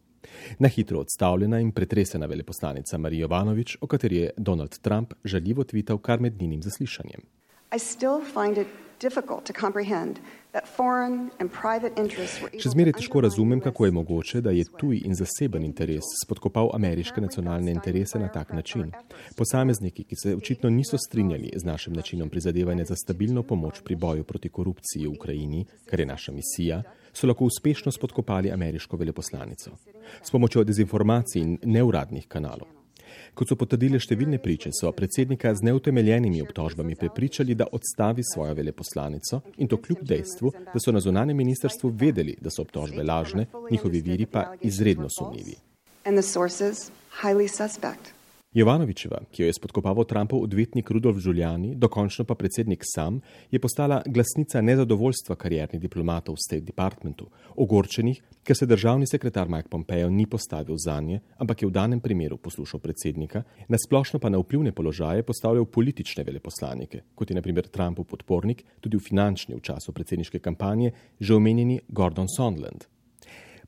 Na 0.58 0.68
hitro 0.68 1.00
odstavljena 1.00 1.60
in 1.60 1.72
pretresena 1.72 2.26
veleposlanica 2.26 2.98
Marija 2.98 3.20
Jovanovič, 3.20 3.76
o 3.80 3.86
kateri 3.86 4.16
je 4.16 4.30
Donald 4.36 4.78
Trump 4.78 5.14
žaljivo 5.24 5.64
tvital 5.64 5.98
kar 5.98 6.20
med 6.20 6.40
njenim 6.40 6.62
zaslišanjem. 6.62 7.20
Še 12.58 12.70
zmeraj 12.74 12.92
težko 12.98 13.20
razumem, 13.24 13.60
kako 13.64 13.86
je 13.86 13.92
mogoče, 13.96 14.40
da 14.44 14.50
je 14.50 14.64
tuj 14.80 14.98
in 15.06 15.14
zaseben 15.16 15.64
interes 15.64 16.04
spodkopal 16.24 16.72
ameriške 16.76 17.20
nacionalne 17.22 17.72
interese 17.72 18.18
na 18.20 18.28
tak 18.28 18.52
način. 18.52 18.90
Posamezniki, 19.38 20.04
ki 20.04 20.16
se 20.22 20.36
očitno 20.36 20.70
niso 20.70 20.98
strinjali 20.98 21.52
z 21.56 21.64
našim 21.64 21.94
načinom 21.96 22.28
prizadevanja 22.28 22.84
za 22.84 22.96
stabilno 22.96 23.42
pomoč 23.42 23.80
pri 23.84 23.96
boju 23.96 24.24
proti 24.24 24.48
korupciji 24.48 25.06
v 25.06 25.14
Ukrajini, 25.14 25.64
kar 25.86 26.00
je 26.00 26.06
naša 26.06 26.32
misija, 26.32 26.82
so 27.12 27.26
lahko 27.26 27.44
uspešno 27.44 27.92
spodkopali 27.92 28.52
ameriško 28.52 28.96
veleposlanico 28.96 29.70
s 30.22 30.30
pomočjo 30.30 30.64
dezinformacij 30.64 31.42
in 31.42 31.58
neuradnih 31.62 32.28
kanalov. 32.28 32.68
Kot 33.34 33.48
so 33.48 33.56
potrdile 33.58 34.00
številne 34.02 34.40
priče, 34.42 34.72
so 34.74 34.90
predsednika 34.94 35.52
z 35.54 35.66
neutemeljenimi 35.68 36.42
obtožbami 36.42 36.96
prepričali, 36.98 37.54
da 37.54 37.68
odstavi 37.72 38.22
svojo 38.26 38.54
veleposlanico 38.58 39.40
in 39.58 39.68
to 39.70 39.78
kljub 39.78 40.02
dejstvu, 40.02 40.52
da 40.74 40.82
so 40.82 40.92
na 40.92 41.00
zunanjem 41.00 41.36
ministrstvu 41.36 41.92
vedeli, 41.94 42.36
da 42.40 42.50
so 42.50 42.62
obtožbe 42.66 43.04
lažne, 43.06 43.46
njihovi 43.70 44.00
viri 44.00 44.26
pa 44.26 44.54
izredno 44.60 45.08
sumljivi. 45.08 45.56
Jovanovičeva, 48.50 49.20
ki 49.30 49.44
jo 49.44 49.46
je 49.46 49.54
spodkopaval 49.54 50.08
Trumpov 50.10 50.40
odvetnik 50.42 50.88
Rudolf 50.90 51.20
Giuliani, 51.22 51.76
dokončno 51.78 52.24
pa 52.26 52.34
predsednik 52.34 52.82
sam, 52.82 53.20
je 53.50 53.60
postala 53.62 54.00
glasnica 54.06 54.58
nezadovoljstva 54.60 55.36
kariernih 55.38 55.78
diplomatov 55.78 56.34
v 56.34 56.42
State 56.42 56.66
Departmentu, 56.66 57.28
ogorčenih, 57.54 58.18
ker 58.42 58.58
se 58.58 58.66
državni 58.66 59.06
sekretar 59.06 59.46
Mike 59.46 59.70
Pompeo 59.70 60.10
ni 60.10 60.26
postavil 60.26 60.74
za 60.82 60.98
nje, 61.00 61.20
ampak 61.38 61.62
je 61.62 61.70
v 61.70 61.76
danem 61.78 62.02
primeru 62.02 62.42
poslušal 62.42 62.82
predsednika, 62.82 63.44
nasplošno 63.68 64.18
pa 64.18 64.28
na 64.34 64.42
vplivne 64.42 64.74
položaje 64.74 65.22
postavljal 65.22 65.70
politične 65.70 66.26
veleposlanike, 66.26 67.04
kot 67.14 67.30
je 67.30 67.38
naprimer 67.38 67.70
Trumpov 67.70 68.10
podpornik, 68.10 68.64
tudi 68.80 68.98
v 68.98 69.06
finančni 69.12 69.54
v 69.54 69.62
času 69.62 69.94
predsedniške 69.94 70.42
kampanje, 70.42 70.90
že 71.20 71.38
omenjeni 71.38 71.84
Gordon 71.86 72.26
Sondland. 72.26 72.90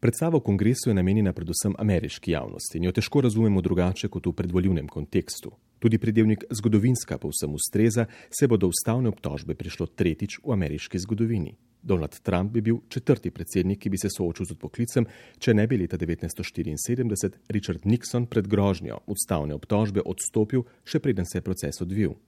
Predstava 0.03 0.39
v 0.39 0.43
kongresu 0.43 0.91
je 0.91 0.95
namenjena 0.95 1.31
predvsem 1.33 1.77
ameriški 1.79 2.33
javnosti 2.33 2.75
in 2.79 2.89
jo 2.89 2.93
težko 2.93 3.21
razumemo 3.23 3.61
drugače 3.63 4.09
kot 4.11 4.25
v 4.27 4.33
predvoljivnem 4.35 4.89
kontekstu. 4.91 5.53
Tudi 5.79 5.99
predelnik 5.99 6.43
zgodovinska 6.51 7.21
povsem 7.23 7.55
ustreza, 7.55 8.07
se 8.31 8.49
bo 8.49 8.59
do 8.59 8.67
ustavne 8.67 9.13
obtožbe 9.13 9.55
prišlo 9.55 9.87
tretjič 9.87 10.41
v 10.43 10.57
ameriški 10.57 10.99
zgodovini. 10.99 11.55
Donald 11.83 12.19
Trump 12.19 12.51
bi 12.51 12.61
bil 12.61 12.81
četrti 12.89 13.31
predsednik, 13.31 13.79
ki 13.79 13.95
bi 13.95 13.99
se 13.99 14.11
soočil 14.11 14.51
z 14.51 14.59
odpoklicem, 14.59 15.07
če 15.39 15.55
ne 15.55 15.69
bi 15.71 15.79
leta 15.79 15.97
1974 15.97 17.39
Richard 17.55 17.87
Nixon 17.87 18.27
pred 18.27 18.51
grožnjo 18.51 19.05
ustavne 19.07 19.55
obtožbe 19.55 20.03
odstopil, 20.03 20.67
še 20.83 20.99
preden 20.99 21.31
se 21.31 21.39
je 21.39 21.47
proces 21.47 21.79
odvil. 21.79 22.19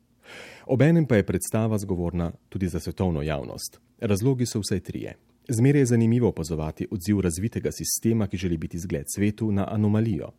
Obenem 0.70 1.10
pa 1.10 1.18
je 1.18 1.26
predstava 1.26 1.78
zgovorna 1.82 2.30
tudi 2.48 2.70
za 2.70 2.78
svetovno 2.78 3.26
javnost. 3.26 3.82
Razlogi 3.98 4.46
so 4.46 4.62
vsaj 4.62 4.80
trije. 4.80 5.18
Zmeraj 5.48 5.80
je 5.80 5.86
zanimivo 5.86 6.28
opazovati 6.28 6.86
odziv 6.90 7.20
razvitega 7.20 7.72
sistema, 7.72 8.26
ki 8.26 8.36
želi 8.36 8.56
biti 8.56 8.78
zgled 8.78 9.04
svetu, 9.14 9.52
na 9.52 9.66
anomalijo. 9.70 10.30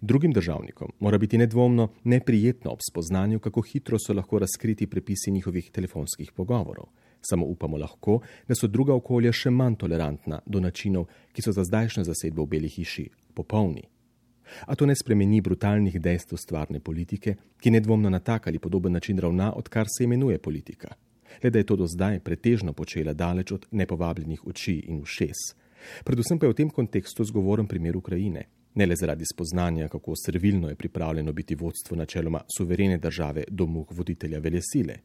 Drugim 0.00 0.32
državnikom 0.32 0.92
mora 1.00 1.18
biti 1.18 1.38
nedvomno 1.38 1.88
neprijetno 2.04 2.70
ob 2.70 2.78
spoznanju, 2.90 3.38
kako 3.38 3.60
hitro 3.60 3.98
so 3.98 4.12
lahko 4.12 4.38
razkriti 4.38 4.86
prepisi 4.86 5.30
njihovih 5.30 5.70
telefonskih 5.70 6.32
pogovorov. 6.32 6.84
Samo 7.20 7.46
upamo 7.46 7.76
lahko, 7.76 8.20
da 8.48 8.54
so 8.54 8.66
druga 8.66 8.94
okolja 8.94 9.32
še 9.32 9.50
manj 9.50 9.76
tolerantna 9.76 10.40
do 10.46 10.60
načinov, 10.60 11.06
ki 11.32 11.42
so 11.42 11.52
za 11.52 11.64
zdajšnjo 11.64 12.04
zasedbo 12.04 12.44
v 12.44 12.46
Beli 12.46 12.68
hiši 12.68 13.08
popolni. 13.34 13.82
A 14.66 14.74
to 14.74 14.86
ne 14.86 14.94
spremeni 14.94 15.40
brutalnih 15.40 16.00
dejstev 16.00 16.38
stvarne 16.38 16.80
politike, 16.80 17.36
ki 17.60 17.70
nedvomno 17.70 18.10
na 18.10 18.18
tak 18.18 18.46
ali 18.46 18.58
podoben 18.58 18.92
način 18.92 19.18
ravna, 19.18 19.52
odkar 19.56 19.86
se 19.88 20.04
imenuje 20.04 20.38
politika 20.38 20.92
le 21.42 21.50
da 21.50 21.58
je 21.58 21.66
to 21.66 21.76
do 21.76 21.86
zdaj 21.86 22.20
pretežno 22.20 22.72
počela 22.72 23.12
daleč 23.12 23.52
od 23.52 23.66
nepovabljenih 23.70 24.46
oči 24.46 24.78
in 24.88 25.00
ušes. 25.00 25.54
Predvsem 26.04 26.38
pa 26.38 26.46
je 26.46 26.52
v 26.52 26.56
tem 26.56 26.70
kontekstu 26.70 27.24
zgovoren 27.24 27.66
primer 27.66 27.96
Ukrajine. 27.96 28.44
Ne 28.74 28.86
le 28.86 28.96
zaradi 28.96 29.24
spoznanja, 29.28 29.88
kako 29.88 30.14
servilno 30.16 30.68
je 30.68 30.76
pripravljeno 30.76 31.32
biti 31.32 31.54
vodstvo 31.54 31.96
načeloma 31.96 32.40
suverene 32.56 32.98
države 32.98 33.44
do 33.48 33.66
muh 33.66 33.90
voditelja 33.90 34.38
velesile. 34.38 34.96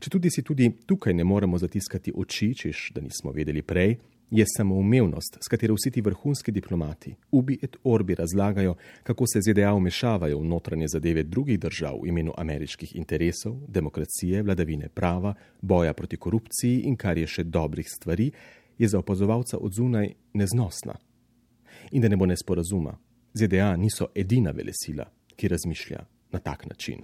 Če 0.00 0.10
tudi 0.10 0.30
si 0.30 0.42
tudi 0.42 0.70
tukaj 0.86 1.14
ne 1.14 1.24
moremo 1.24 1.58
zatiskati 1.58 2.12
oči, 2.16 2.54
češ 2.54 2.90
da 2.94 3.04
nismo 3.04 3.32
vedeli 3.32 3.62
prej, 3.62 3.98
je 4.30 4.44
samoumevnost, 4.56 5.38
s 5.40 5.48
katero 5.48 5.74
vsi 5.74 5.90
ti 5.90 6.00
vrhunski 6.00 6.52
diplomati, 6.52 7.14
ubi 7.30 7.58
et 7.62 7.76
orbi 7.84 8.14
razlagajo, 8.14 8.74
kako 9.02 9.26
se 9.26 9.40
ZDA 9.40 9.74
umešavajo 9.74 10.38
v 10.38 10.44
notranje 10.44 10.88
zadeve 10.88 11.22
drugih 11.22 11.58
držav 11.60 12.00
v 12.02 12.08
imenu 12.08 12.32
ameriških 12.36 12.96
interesov, 12.96 13.56
demokracije, 13.68 14.42
vladavine 14.42 14.88
prava, 14.88 15.34
boja 15.60 15.92
proti 15.92 16.16
korupciji 16.16 16.80
in 16.80 16.96
kar 16.96 17.18
je 17.18 17.26
še 17.26 17.44
dobrih 17.44 17.88
stvari, 17.88 18.30
je 18.78 18.88
za 18.88 18.98
opazovalca 18.98 19.58
od 19.58 19.72
zunaj 19.72 20.12
neznosna. 20.32 20.94
In 21.90 22.02
da 22.02 22.08
ne 22.08 22.16
bo 22.16 22.26
nesporazuma, 22.26 22.98
ZDA 23.34 23.76
niso 23.76 24.10
edina 24.14 24.50
velesila, 24.50 25.08
ki 25.36 25.48
razmišlja 25.48 26.04
na 26.32 26.38
tak 26.38 26.66
način. 26.66 27.00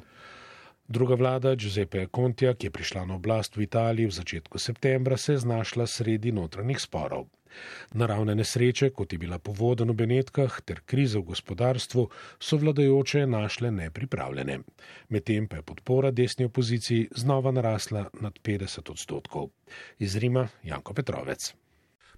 Druga 0.88 1.14
vlada 1.14 1.54
Giuseppe 1.54 2.06
Contija, 2.14 2.52
ki 2.54 2.66
je 2.66 2.70
prišla 2.70 3.06
na 3.08 3.14
oblast 3.14 3.56
v 3.56 3.62
Italiji 3.64 4.06
v 4.06 4.16
začetku 4.18 4.58
septembra, 4.58 5.16
se 5.16 5.32
je 5.32 5.38
znašla 5.38 5.86
sredi 5.86 6.32
notranjih 6.32 6.80
sporov. 6.80 7.24
Naravne 7.94 8.34
nesreče, 8.34 8.90
kot 8.90 9.12
je 9.12 9.18
bila 9.18 9.38
povoda 9.38 9.84
v 9.84 9.96
Benetkah, 9.96 10.60
ter 10.60 10.82
krize 10.84 11.18
v 11.18 11.30
gospodarstvu, 11.32 12.06
so 12.38 12.60
vladajoče 12.60 13.26
našle 13.26 13.70
nepripravljene. 13.70 14.58
Medtem 15.08 15.48
pa 15.48 15.56
je 15.56 15.62
podpora 15.62 16.10
desni 16.10 16.44
opoziciji 16.44 17.08
znova 17.16 17.50
narasla 17.50 18.10
nad 18.20 18.38
50 18.42 18.90
odstotkov. 18.90 19.50
Iz 19.98 20.16
Rima 20.16 20.48
Janko 20.62 20.92
Petrovec. 20.92 21.54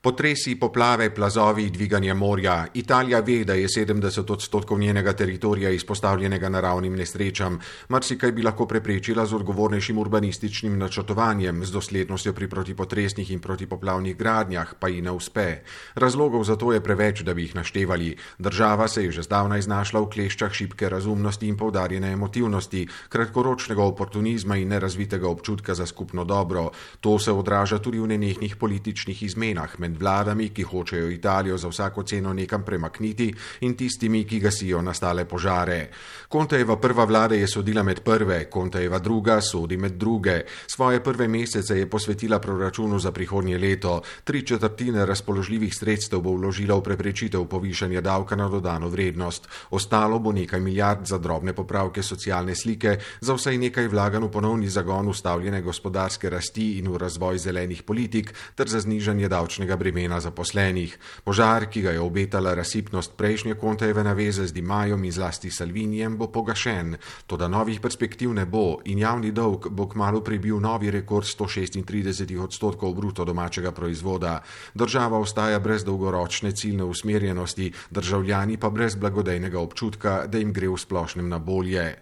Potresi, 0.00 0.54
poplave, 0.56 1.10
plazovi, 1.10 1.70
dviganje 1.70 2.14
morja. 2.14 2.66
Italija 2.74 3.20
ve, 3.20 3.44
da 3.44 3.54
je 3.54 3.68
70 3.68 4.32
odstotkov 4.32 4.78
njenega 4.78 5.12
teritorija 5.12 5.70
izpostavljenega 5.70 6.48
naravnim 6.48 6.94
nesrečam. 6.96 7.58
Marsikaj 7.88 8.32
bi 8.32 8.42
lahko 8.42 8.66
preprečila 8.66 9.26
z 9.26 9.34
odgovornejšim 9.34 9.98
urbanističnim 9.98 10.78
načrtovanjem, 10.78 11.64
z 11.64 11.72
doslednostjo 11.72 12.32
pri 12.32 12.48
protipotresnih 12.48 13.30
in 13.30 13.40
protipoplavnih 13.40 14.16
gradnjah, 14.16 14.74
pa 14.78 14.88
ji 14.88 15.02
ne 15.02 15.10
uspe. 15.10 15.62
Razlogov 15.94 16.44
za 16.44 16.56
to 16.56 16.72
je 16.72 16.80
preveč, 16.80 17.22
da 17.22 17.34
bi 17.34 17.42
jih 17.42 17.54
naštevali. 17.54 18.16
Država 18.38 18.88
se 18.88 19.04
je 19.04 19.12
že 19.12 19.22
zdavnaj 19.22 19.62
znašla 19.62 20.00
v 20.00 20.10
kleščah 20.10 20.52
šibke 20.52 20.88
razumnosti 20.88 21.48
in 21.48 21.56
povdarjene 21.56 22.12
emotivnosti, 22.12 22.86
kratkoročnega 23.08 23.82
oportunizma 23.82 24.56
in 24.56 24.68
nerazvitega 24.68 25.28
občutka 25.28 25.74
za 25.74 25.86
skupno 25.86 26.24
dobro. 26.24 26.70
To 27.00 27.18
se 27.18 27.32
odraža 27.32 27.78
tudi 27.78 27.98
v 27.98 28.06
nenehnih 28.06 28.56
političnih 28.56 29.22
izmenah 29.22 29.80
med 29.86 29.98
vladami, 30.00 30.50
ki 30.50 30.62
hočejo 30.62 31.10
Italijo 31.10 31.58
za 31.58 31.68
vsako 31.68 32.02
ceno 32.02 32.32
nekam 32.32 32.64
premakniti, 32.64 33.32
in 33.60 33.76
tistimi, 33.76 34.24
ki 34.24 34.40
gasijo 34.40 34.82
nastale 34.82 35.24
požare. 35.24 35.90
Kontejeva 36.28 36.76
prva 36.76 37.04
vlada 37.04 37.34
je 37.34 37.46
sodila 37.46 37.82
med 37.82 38.00
prve, 38.02 38.50
Kontejeva 38.50 38.98
druga 38.98 39.40
sodi 39.40 39.76
med 39.76 39.92
druge. 39.92 40.42
Svoje 40.66 41.02
prve 41.02 41.28
mesece 41.28 41.78
je 41.78 41.90
posvetila 41.90 42.38
proračunu 42.38 42.98
za 42.98 43.12
prihodnje 43.12 43.58
leto. 43.58 44.02
Tri 44.24 44.42
četrtine 44.46 45.06
razpoložljivih 45.06 45.74
sredstev 45.74 46.20
bo 46.20 46.34
vložila 46.34 46.76
v 46.76 46.82
preprečitev 46.82 47.44
povišanja 47.46 48.00
davka 48.00 48.36
na 48.36 48.48
dodano 48.48 48.88
vrednost. 48.88 49.48
Ostalo 49.70 50.18
bo 50.18 50.32
nekaj 50.32 50.60
milijard 50.60 51.06
za 51.06 51.18
drobne 51.18 51.52
popravke 51.52 52.02
socialne 52.02 52.54
slike, 52.54 52.98
za 53.20 53.34
vsaj 53.34 53.58
nekaj 53.58 53.88
vlagan 53.88 54.24
v 54.24 54.30
ponovni 54.30 54.68
zagon 54.68 55.08
ustavljene 55.08 55.62
gospodarske 55.62 56.30
rasti 56.30 56.78
in 56.78 56.90
v 56.90 56.98
razvoj 56.98 57.38
zelenih 57.38 57.82
politik 57.82 58.34
ter 58.54 58.68
za 58.68 58.80
znižanje 58.80 59.28
davčnega 59.28 59.75
bremena 59.76 60.20
zaposlenih. 60.20 60.98
Požar, 61.24 61.66
ki 61.70 61.82
ga 61.82 61.90
je 61.90 62.00
obetala 62.00 62.54
razsipnost 62.54 63.16
prejšnje 63.16 63.54
kontejeve 63.54 64.04
naveze 64.04 64.46
z 64.46 64.52
Dimajom 64.52 65.04
in 65.04 65.12
zlasti 65.12 65.50
Salvinijem, 65.50 66.16
bo 66.16 66.28
pogašen. 66.32 66.96
Toda 67.26 67.48
novih 67.48 67.80
perspektiv 67.80 68.34
ne 68.34 68.46
bo 68.46 68.80
in 68.84 68.98
javni 68.98 69.32
dolg 69.32 69.68
bo 69.68 69.88
kmalo 69.88 70.20
prebil 70.20 70.60
novi 70.60 70.90
rekord 70.90 71.26
136 71.26 72.38
odstotkov 72.40 72.94
bruto 72.94 73.24
domačega 73.24 73.72
proizvoda. 73.72 74.40
Država 74.74 75.18
ostaja 75.18 75.58
brez 75.58 75.84
dolgoročne 75.84 76.52
ciljne 76.52 76.84
usmerjenosti, 76.84 77.72
državljani 77.90 78.56
pa 78.56 78.70
brez 78.70 78.94
blagodejnega 78.94 79.60
občutka, 79.60 80.26
da 80.26 80.38
jim 80.38 80.52
gre 80.52 80.68
v 80.68 80.78
splošnem 80.78 81.28
na 81.28 81.38
bolje. 81.38 81.96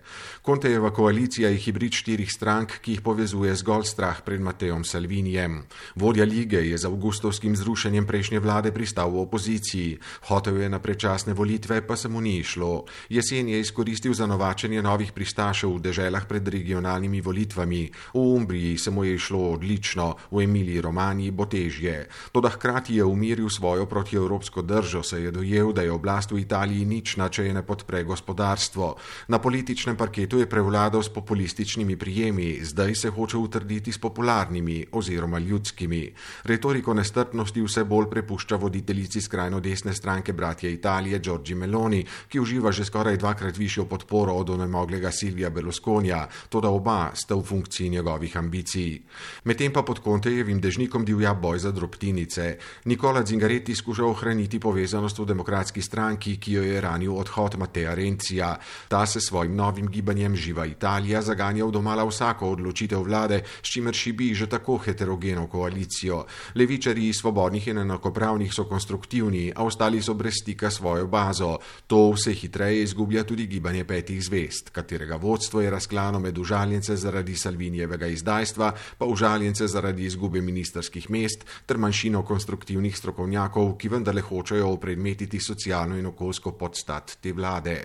Kontejeva 0.45 0.91
koalicija 0.93 1.49
je 1.49 1.57
hibrid 1.57 1.95
štirih 1.97 2.29
strank, 2.29 2.75
ki 2.85 2.93
jih 2.93 3.01
povezuje 3.01 3.55
zgolj 3.57 3.87
strah 3.89 4.19
pred 4.21 4.43
Matejem 4.45 4.83
Salvinijem. 4.85 5.63
Vodja 5.97 6.27
lige 6.29 6.59
je 6.61 6.79
z 6.79 6.85
avgustovskim 6.85 7.55
zrušenjem 7.57 8.05
prejšnje 8.05 8.43
vlade 8.45 8.69
pristal 8.69 9.09
v 9.09 9.23
opoziciji. 9.25 9.95
Hotev 10.29 10.61
je 10.61 10.69
na 10.69 10.79
predčasne 10.85 11.33
volitve, 11.33 11.81
pa 11.87 11.97
se 11.97 12.09
mu 12.13 12.21
ni 12.21 12.37
išlo. 12.45 12.85
Jesen 13.09 13.49
je 13.49 13.61
izkoristil 13.61 14.13
za 14.13 14.27
novačenje 14.27 14.83
novih 14.83 15.13
pristašev 15.17 15.79
v 15.79 15.81
deželah 15.81 16.29
pred 16.29 16.49
regionalnimi 16.49 17.25
volitvami. 17.25 18.13
V 18.13 18.19
Umbriji 18.21 18.77
se 18.79 18.91
mu 18.91 19.05
je 19.05 19.15
išlo 19.15 19.57
odlično, 19.57 20.11
v 20.31 20.45
Emiliji 20.45 20.85
Romaniji 20.85 21.31
bo 21.31 21.49
težje. 21.49 22.05
Toda 22.37 22.53
hkrati 22.53 23.01
je 23.01 23.05
umiril 23.05 23.49
svojo 23.49 23.87
protievropsko 23.87 24.61
držo, 24.63 25.03
se 25.03 25.23
je 25.25 25.31
dojel, 25.31 25.73
da 25.73 25.89
je 25.89 25.93
oblast 25.93 26.37
v 26.37 26.45
Italiji 26.45 26.85
nična, 26.85 27.33
če 27.33 27.49
je 27.49 27.55
ne 27.55 27.65
podpre 27.65 28.05
gospodarstvo. 28.05 28.95
Na 29.33 29.41
političnem 29.41 29.97
parketu 29.97 30.34
je 30.39 30.49
prevladal 30.49 31.03
s 31.03 31.09
populističnimi 31.09 31.97
prijemi, 31.97 32.59
zdaj 32.63 32.95
se 32.95 33.11
hoče 33.11 33.37
utrditi 33.37 33.93
s 33.93 33.99
popularnimi 33.99 34.87
oziroma 34.93 35.39
ljudskimi. 35.39 36.13
Retoriko 36.45 36.95
nestrpnosti 36.95 37.63
vse 37.63 37.85
bolj 37.85 38.07
prepušča 38.11 38.57
voditeljici 38.57 39.21
skrajno 39.21 39.61
desne 39.61 39.95
stranke 39.95 40.33
bratje 40.33 40.73
Italije 40.73 41.19
Giorgi 41.19 41.55
Meloni, 41.55 42.05
ki 42.29 42.41
uživa 42.41 42.73
že 42.73 42.85
skoraj 42.85 43.17
dvakrat 43.17 43.57
višjo 43.57 43.85
podporo 43.85 44.33
od 44.33 44.51
onemoglega 44.51 45.11
Silvija 45.11 45.51
Berlusconija, 45.51 46.29
toda 46.49 46.69
oba 46.69 47.11
sta 47.15 47.35
v 47.35 47.43
funkciji 47.43 47.89
njegovih 47.91 48.37
ambicij. 48.37 49.01
Medtem 49.45 49.73
pa 49.73 49.83
pod 49.83 49.99
Kontejevim 50.01 50.61
dežnikom 50.61 51.05
divja 51.05 51.35
boj 51.35 51.59
za 51.59 51.71
drobtinice. 51.71 52.57
Nikola 52.85 53.27
Zingaretti 53.27 53.75
skuša 53.75 54.05
ohraniti 54.05 54.61
povezanost 54.61 55.19
v 55.19 55.27
demokratski 55.27 55.83
stranki, 55.83 56.37
ki 56.41 56.53
jo 56.53 56.63
je 56.63 56.81
ranil 56.81 57.17
odhod 57.17 57.59
Mateja 57.59 57.95
Rencija. 57.95 58.57
Ta 58.89 59.07
se 59.07 59.21
svojim 59.21 59.57
novim 59.57 59.87
gibanjem 59.87 60.24
Živa 60.33 60.65
Italija 60.65 61.21
zaganja 61.21 61.69
v 61.69 61.77
domala 61.77 62.09
vsako 62.09 62.57
odločitev 62.57 63.05
vlade, 63.05 63.45
s 63.61 63.69
čimer 63.69 63.93
šibi 63.93 64.33
že 64.35 64.49
tako 64.49 64.81
heterogeno 64.81 65.45
koalicijo. 65.47 66.25
Levičari 66.57 67.13
svobodni 67.13 67.35
svobodnih 67.35 67.69
in 67.69 67.79
enakopravnih 67.79 68.53
so 68.55 68.65
konstruktivni, 68.65 69.53
a 69.57 69.65
ostali 69.65 70.03
so 70.03 70.15
brez 70.15 70.35
stika 70.43 70.71
svojo 70.71 71.07
bazo. 71.07 71.59
To 71.87 72.13
vse 72.15 72.33
hitreje 72.33 72.83
izgublja 72.83 73.25
tudi 73.25 73.47
gibanje 73.47 73.85
petih 73.85 74.23
zvest, 74.23 74.71
katerega 74.71 75.17
vodstvo 75.17 75.61
je 75.61 75.71
razklano 75.71 76.21
med 76.21 76.39
užaljence 76.39 76.97
zaradi 76.97 77.37
Salvinijevega 77.37 78.07
izdajstva, 78.07 78.73
pa 78.99 79.05
užaljence 79.05 79.67
zaradi 79.67 80.05
izgube 80.05 80.41
ministerskih 80.41 81.11
mest 81.11 81.45
ter 81.67 81.79
manjšino 81.79 82.23
konstruktivnih 82.23 82.97
strokovnjakov, 82.97 83.77
ki 83.77 83.89
vendarle 83.89 84.23
hočejo 84.23 84.69
opredmetiti 84.71 85.41
socialno 85.41 85.99
in 85.99 86.07
okoljsko 86.07 86.53
podstat 86.53 87.19
te 87.21 87.33
vlade. 87.33 87.85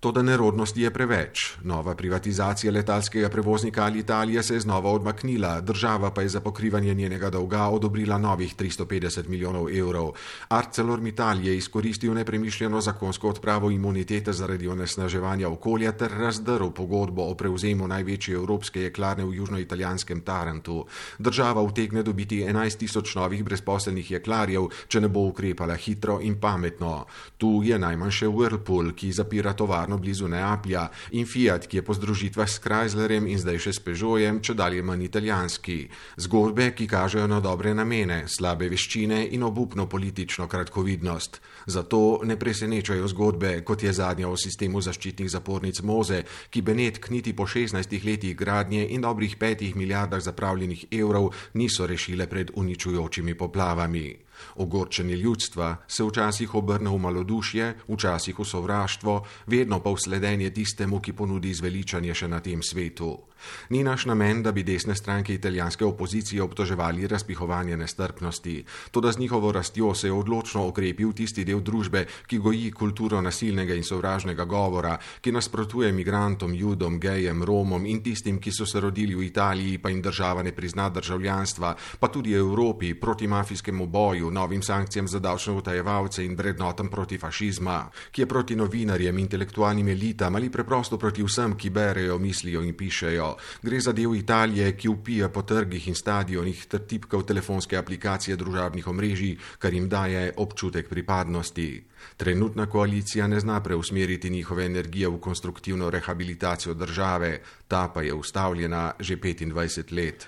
To, 0.00 0.12
da 0.12 0.22
nerodnosti 0.22 0.80
je 0.80 0.90
preveč. 0.90 1.56
Nova 1.74 1.94
privatizacija 1.94 2.72
letalskega 2.72 3.28
prevoznika 3.28 3.84
ali 3.84 3.98
Italija 3.98 4.42
se 4.42 4.54
je 4.54 4.60
znova 4.60 4.90
odmaknila, 4.90 5.60
država 5.60 6.10
pa 6.10 6.22
je 6.22 6.28
za 6.28 6.40
pokrivanje 6.40 6.94
njenega 6.94 7.30
dolga 7.30 7.68
odobrila 7.68 8.18
novih 8.18 8.56
350 8.56 8.94
150 8.94 9.28
milijonov 9.28 9.68
evrov. 9.68 10.12
ArcelorMittal 10.48 11.46
je 11.46 11.56
izkoristil 11.56 12.14
nepremišljeno 12.14 12.80
zakonsko 12.80 13.28
odpravo 13.28 13.70
imunitete 13.70 14.32
zaradi 14.32 14.68
onesnaževanja 14.68 15.48
okolja 15.48 15.92
ter 15.92 16.10
razdrl 16.10 16.70
pogodbo 16.70 17.22
o 17.22 17.34
prevzemu 17.34 17.88
največje 17.88 18.34
evropske 18.34 18.80
jeklarne 18.80 19.24
v 19.24 19.34
južnoitalijanskem 19.34 20.20
Tarantu. 20.20 20.86
Država 21.18 21.62
utegne 21.62 22.02
dobiti 22.02 22.44
11 22.44 22.76
tisoč 22.76 23.14
novih 23.14 23.44
brezposelnih 23.44 24.10
jeklarjev, 24.10 24.68
če 24.88 25.00
ne 25.00 25.08
bo 25.08 25.26
ukrepala 25.28 25.74
hitro 25.74 26.20
in 26.20 26.40
pametno. 26.40 27.06
Tu 27.38 27.62
je 27.64 27.78
najmanj 27.78 28.10
še 28.10 28.28
Whirlpool, 28.28 28.92
ki 28.94 29.12
zapira 29.12 29.52
tovarno 29.52 29.98
blizu 29.98 30.28
Neaplja, 30.28 30.88
in 31.12 31.26
Fiat, 31.26 31.63
ki 31.66 31.76
je 31.76 31.82
po 31.82 31.94
združitvah 31.94 32.48
s 32.48 32.58
Chryslerjem 32.58 33.28
in 33.30 33.38
zdaj 33.38 33.58
še 33.66 33.72
s 33.76 33.82
Peugeotem, 33.84 34.40
če 34.40 34.56
dalje 34.56 34.82
manj 34.82 35.06
italijanski. 35.06 35.78
Zgodbe, 36.16 36.70
ki 36.74 36.88
kažejo 36.90 37.26
na 37.30 37.40
dobre 37.44 37.74
namene, 37.74 38.24
slabe 38.28 38.68
veščine 38.72 39.20
in 39.36 39.42
obupno 39.42 39.86
politično 39.86 40.48
kratkovidnost. 40.48 41.40
Zato 41.66 42.20
ne 42.24 42.38
presenečajo 42.40 43.08
zgodbe, 43.12 43.54
kot 43.64 43.82
je 43.82 43.92
zadnja 43.92 44.28
o 44.28 44.36
sistemu 44.36 44.80
zaščitnih 44.80 45.30
zapornic 45.30 45.80
Moze, 45.82 46.24
ki 46.50 46.62
Benetk 46.62 47.10
niti 47.10 47.36
po 47.36 47.46
16 47.46 48.04
letih 48.04 48.36
gradnje 48.36 48.86
in 48.90 49.04
dobrih 49.04 49.36
petih 49.36 49.76
milijardah 49.76 50.20
zapravljenih 50.20 50.86
evrov 50.90 51.32
niso 51.54 51.86
rešile 51.86 52.26
pred 52.26 52.50
uničujočimi 52.54 53.34
poplavami. 53.34 54.23
Ogorčenje 54.56 55.16
ljudstva 55.16 55.76
se 55.88 56.04
včasih 56.04 56.54
obrne 56.54 56.90
v 56.90 56.98
malodušje, 56.98 57.74
včasih 57.88 58.38
v 58.38 58.44
sovraštvo, 58.44 59.14
vedno 59.46 59.80
pa 59.80 59.90
v 59.90 60.00
sledenje 60.00 60.50
tistemu, 60.50 61.00
ki 61.00 61.12
ponudi 61.12 61.54
zveličanje 61.54 62.14
še 62.14 62.28
na 62.28 62.40
tem 62.40 62.62
svetu. 62.62 63.33
Ni 63.68 63.82
naš 63.84 64.06
namen, 64.06 64.42
da 64.42 64.52
bi 64.52 64.62
desne 64.62 64.94
stranke 64.94 65.34
italijanske 65.34 65.84
opozicije 65.84 66.42
obtoževali 66.42 67.06
razpihovanje 67.06 67.76
nestrpnosti, 67.76 68.64
toda 68.90 69.12
z 69.12 69.18
njihovo 69.18 69.52
rastjo 69.52 69.94
se 69.94 70.08
je 70.08 70.12
odločno 70.12 70.66
okrepil 70.66 71.12
tisti 71.12 71.44
del 71.44 71.60
družbe, 71.60 72.06
ki 72.26 72.38
goji 72.38 72.70
kulturo 72.72 73.20
nasilnega 73.20 73.74
in 73.74 73.84
sovražnega 73.84 74.44
govora, 74.44 74.98
ki 75.20 75.32
nasprotuje 75.32 75.92
migrantom, 75.92 76.54
judom, 76.54 77.00
gejem, 77.00 77.42
romom 77.42 77.86
in 77.86 78.02
tistim, 78.02 78.40
ki 78.40 78.52
so 78.52 78.66
se 78.66 78.80
rodili 78.80 79.14
v 79.14 79.26
Italiji, 79.26 79.78
pa 79.78 79.88
jim 79.88 80.02
država 80.02 80.42
ne 80.42 80.52
prizna 80.52 80.88
državljanstva, 80.88 81.74
pa 82.00 82.08
tudi 82.08 82.32
Evropi 82.32 82.94
proti 82.94 83.26
mafijskemu 83.26 83.86
boju 83.86 84.30
novim 84.30 84.62
sankcijam 84.62 85.08
za 85.08 85.18
davčne 85.18 85.52
utajevalce 85.52 86.24
in 86.24 86.36
vrednotam 86.36 86.88
proti 86.88 87.18
fašizma, 87.18 87.90
ki 88.10 88.22
je 88.22 88.26
proti 88.26 88.56
novinarjem, 88.56 89.18
intelektualnim 89.18 89.88
elitam 89.88 90.34
ali 90.34 90.50
preprosto 90.50 90.98
proti 90.98 91.22
vsem, 91.22 91.56
ki 91.56 91.70
berejo, 91.70 92.18
mislijo 92.18 92.62
in 92.62 92.74
pišejo. 92.76 93.33
Gre 93.62 93.80
za 93.80 93.92
del 93.92 94.14
Italije, 94.16 94.72
ki 94.76 94.88
upija 94.88 95.28
po 95.28 95.42
trgih 95.42 95.88
in 95.88 95.94
stadionih 95.94 96.66
ter 96.66 96.86
tipka 96.86 97.16
v 97.16 97.26
telefonske 97.26 97.76
aplikacije 97.76 98.36
družabnih 98.36 98.86
omrežij, 98.86 99.36
kar 99.58 99.74
jim 99.74 99.88
daje 99.88 100.32
občutek 100.36 100.88
pripadnosti. 100.88 101.84
Trenutna 102.16 102.66
koalicija 102.66 103.26
ne 103.26 103.40
zna 103.40 103.60
preusmeriti 103.62 104.30
njihove 104.30 104.66
energije 104.66 105.08
v 105.08 105.20
konstruktivno 105.20 105.90
rehabilitacijo 105.90 106.74
države, 106.74 107.38
ta 107.68 107.88
pa 107.94 108.02
je 108.02 108.14
ustavljena 108.14 108.92
že 109.00 109.16
25 109.16 109.92
let. 109.92 110.26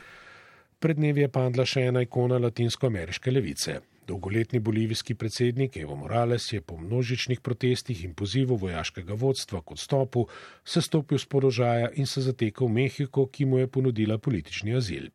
Pred 0.78 0.96
dnevi 0.96 1.20
je 1.20 1.28
padla 1.28 1.64
še 1.64 1.88
ena 1.88 2.02
ikona 2.04 2.38
latinskoameriške 2.38 3.30
levice. 3.30 3.80
Dolgoletni 4.07 4.59
bolivijski 4.59 5.14
predsednik 5.14 5.76
Evo 5.76 5.96
Morales 5.96 6.52
je 6.52 6.61
po 6.61 6.76
množičnih 6.78 7.40
protestih 7.40 8.04
in 8.04 8.14
pozivu 8.14 8.57
vojaškega 8.57 9.14
vodstva 9.14 9.61
k 9.61 9.70
odstopu 9.70 10.26
sestopil 10.64 11.18
z 11.18 11.26
položaja 11.26 11.88
in 11.94 12.07
se 12.07 12.20
zatekel 12.22 12.66
v 12.66 12.72
Mehiko, 12.72 13.26
ki 13.26 13.44
mu 13.44 13.59
je 13.59 13.66
ponudila 13.66 14.18
politični 14.18 14.76
azil. 14.76 15.09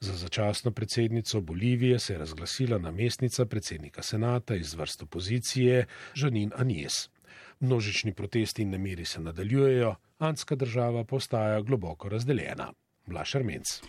Za 0.00 0.12
začasno 0.12 0.70
predsednico 0.70 1.40
Bolivije 1.40 1.98
se 1.98 2.12
je 2.12 2.18
razglasila 2.18 2.78
namestnica 2.78 3.46
predsednika 3.46 4.02
senata 4.02 4.54
iz 4.54 4.74
vrst 4.74 5.02
opozicije 5.02 5.86
Žanin 6.14 6.52
Anies. 6.56 7.08
Množični 7.60 8.12
protesti 8.14 8.62
in 8.62 8.70
nemiri 8.70 9.04
se 9.04 9.20
nadaljujejo, 9.20 9.94
anska 10.18 10.54
država 10.54 11.04
postaja 11.04 11.60
globoko 11.60 12.08
razdeljena. 12.08 12.72
Blaš 13.06 13.34
Armenc. 13.34 13.80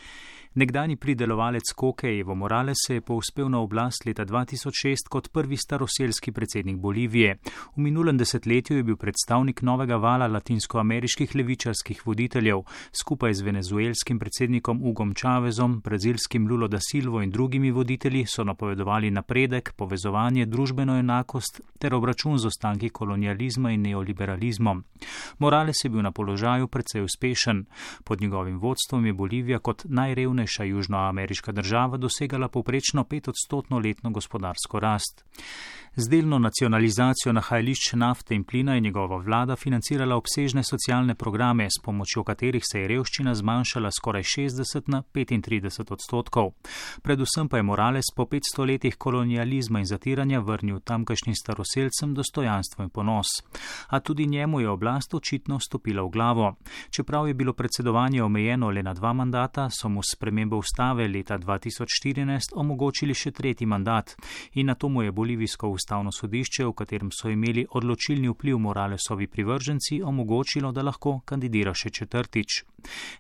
Nekdani 0.54 0.96
pridelovalec 0.96 1.74
koke 1.76 2.08
Evo 2.20 2.36
Morales 2.36 2.78
se 2.88 2.94
je 2.94 3.02
povzpel 3.02 3.50
na 3.50 3.60
oblast 3.60 4.06
leta 4.06 4.26
2006 4.26 4.96
kot 5.10 5.30
prvi 5.32 5.58
staroselski 5.58 6.32
predsednik 6.32 6.78
Bolivije. 6.78 7.38
V 7.76 7.82
minulem 7.82 8.18
desetletju 8.18 8.78
je 8.78 8.84
bil 8.84 8.96
predstavnik 8.98 9.62
novega 9.62 9.96
vala 9.96 10.28
latinskoameriških 10.28 11.36
levičarskih 11.36 12.02
voditeljev. 12.06 12.64
Skupaj 13.02 13.34
z 13.34 13.42
venezuelskim 13.42 14.20
predsednikom 14.20 14.82
Ugom 14.84 15.14
Čavezom, 15.14 15.82
brazilskim 15.82 16.48
Lulo 16.48 16.68
da 16.68 16.78
Silvo 16.82 17.22
in 17.22 17.30
drugimi 17.32 17.72
voditelji 17.72 18.26
so 18.26 18.44
napovedovali 18.44 19.12
napredek, 19.12 19.74
povezovanje, 19.78 20.46
družbeno 20.46 20.98
enakost 21.00 21.62
ter 21.80 21.96
obračun 21.96 22.38
z 22.38 22.48
ostanki 22.48 22.90
kolonializma 22.90 23.72
in 23.72 23.82
neoliberalizmom. 23.82 24.84
Morales 25.38 25.84
je 25.84 25.90
bil 25.90 26.02
na 26.02 26.12
položaju 26.12 26.68
precej 26.68 27.02
uspešen. 27.02 27.66
Pod 28.04 28.22
njegovim 28.22 28.60
vodstvom 28.60 29.06
je 29.06 29.14
Bolivija 29.14 29.60
kot 29.60 29.86
najrevnejša 29.86 30.39
najrevnejša 30.40 30.64
južnoameriška 30.64 31.52
država 31.52 31.98
dosegala 31.98 32.48
povprečno 32.48 33.04
petodstotno 33.04 33.80
letno 33.80 34.10
gospodarsko 34.10 34.80
rast. 34.80 35.26
Z 35.96 36.10
delno 36.10 36.40
nacionalizacijo 36.40 37.34
nahajališč 37.34 37.94
nafte 37.94 38.36
in 38.36 38.44
plina 38.44 38.74
je 38.74 38.80
njegova 38.80 39.18
vlada 39.18 39.56
financirala 39.56 40.16
obsežne 40.16 40.64
socialne 40.64 41.16
programe, 41.16 41.66
s 41.66 41.82
pomočjo 41.84 42.24
katerih 42.24 42.64
se 42.72 42.80
je 42.80 42.88
revščina 42.88 43.34
zmanjšala 43.36 43.90
skoraj 43.92 44.24
60 44.24 44.82
na 44.88 45.02
35 45.14 45.92
odstotkov. 45.92 46.52
Predvsem 47.02 47.50
pa 47.50 47.58
je 47.58 47.64
Morales 47.64 48.06
po 48.16 48.24
500 48.24 48.68
letih 48.68 48.96
kolonializma 48.96 49.80
in 49.80 49.86
zatiranja 49.86 50.40
vrnil 50.40 50.80
tamkajšnjim 50.80 51.36
staroselcem 51.36 52.14
dostojanstvo 52.14 52.84
in 52.84 52.90
ponos. 52.90 53.28
A 53.88 54.00
tudi 54.00 54.28
njemu 54.28 54.60
je 54.60 54.70
oblast 54.70 55.14
očitno 55.14 55.60
stopila 55.60 56.04
v 56.04 56.10
glavo. 56.10 56.56
Čeprav 56.90 57.28
je 57.28 57.34
bilo 57.34 57.54
predsedovanje 57.54 58.24
omejeno 58.24 58.70
le 58.70 58.84
na 58.84 58.94
dva 58.94 59.14
mandata, 59.14 59.70
so 59.70 59.90
mu 59.90 60.02
spremembo 60.04 60.58
ustave 60.58 61.08
leta 61.08 61.38
2014 61.38 62.54
omogočili 62.56 63.14
še 63.14 63.32
tretji 63.32 63.68
mandat 63.68 64.16
in 64.54 64.68
na 64.68 64.76
to 64.76 64.90
mu 64.90 65.04
je 65.04 65.12
bolivijsko 65.12 65.79
ustavno 65.80 66.12
sodišče, 66.12 66.66
v 66.66 66.74
katerem 66.74 67.12
so 67.12 67.30
imeli 67.32 67.66
odločilni 67.72 68.30
vpliv 68.30 68.60
Moralesovi 68.60 69.28
privrženci, 69.28 70.02
omogočilo, 70.04 70.72
da 70.72 70.84
lahko 70.84 71.20
kandidira 71.26 71.74
še 71.74 71.90
četrtič. 71.90 72.64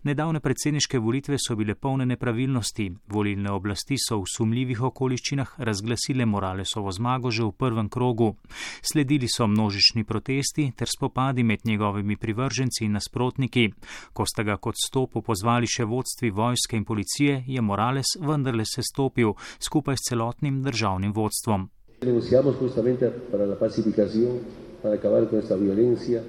Nedavne 0.03 0.39
predsedniške 0.39 0.99
volitve 0.99 1.38
so 1.39 1.55
bile 1.55 1.76
polne 1.76 2.05
nepravilnosti. 2.05 2.89
Volilne 3.07 3.51
oblasti 3.51 3.97
so 3.99 4.20
v 4.22 4.30
sumljivih 4.32 4.82
okoliščinah 4.91 5.55
razglasile 5.57 6.26
Moralesovo 6.26 6.91
zmago 6.91 7.32
že 7.32 7.43
v 7.43 7.51
prvem 7.51 7.89
krogu. 7.89 8.36
Sledili 8.82 9.28
so 9.28 9.47
množični 9.47 10.03
protesti 10.03 10.72
ter 10.76 10.88
spopadi 10.88 11.43
med 11.43 11.66
njegovimi 11.66 12.18
privrženci 12.18 12.86
in 12.86 12.95
nasprotniki. 12.99 13.70
Ko 14.14 14.26
sta 14.26 14.43
ga 14.43 14.57
kot 14.57 14.76
stopu 14.80 15.22
pozvali 15.22 15.68
še 15.68 15.86
vodstvi 15.86 16.32
vojske 16.32 16.78
in 16.78 16.86
policije, 16.86 17.43
je 17.47 17.62
Morales 17.62 18.16
vendarle 18.20 18.66
se 18.66 18.82
stopil 18.84 19.34
skupaj 19.60 19.95
s 19.95 20.10
celotnim 20.10 20.64
državnim 20.64 21.14
vodstvom. 21.14 21.70
Denunciamos 22.02 22.56
justamente 22.56 23.10
para 23.10 23.45
la 23.45 23.56
pacificación, 23.56 24.39
para 24.82 24.95
acabar 24.95 25.28
con 25.28 25.39
esta 25.39 25.56
violencia. 25.56 26.24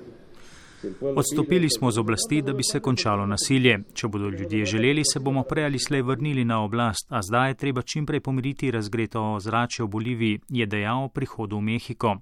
Odstopili 1.17 1.69
smo 1.71 1.91
z 1.91 1.99
oblasti, 1.99 2.43
da 2.43 2.53
bi 2.53 2.63
se 2.63 2.81
končalo 2.81 3.27
nasilje. 3.27 3.79
Če 3.95 4.09
bodo 4.09 4.29
ljudje 4.29 4.65
želeli, 4.65 5.03
se 5.05 5.21
bomo 5.21 5.43
prej 5.43 5.65
ali 5.65 5.79
slej 5.79 6.03
vrnili 6.03 6.45
na 6.45 6.63
oblast, 6.65 7.07
a 7.09 7.23
zdaj 7.23 7.51
je 7.51 7.55
treba 7.55 7.83
čimprej 7.83 8.21
pomiriti 8.21 8.71
razgreto 8.71 9.39
zrače 9.41 9.83
v 9.83 9.89
Boliviji, 9.89 10.41
je 10.49 10.67
dejal 10.67 11.05
o 11.05 11.09
prihodu 11.09 11.57
v 11.57 11.61
Mehiko. 11.61 12.17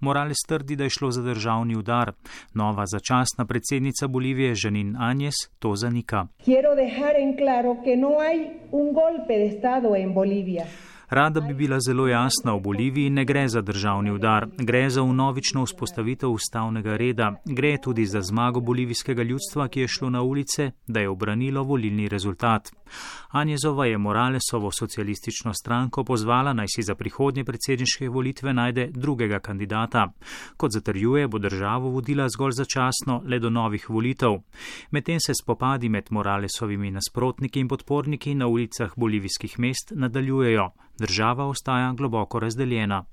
Morales 0.00 0.46
trdi, 0.48 0.76
da 0.76 0.84
je 0.84 0.90
šlo 0.90 1.10
za 1.10 1.22
državni 1.22 1.76
udar. 1.76 2.12
Nova 2.54 2.86
začasna 2.86 3.44
predsednica 3.44 4.06
Bolivije, 4.06 4.54
Žanin 4.54 4.96
Anjes, 4.96 5.34
to 5.58 5.74
zanika. 5.76 6.26
Rada 11.10 11.40
bi 11.40 11.54
bila 11.54 11.78
zelo 11.80 12.08
jasna, 12.08 12.54
v 12.54 12.60
Boliviji 12.60 13.10
ne 13.10 13.24
gre 13.24 13.48
za 13.48 13.60
državni 13.60 14.10
udar, 14.10 14.46
gre 14.58 14.90
za 14.90 15.02
unovično 15.02 15.64
vzpostavitev 15.64 16.30
ustavnega 16.30 16.96
reda, 16.96 17.40
gre 17.44 17.76
tudi 17.82 18.06
za 18.06 18.20
zmago 18.20 18.60
bolivijskega 18.60 19.22
ljudstva, 19.22 19.68
ki 19.68 19.80
je 19.80 19.88
šlo 19.88 20.10
na 20.10 20.22
ulice, 20.22 20.70
da 20.86 21.00
je 21.00 21.08
obranilo 21.08 21.62
volilni 21.62 22.08
rezultat. 22.08 22.70
Anjezova 23.30 23.86
je 23.86 23.98
Moralesovo 23.98 24.70
socialistično 24.70 25.54
stranko 25.54 26.04
pozvala 26.04 26.52
naj 26.52 26.66
si 26.68 26.82
za 26.82 26.94
prihodnje 26.94 27.44
predsedniške 27.44 28.08
volitve 28.08 28.52
najde 28.52 28.86
drugega 28.86 29.38
kandidata. 29.38 30.12
Kot 30.56 30.70
zatrjuje, 30.72 31.28
bo 31.28 31.38
državo 31.38 31.88
vodila 31.88 32.28
zgolj 32.28 32.52
začasno, 32.52 33.22
le 33.26 33.38
do 33.38 33.50
novih 33.50 33.90
volitev. 33.90 34.38
Medtem 34.90 35.20
se 35.20 35.32
spopadi 35.42 35.88
med 35.88 36.06
Moralesovimi 36.10 36.90
nasprotniki 36.90 37.60
in 37.60 37.68
podporniki 37.68 38.34
na 38.34 38.46
ulicah 38.46 38.92
bolivijskih 38.96 39.58
mest 39.58 39.92
nadaljujejo. 39.94 40.70
Država 40.98 41.46
ostaja 41.46 41.92
globoko 41.92 42.40
razdeljena. 42.40 43.04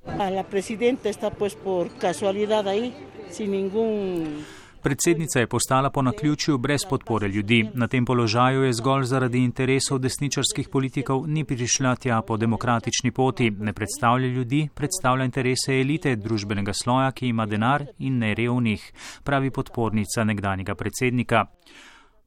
Predsednica 4.84 5.40
je 5.40 5.48
postala 5.48 5.90
po 5.90 6.02
naključju 6.02 6.58
brez 6.58 6.82
podpore 6.90 7.28
ljudi. 7.28 7.70
Na 7.74 7.88
tem 7.88 8.06
položaju 8.06 8.64
je 8.64 8.74
zgolj 8.74 9.04
zaradi 9.04 9.38
interesov 9.38 10.00
desničarskih 10.00 10.70
politikov 10.70 11.28
ni 11.28 11.44
prišla 11.46 11.96
tja 11.96 12.22
po 12.22 12.38
demokratični 12.38 13.12
poti. 13.12 13.52
Ne 13.52 13.74
predstavlja 13.74 14.28
ljudi, 14.28 14.70
predstavlja 14.74 15.26
interese 15.26 15.80
elite 15.82 16.16
družbenega 16.16 16.74
sloja, 16.74 17.12
ki 17.12 17.28
ima 17.28 17.46
denar 17.46 17.86
in 18.00 18.18
ne 18.18 18.34
revnih, 18.34 18.92
pravi 19.24 19.52
podpornica 19.52 20.24
nekdanjega 20.24 20.76
predsednika. 20.76 21.46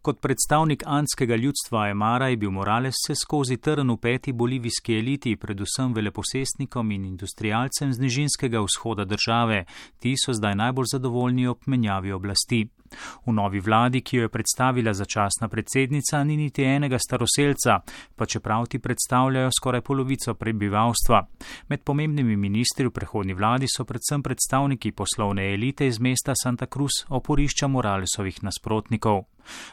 Kot 0.04 0.20
predstavnik 0.20 0.82
anskega 0.86 1.36
ljudstva 1.36 1.88
Emara 1.88 2.26
je 2.28 2.36
bil 2.36 2.50
Morales 2.50 2.94
se 3.06 3.14
skozi 3.14 3.56
trn 3.56 3.90
v 3.90 3.96
peti 3.96 4.32
bolivijski 4.32 4.98
eliti, 4.98 5.36
predvsem 5.36 5.94
veleposestnikom 5.96 6.90
in 6.90 7.04
industrialcem 7.04 7.92
z 7.92 8.00
nižinskega 8.00 8.60
vzhoda 8.60 9.04
države. 9.04 9.64
Ti 9.98 10.12
so 10.24 10.32
zdaj 10.32 10.54
najbolj 10.54 10.90
zadovoljni 10.92 11.46
ob 11.46 11.64
menjavi 11.66 12.12
oblasti. 12.12 12.68
V 13.26 13.32
novi 13.32 13.60
vladi, 13.60 14.02
ki 14.04 14.16
jo 14.16 14.22
je 14.22 14.28
predstavila 14.28 14.92
začasna 14.92 15.48
predsednica, 15.48 16.24
ni 16.24 16.36
niti 16.36 16.62
enega 16.62 16.98
staroselca, 16.98 17.80
pa 18.16 18.26
čeprav 18.26 18.66
ti 18.66 18.78
predstavljajo 18.78 19.50
skoraj 19.60 19.80
polovico 19.80 20.34
prebivalstva. 20.34 21.26
Med 21.68 21.80
pomembnimi 21.80 22.36
ministri 22.36 22.86
v 22.86 22.92
prehodni 22.92 23.34
vladi 23.34 23.72
so 23.76 23.88
predvsem 23.88 24.22
predstavniki 24.22 24.92
poslovne 24.92 25.54
elite 25.54 25.86
iz 25.86 26.00
mesta 26.00 26.36
Santa 26.42 26.66
Cruz, 26.66 27.06
oporišča 27.08 27.66
Moralesovih 27.66 28.42
nasprotnikov. 28.42 29.24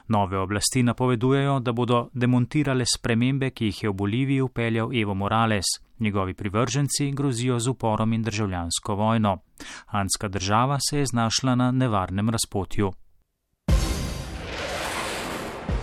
Nove 0.07 0.37
oblasti 0.37 0.83
napovedujejo, 0.83 1.59
da 1.59 1.71
bodo 1.71 2.09
demontirale 2.13 2.85
spremembe, 2.85 3.49
ki 3.49 3.65
jih 3.65 3.83
je 3.83 3.89
v 3.89 3.93
Boliviji 3.93 4.41
upeljal 4.41 4.89
Evo 5.01 5.13
Morales. 5.13 5.65
Njegovi 5.99 6.33
privrženci 6.33 7.11
grozijo 7.11 7.59
z 7.59 7.67
uporom 7.67 8.13
in 8.13 8.23
državljansko 8.23 8.95
vojno. 8.95 9.37
Hanska 9.85 10.27
država 10.27 10.77
se 10.89 10.99
je 10.99 11.05
znašla 11.05 11.55
na 11.55 11.71
nevarnem 11.71 12.29
razpotju. 12.29 12.91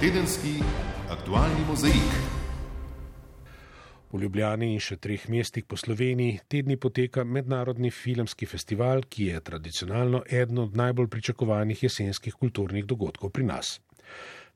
Tedenski 0.01 0.63
aktualni 1.11 1.65
mozaik. 1.69 2.38
V 4.09 4.23
Ljubljani 4.23 4.71
in 4.73 4.81
še 4.81 4.97
treh 4.97 5.27
mestih 5.29 5.67
po 5.69 5.77
Sloveniji 5.77 6.39
tedni 6.49 6.79
poteka 6.81 7.27
mednarodni 7.29 7.91
filmski 7.93 8.47
festival, 8.49 9.03
ki 9.05 9.27
je 9.35 9.43
tradicionalno 9.45 10.23
eden 10.33 10.63
od 10.63 10.77
najbolj 10.81 11.11
pričakovanih 11.13 11.83
jesenskih 11.83 12.39
kulturnih 12.41 12.87
dogodkov 12.89 13.35
pri 13.37 13.45
nas. 13.51 13.75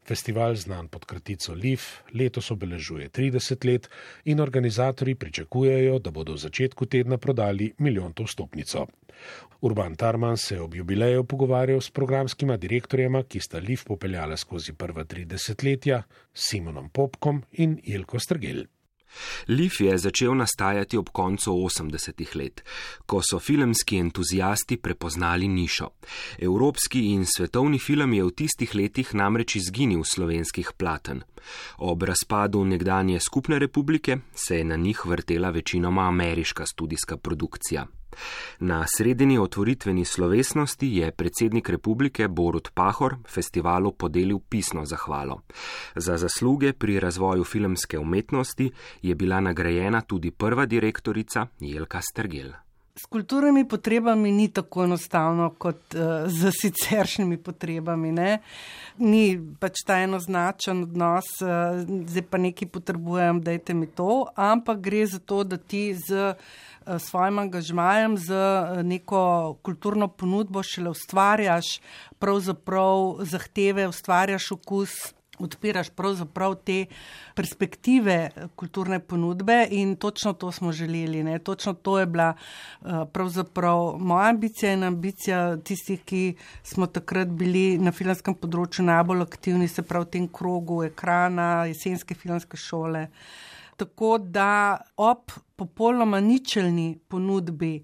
Festival, 0.09 0.57
znan 0.57 0.89
pod 0.89 1.05
kratico 1.05 1.53
LIF, 1.55 2.01
letos 2.17 2.51
obeležuje 2.51 3.11
30 3.13 3.69
let 3.69 3.91
in 4.25 4.41
organizatori 4.41 5.15
pričakujejo, 5.15 5.99
da 5.99 6.11
bodo 6.11 6.33
v 6.33 6.43
začetku 6.49 6.87
tedna 6.87 7.19
prodali 7.19 7.75
milijonto 7.79 8.25
vstopnico. 8.25 8.89
Urban 9.61 9.95
Tarman 9.95 10.37
se 10.37 10.55
je 10.55 10.61
ob 10.61 10.75
jubileju 10.75 11.25
pogovarjal 11.25 11.81
s 11.81 11.91
programskima 11.91 12.57
direktorjema, 12.57 13.23
ki 13.23 13.41
sta 13.41 13.61
LIF 13.61 13.85
popeljala 13.85 14.37
skozi 14.37 14.73
prva 14.73 15.05
30 15.05 15.65
letja, 15.65 16.03
Simonom 16.35 16.89
Popkom 16.89 17.45
in 17.53 17.79
Jelko 17.85 18.19
Strgel. 18.19 18.65
Lif 19.49 19.81
je 19.81 19.99
začel 19.99 20.35
nastajati 20.37 20.97
ob 20.97 21.09
koncu 21.13 21.53
80-ih 21.53 22.37
let, 22.37 22.65
ko 23.07 23.21
so 23.23 23.39
filmski 23.39 23.99
entuzijasti 23.99 24.77
prepoznali 24.77 25.49
nišo. 25.49 25.89
Evropski 26.39 27.05
in 27.13 27.27
svetovni 27.27 27.79
film 27.79 28.13
je 28.13 28.25
v 28.25 28.31
tistih 28.31 28.75
letih 28.75 29.15
namreč 29.15 29.57
izginil 29.57 30.05
slovenskih 30.05 30.73
platen. 30.77 31.23
Ob 31.79 32.03
razpadu 32.03 32.65
nekdanje 32.65 33.21
skupne 33.21 33.59
republike 33.59 34.19
se 34.35 34.59
je 34.59 34.65
na 34.65 34.77
njih 34.77 35.07
vrtela 35.07 35.51
večinoma 35.51 36.09
ameriška 36.09 36.67
studijska 36.67 37.17
produkcija. 37.17 37.87
Na 38.59 38.85
sredini 38.97 39.39
otvoritveni 39.39 40.05
slovesnosti 40.05 40.97
je 40.97 41.11
predsednik 41.13 41.69
republike 41.69 42.29
Borut 42.29 42.71
Pahor 42.75 43.17
festivalu 43.29 43.93
podelil 43.93 44.39
pisno 44.49 44.85
zahvalo. 44.85 45.41
Za 45.97 46.17
zasluge 46.17 46.73
pri 46.73 47.01
razvoju 47.01 47.45
filmske 47.45 47.99
umetnosti 47.99 48.71
je 49.03 49.15
bila 49.15 49.41
nagrajena 49.41 50.01
tudi 50.01 50.31
prva 50.31 50.67
direktorica 50.67 51.47
Jelka 51.61 52.01
Strgel. 52.01 52.53
S 52.95 53.07
kulturnimi 53.09 53.65
potrebami 53.69 54.31
ni 54.33 54.51
tako 54.53 54.85
enostavno 54.85 55.51
kot 55.59 55.95
uh, 55.95 56.29
z 56.29 56.51
siceršnjimi 56.61 57.39
potrebami. 57.41 58.11
Ne? 58.13 58.39
Ni 58.99 59.39
pač 59.61 59.81
ta 59.87 59.97
enoznačen 60.05 60.83
odnos, 60.85 61.31
uh, 61.41 61.81
zdaj 61.89 62.27
pa 62.29 62.41
nekaj 62.43 62.69
potrebujem, 62.69 63.41
dajte 63.41 63.75
mi 63.75 63.89
to, 63.89 64.27
ampak 64.37 64.85
gre 64.85 65.07
za 65.09 65.23
to, 65.25 65.41
da 65.45 65.57
ti 65.57 65.95
z 65.97 66.35
uh, 66.35 66.61
svojim 66.99 67.39
angažmajem, 67.39 68.19
z 68.19 68.31
uh, 68.31 68.83
neko 68.83 69.57
kulturno 69.63 70.09
ponudbo 70.09 70.63
šele 70.63 70.91
ustvarjaš 70.91 71.81
pravzaprav 72.19 73.25
zahteve, 73.25 73.89
ustvarjaš 73.89 74.53
okus 74.53 75.13
odpiraš 75.39 75.91
pravzaprav 75.91 76.55
te 76.55 76.87
perspektive 77.35 78.31
kulturne 78.57 78.99
ponudbe 79.01 79.67
in 79.71 79.97
točno 79.97 80.33
to 80.33 80.53
smo 80.53 80.73
želeli. 80.73 81.23
Ne? 81.23 81.39
Točno 81.39 81.75
to 81.75 81.99
je 81.99 82.07
bila 82.07 82.35
eh, 82.35 82.87
pravzaprav 83.13 83.99
moja 83.99 84.29
ambicija 84.29 84.73
in 84.73 84.85
ambicija 84.85 85.57
tistih, 85.57 86.03
ki 86.05 86.35
smo 86.63 86.87
takrat 86.87 87.29
bili 87.29 87.79
na 87.79 87.93
filmskem 87.93 88.35
področju 88.35 88.85
najbolj 88.85 89.23
aktivni, 89.23 89.69
se 89.69 89.83
pravi 89.83 90.05
v 90.05 90.13
tem 90.19 90.29
krogu 90.29 90.83
ekrana, 90.85 91.65
jesenske 91.71 92.15
filmske 92.15 92.57
šole. 92.57 93.09
Tako 93.83 94.19
da 94.19 94.79
ob 94.97 95.33
popolnoma 95.57 96.21
ničelni 96.21 96.99
ponudbi 97.09 97.83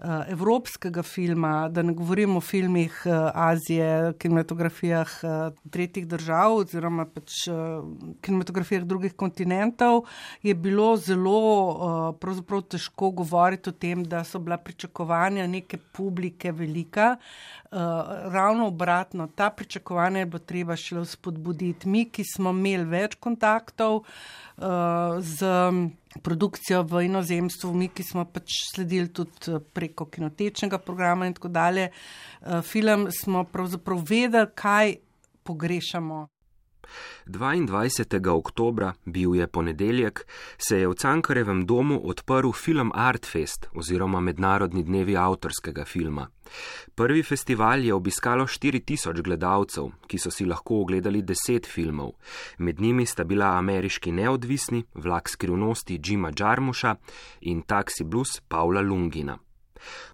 Eh, 0.00 0.32
evropskega 0.32 1.02
filma, 1.02 1.68
da 1.68 1.82
ne 1.82 1.92
govorimo 1.92 2.38
o 2.38 2.40
filmih 2.40 3.02
eh, 3.04 3.10
Azije, 3.34 4.12
kinematografijah 4.18 5.10
eh, 5.22 5.50
tretjih 5.70 6.06
držav 6.08 6.54
oziroma 6.62 7.04
pač 7.04 7.42
kinematografijah 8.24 8.86
drugih 8.88 9.12
kontinentov, 9.12 10.06
je 10.42 10.54
bilo 10.54 10.94
zelo 10.96 12.16
težko 12.70 13.10
govoriti 13.10 13.68
o 13.68 13.72
tem, 13.72 14.04
da 14.04 14.24
so 14.24 14.38
bila 14.38 14.56
pričakovanja 14.56 15.46
neke 15.46 15.76
publike 15.92 16.52
velika. 16.52 17.16
Ravno 17.70 18.66
obratno, 18.66 19.28
ta 19.30 19.50
pričakovanja 19.50 20.24
bilo 20.26 20.38
treba 20.38 20.76
šele 20.76 21.04
spodbuditi. 21.06 21.88
Mi, 21.88 22.04
ki 22.10 22.24
smo 22.26 22.50
imeli 22.50 22.84
več 22.90 23.14
kontaktov 23.22 24.02
z 25.20 25.52
produkcijo 26.22 26.82
v 26.82 27.04
inozemstvu, 27.06 27.70
mi, 27.74 27.88
ki 27.88 28.02
smo 28.02 28.24
pač 28.26 28.56
sledili 28.72 29.12
tudi 29.14 29.52
eh, 29.52 29.60
preko 29.60 30.08
kinotečnega 30.10 30.80
programa 30.82 31.28
in 31.30 31.36
tako 31.36 31.48
dalje, 31.48 31.90
eh, 31.90 32.62
film 32.62 33.08
smo 33.14 33.44
pravzaprav 33.44 34.02
vedeli, 34.08 34.50
kaj 34.54 34.96
pogrešamo. 35.46 36.26
22. 37.26 38.30
oktobra, 38.30 38.92
bil 39.04 39.34
je 39.34 39.46
ponedeljek, 39.46 40.26
se 40.58 40.78
je 40.78 40.88
v 40.88 40.94
Cankarevem 40.94 41.66
domu 41.66 42.00
odprl 42.04 42.52
film 42.52 42.92
Artfest 42.94 43.68
oziroma 43.74 44.20
Mednarodni 44.20 44.82
dnevi 44.82 45.16
avtorskega 45.16 45.84
filma. 45.84 46.28
Prvi 46.94 47.22
festival 47.22 47.84
je 47.84 47.94
obiskalo 47.94 48.46
4000 48.46 49.22
gledalcev, 49.22 49.90
ki 50.06 50.18
so 50.18 50.30
si 50.30 50.44
lahko 50.44 50.80
ogledali 50.80 51.22
10 51.22 51.66
filmov. 51.66 52.12
Med 52.58 52.80
njimi 52.80 53.06
sta 53.06 53.24
bila 53.24 53.56
ameriški 53.58 54.12
neodvisni, 54.12 54.84
vlak 54.94 55.28
skrivnosti 55.28 56.00
Jima 56.04 56.32
Jarmuša 56.38 56.96
in 57.40 57.62
Taxi 57.62 58.04
Blues 58.04 58.40
Paula 58.48 58.80
Lungina. 58.80 59.38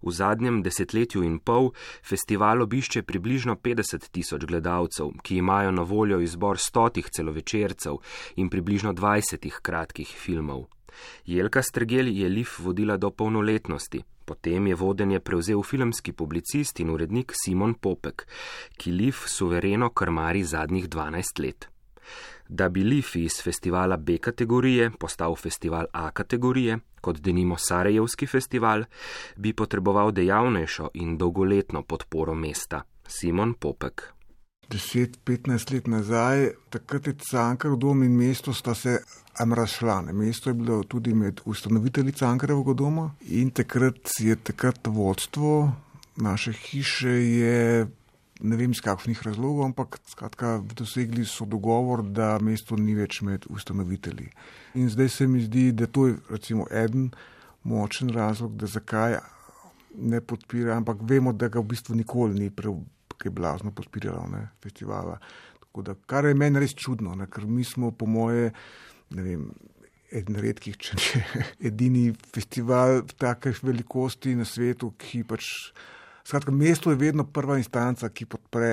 V 0.02 0.12
zadnjem 0.12 0.62
desetletju 0.62 1.22
in 1.22 1.38
pol 1.38 1.72
festival 2.02 2.62
obišče 2.62 3.02
približno 3.02 3.56
50 3.56 4.08
tisoč 4.10 4.44
gledalcev, 4.44 5.12
ki 5.22 5.36
imajo 5.36 5.70
na 5.70 5.82
voljo 5.82 6.20
izbor 6.20 6.58
stotih 6.58 7.10
celovečercev 7.10 8.00
in 8.36 8.50
približno 8.50 8.92
20 8.92 9.60
kratkih 9.62 10.08
filmov. 10.08 10.66
Jelka 11.26 11.62
Strgel 11.62 12.08
je 12.08 12.28
Lif 12.28 12.58
vodila 12.58 12.96
do 12.96 13.10
polnoletnosti, 13.10 14.02
potem 14.24 14.66
je 14.66 14.74
vodenje 14.74 15.20
prevzel 15.20 15.62
filmski 15.62 16.12
publicist 16.12 16.80
in 16.80 16.90
urednik 16.90 17.32
Simon 17.34 17.74
Popek, 17.74 18.26
ki 18.76 18.92
Lif 18.92 19.26
suvereno 19.28 19.90
krmari 19.90 20.44
zadnjih 20.44 20.88
12 20.88 21.42
let. 21.44 21.75
Da 22.48 22.68
bi 22.68 22.84
Lifi 22.84 23.24
iz 23.24 23.42
festivala 23.42 23.96
B 23.96 24.18
kategorije 24.18 24.90
postal 24.98 25.36
festival 25.36 25.86
A 25.92 26.11
kategorije, 26.11 26.78
kot 27.00 27.20
denimo 27.20 27.57
Sarajevski 27.59 28.26
festival, 28.26 28.84
bi 29.36 29.52
potreboval 29.52 30.12
dejavnejšo 30.12 30.90
in 30.94 31.16
dolgoletno 31.18 31.82
podporo 31.82 32.34
mesta. 32.34 32.82
Simon 33.09 33.54
Popek. 33.54 34.12
10-15 34.70 35.72
let 35.72 35.86
nazaj, 35.86 36.50
takrat 36.70 37.07
je 37.07 37.14
Cankar 37.30 37.76
dom 37.76 38.02
in 38.02 38.16
mesto 38.16 38.52
sta 38.52 38.74
se 38.74 38.98
amrašla. 39.38 40.02
Mesto 40.12 40.50
je 40.50 40.54
bilo 40.54 40.82
tudi 40.82 41.14
med 41.14 41.40
ustanovitelji 41.44 42.12
Cankarevega 42.12 42.72
doma 42.72 43.11
in 43.20 43.50
takrat 43.50 44.11
je 44.18 44.36
takrat 44.36 44.86
vodstvo 44.86 45.72
naše 46.16 46.52
hiše 46.52 47.11
je 47.11 47.86
ne 48.41 48.57
vem 48.57 48.74
iz 48.74 48.80
kakšnih 48.84 49.22
razlogov, 49.24 49.64
ampak 49.64 49.99
skratka, 50.11 50.59
dosegli 50.76 51.24
so 51.24 51.47
dogovor, 51.49 52.03
da 52.03 52.37
mesto 52.43 52.76
ni 52.76 52.95
več 52.95 53.22
med 53.26 53.47
ustanovitelji. 53.51 54.28
In 54.74 54.91
zdaj 54.93 55.09
se 55.09 55.26
mi 55.26 55.45
zdi, 55.45 55.70
da 55.72 55.87
to 55.87 56.07
je 56.07 56.18
recimo 56.30 56.66
eden 56.70 57.11
močen 57.64 58.12
razlog, 58.14 58.57
da 58.57 58.66
zakaj 58.66 59.18
ne 59.97 60.20
podpira, 60.20 60.76
ampak 60.76 61.01
vemo, 61.09 61.32
da 61.32 61.49
ga 61.49 61.61
v 61.61 61.72
bistvu 61.72 61.97
nikoli 61.97 62.41
ni 62.41 62.51
preveč 62.51 62.93
blazno 63.32 63.72
podpiralo 63.72 64.26
ne, 64.28 64.49
festivala. 64.62 65.18
Da, 65.84 65.95
kar 66.09 66.24
je 66.24 66.34
meni 66.34 66.61
res 66.61 66.72
čudno, 66.72 67.14
ne, 67.16 67.26
ker 67.28 67.45
mi 67.45 67.64
smo 67.64 67.91
po 67.93 68.07
moje, 68.09 68.53
ne 69.12 69.24
vem, 69.24 69.43
eden 70.12 70.39
redkih, 70.41 70.76
če 70.76 70.97
ne 70.97 71.24
edini 71.70 72.07
festival 72.32 73.03
takih 73.18 73.61
velikosti 73.64 74.34
na 74.39 74.47
svetu, 74.49 74.95
ki 74.97 75.24
pač 75.28 75.51
Skratka, 76.26 76.50
mesto 76.50 76.90
je 76.90 76.96
vedno 76.96 77.22
prva 77.24 77.54
instanca, 77.58 78.08
ki 78.10 78.24
podpre 78.26 78.70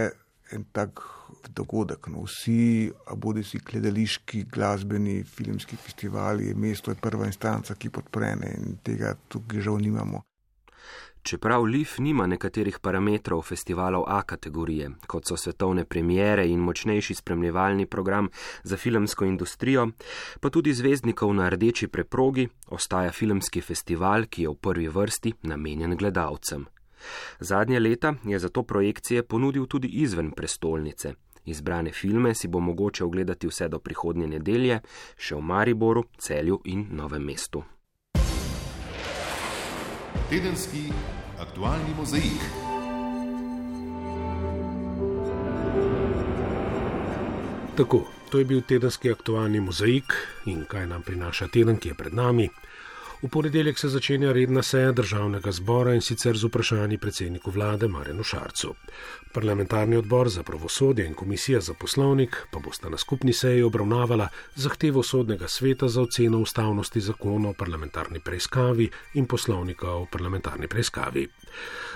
en 0.57 0.63
tak 0.73 1.03
dogodek. 1.53 2.07
No, 2.09 2.23
vsi, 2.25 2.89
bodi 3.13 3.43
si 3.45 3.59
gledališki, 3.61 4.47
glasbeni, 4.49 5.19
filmski 5.23 5.77
festivali, 5.77 6.55
mesto 6.57 6.89
je 6.89 6.97
prva 6.97 7.29
instanca, 7.29 7.77
ki 7.77 7.93
podpre 7.93 8.31
in 8.55 8.79
tega 8.81 9.13
tukaj 9.29 9.61
žal 9.69 9.77
nimamo. 9.85 10.23
Čeprav 11.21 11.67
LIF 11.69 11.99
nima 12.01 12.25
nekaterih 12.27 12.81
parametrov 12.81 13.45
festivalov 13.45 14.09
A 14.09 14.23
kategorije, 14.25 14.89
kot 15.07 15.29
so 15.29 15.37
svetovne 15.37 15.85
premiere 15.85 16.47
in 16.49 16.59
močnejši 16.59 17.21
spremljevalni 17.21 17.85
program 17.85 18.31
za 18.63 18.77
filmsko 18.77 19.29
industrijo, 19.29 19.91
pa 20.41 20.49
tudi 20.49 20.73
zvezdnikov 20.73 21.35
na 21.37 21.53
rdeči 21.53 21.87
preprogi, 21.87 22.49
ostaja 22.67 23.11
filmski 23.11 23.61
festival, 23.61 24.25
ki 24.25 24.49
je 24.49 24.49
v 24.49 24.61
prvi 24.61 24.89
vrsti 24.89 25.39
namenjen 25.53 25.95
gledalcem. 25.95 26.72
Zadnje 27.39 27.79
leta 27.79 28.13
je 28.23 28.39
zato 28.39 28.63
projekcije 28.63 29.23
ponudil 29.23 29.65
tudi 29.65 29.87
izven 29.87 30.31
prestolnice. 30.31 31.13
Izbrane 31.45 31.91
filme 31.91 32.33
si 32.35 32.47
bo 32.47 32.59
mogoče 32.59 33.03
ogledati 33.03 33.47
vse 33.47 33.67
do 33.67 33.79
prihodnje 33.79 34.27
nedelje, 34.27 34.79
še 35.17 35.35
v 35.35 35.41
Mariboru, 35.41 36.05
Celju 36.17 36.61
in 36.65 36.87
Novem 36.91 37.23
mestu. 37.23 37.63
Tedenski 40.29 40.87
aktualni 41.39 41.93
mozaik. 41.97 42.47
Tako, 47.75 48.05
to 48.29 48.39
je 48.39 48.45
bil 48.45 48.61
tedenski 48.61 49.11
aktualni 49.11 49.59
mozaik 49.59 50.13
in 50.45 50.63
kaj 50.69 50.87
nam 50.87 51.01
prinaša 51.01 51.47
teden, 51.47 51.77
ki 51.77 51.89
je 51.89 51.95
pred 51.97 52.13
nami. 52.13 52.49
V 53.23 53.29
ponedeljek 53.29 53.79
se 53.79 53.87
začenja 53.87 54.31
redna 54.35 54.61
seja 54.63 54.91
državnega 54.91 55.51
zbora 55.51 55.93
in 55.95 56.01
sicer 56.03 56.37
z 56.37 56.49
vprašanji 56.49 56.97
predsedniku 56.97 57.51
vlade 57.55 57.87
Marenu 57.87 58.23
Šarcu. 58.23 58.73
Parlamentarni 59.31 59.95
odbor 59.95 60.29
za 60.29 60.43
pravosodje 60.43 61.05
in 61.07 61.13
komisija 61.13 61.61
za 61.61 61.73
poslovnik 61.73 62.35
pa 62.51 62.59
bosta 62.59 62.89
na 62.89 62.97
skupni 62.97 63.33
seji 63.33 63.63
obravnavala 63.63 64.27
zahtevo 64.55 65.03
sodnega 65.03 65.47
sveta 65.47 65.87
za 65.87 66.01
oceno 66.01 66.39
ustavnosti 66.39 67.01
zakona 67.01 67.49
o 67.49 67.53
parlamentarni 67.53 68.19
preiskavi 68.19 68.89
in 69.13 69.25
poslovnika 69.25 69.91
o 69.91 70.05
parlamentarni 70.11 70.67
preiskavi. 70.67 71.27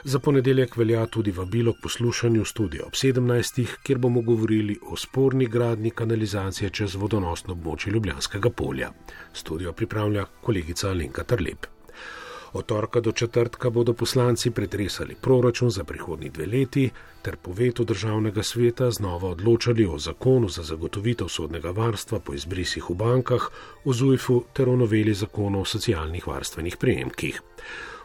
Za 0.04 0.20
ponedeljek 0.20 0.78
velja 0.78 1.06
tudi 1.06 1.32
vabilo 1.32 1.74
k 1.74 1.82
poslušanju 1.84 2.46
studia 2.46 2.86
ob 2.86 2.94
17. 2.94 3.66
kjer 3.84 3.98
bomo 3.98 4.22
govorili 4.22 4.80
o 4.82 4.98
sporni 4.98 5.46
gradni 5.46 5.90
kanalizacije 5.90 6.70
čez 6.70 6.96
vodonosno 6.96 7.54
območje 7.54 7.92
Ljubljanskega 7.94 8.50
polja. 8.50 8.92
Studio 9.34 9.74
pripravlja 9.74 10.26
kolegica 10.42 10.90
Alenka 10.90 11.24
Trlep. 11.24 11.66
Od 12.54 12.66
torka 12.66 13.00
do 13.00 13.12
četrtka 13.12 13.70
bodo 13.70 13.94
poslanci 13.94 14.52
pretresali 14.52 15.16
proračun 15.22 15.70
za 15.70 15.84
prihodnji 15.84 16.30
dve 16.30 16.46
leti 16.46 16.90
ter 17.22 17.36
po 17.36 17.52
vetu 17.52 17.84
državnega 17.84 18.44
sveta 18.44 18.92
znova 18.92 19.30
odločali 19.30 19.86
o 19.86 19.98
zakonu 20.00 20.50
za 20.50 20.64
zagotovitev 20.64 21.28
sodnega 21.28 21.72
varstva 21.72 22.20
po 22.20 22.34
izbrisih 22.34 22.90
v 22.90 22.96
bankah, 22.96 23.50
o 23.86 23.94
ZUIF-u 23.94 24.44
ter 24.54 24.70
o 24.70 24.76
noveli 24.76 25.14
zakona 25.14 25.60
o 25.60 25.66
socialnih 25.66 26.28
varstvenih 26.28 26.78
prejemkih. 26.78 27.42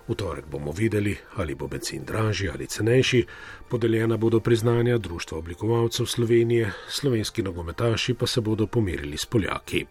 V 0.08 0.14
torek 0.14 0.46
bomo 0.50 0.72
videli, 0.72 1.16
ali 1.36 1.54
bo 1.54 1.68
benzin 1.68 2.04
dražji 2.04 2.48
ali 2.50 2.66
cenejši, 2.66 3.26
podeljena 3.68 4.16
bodo 4.16 4.40
priznanja 4.40 4.98
Društva 4.98 5.38
oblikovalcev 5.38 6.06
Slovenije, 6.06 6.72
slovenski 6.88 7.42
nogometaši 7.42 8.14
pa 8.14 8.26
se 8.26 8.40
bodo 8.40 8.66
pomerili 8.66 9.16
s 9.16 9.26
Poljaki. 9.26 9.86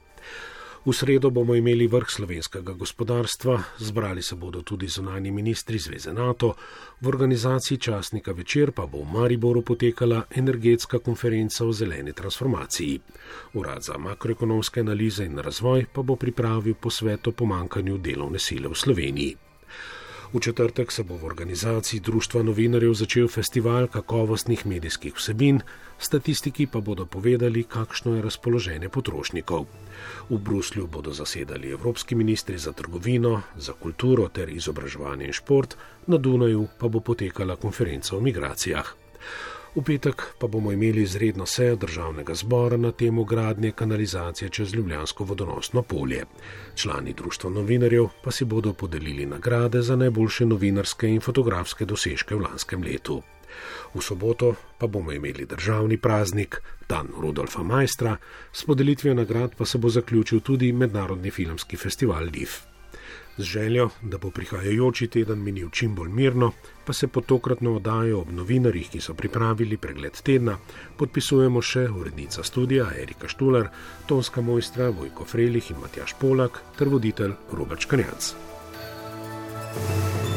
V 0.86 0.94
sredo 0.94 1.30
bomo 1.30 1.56
imeli 1.56 1.88
vrh 1.88 2.10
slovenskega 2.10 2.74
gospodarstva, 2.74 3.64
zbrali 3.78 4.22
se 4.22 4.36
bodo 4.36 4.62
tudi 4.62 4.88
zunani 4.88 5.32
ministri 5.32 5.78
Zveze 5.78 6.14
NATO, 6.14 6.56
v 7.02 7.08
organizaciji 7.08 7.78
časnika 7.78 8.32
večer 8.32 8.72
pa 8.72 8.86
bo 8.86 9.04
v 9.04 9.14
Mariboru 9.14 9.62
potekala 9.62 10.24
energetska 10.36 11.00
konferenca 11.00 11.66
o 11.66 11.72
zeleni 11.72 12.14
transformaciji. 12.14 13.00
Urad 13.54 13.84
za 13.84 13.98
makroekonomske 13.98 14.80
analize 14.80 15.26
in 15.26 15.38
razvoj 15.38 15.86
pa 15.94 16.02
bo 16.02 16.16
pripravil 16.16 16.74
posvet 16.74 17.28
o 17.28 17.32
pomankanju 17.32 17.98
delovne 17.98 18.40
sile 18.40 18.68
v 18.68 18.76
Sloveniji. 18.76 19.51
V 20.34 20.40
četrtek 20.40 20.92
se 20.92 21.04
bo 21.04 21.18
v 21.18 21.26
organizaciji 21.26 22.00
Društva 22.00 22.44
novinarjev 22.44 22.94
začel 22.94 23.28
festival 23.28 23.88
kakovostnih 23.88 24.66
medijskih 24.66 25.16
vsebin, 25.16 25.60
statistiki 26.00 26.68
pa 26.72 26.80
bodo 26.80 27.06
povedali, 27.06 27.64
kakšno 27.64 28.16
je 28.16 28.22
razpoloženje 28.22 28.90
potrošnikov. 28.90 29.66
V 30.30 30.38
Bruslju 30.38 30.88
bodo 30.88 31.12
zasedali 31.12 31.72
evropski 31.72 32.16
ministri 32.16 32.58
za 32.58 32.72
trgovino, 32.72 33.42
za 33.58 33.74
kulturo 33.74 34.30
ter 34.30 34.50
izobraževanje 34.50 35.26
in 35.26 35.34
šport, 35.34 35.76
na 36.08 36.18
Dunaju 36.18 36.68
pa 36.80 36.88
bo 36.88 37.00
potekala 37.00 37.56
konferenca 37.56 38.16
o 38.16 38.22
migracijah. 38.22 38.96
V 39.76 39.82
petek 39.88 40.36
pa 40.40 40.48
bomo 40.48 40.72
imeli 40.72 41.02
izredno 41.02 41.46
sejo 41.46 41.76
državnega 41.76 42.34
zbora 42.36 42.78
na 42.78 42.92
temo 42.92 43.24
gradnje 43.24 43.72
kanalizacije 43.72 44.50
čez 44.50 44.74
Ljubljansko 44.74 45.24
vodonosno 45.24 45.82
polje. 45.82 46.26
Člani 46.76 47.14
društva 47.14 47.50
novinarjev 47.50 48.08
pa 48.24 48.32
si 48.32 48.46
bodo 48.46 48.74
podelili 48.74 49.26
nagrade 49.26 49.82
za 49.82 49.96
najboljše 49.96 50.46
novinarske 50.46 51.08
in 51.08 51.22
fotografske 51.22 51.86
dosežke 51.86 52.36
v 52.36 52.42
lanskem 52.42 52.84
letu. 52.84 53.22
V 53.94 54.02
soboto 54.02 54.56
pa 54.78 54.88
bomo 54.88 55.12
imeli 55.12 55.46
državni 55.46 55.98
praznik, 55.98 56.62
dan 56.90 57.08
Rudolfa 57.18 57.64
Majstra, 57.64 58.18
s 58.52 58.66
podelitvijo 58.66 59.14
nagrad 59.14 59.56
pa 59.58 59.66
se 59.66 59.78
bo 59.78 59.90
zaključil 59.90 60.40
tudi 60.40 60.74
Mednarodni 60.74 61.32
filmski 61.32 61.78
festival 61.78 62.24
Liv. 62.24 62.71
Z 63.38 63.44
željo, 63.44 63.90
da 64.02 64.18
bo 64.18 64.30
prihajajoči 64.32 65.08
teden 65.08 65.44
minil 65.44 65.70
čim 65.70 65.96
bolj 65.96 66.10
mirno, 66.10 66.52
pa 66.86 66.94
se 66.94 67.08
po 67.08 67.22
tokratno 67.22 67.76
oddajo 67.76 68.20
ob 68.22 68.32
novinarjih, 68.32 68.90
ki 68.90 69.02
so 69.02 69.14
pripravili 69.14 69.78
pregled 69.78 70.22
tedna, 70.24 70.58
podpisujemo 70.98 71.62
še 71.62 71.88
urednica 71.90 72.44
studija 72.44 72.90
Erika 73.02 73.28
Štuler, 73.28 73.70
tonska 74.08 74.42
mojstra 74.42 74.90
Vojko 74.90 75.26
Frelih 75.26 75.72
in 75.72 75.80
Matjaš 75.82 76.16
Polak 76.20 76.62
ter 76.78 76.90
voditelj 76.90 77.38
Robert 77.52 77.82
Škanjac. 77.82 78.36
thank 79.72 80.26
you 80.26 80.31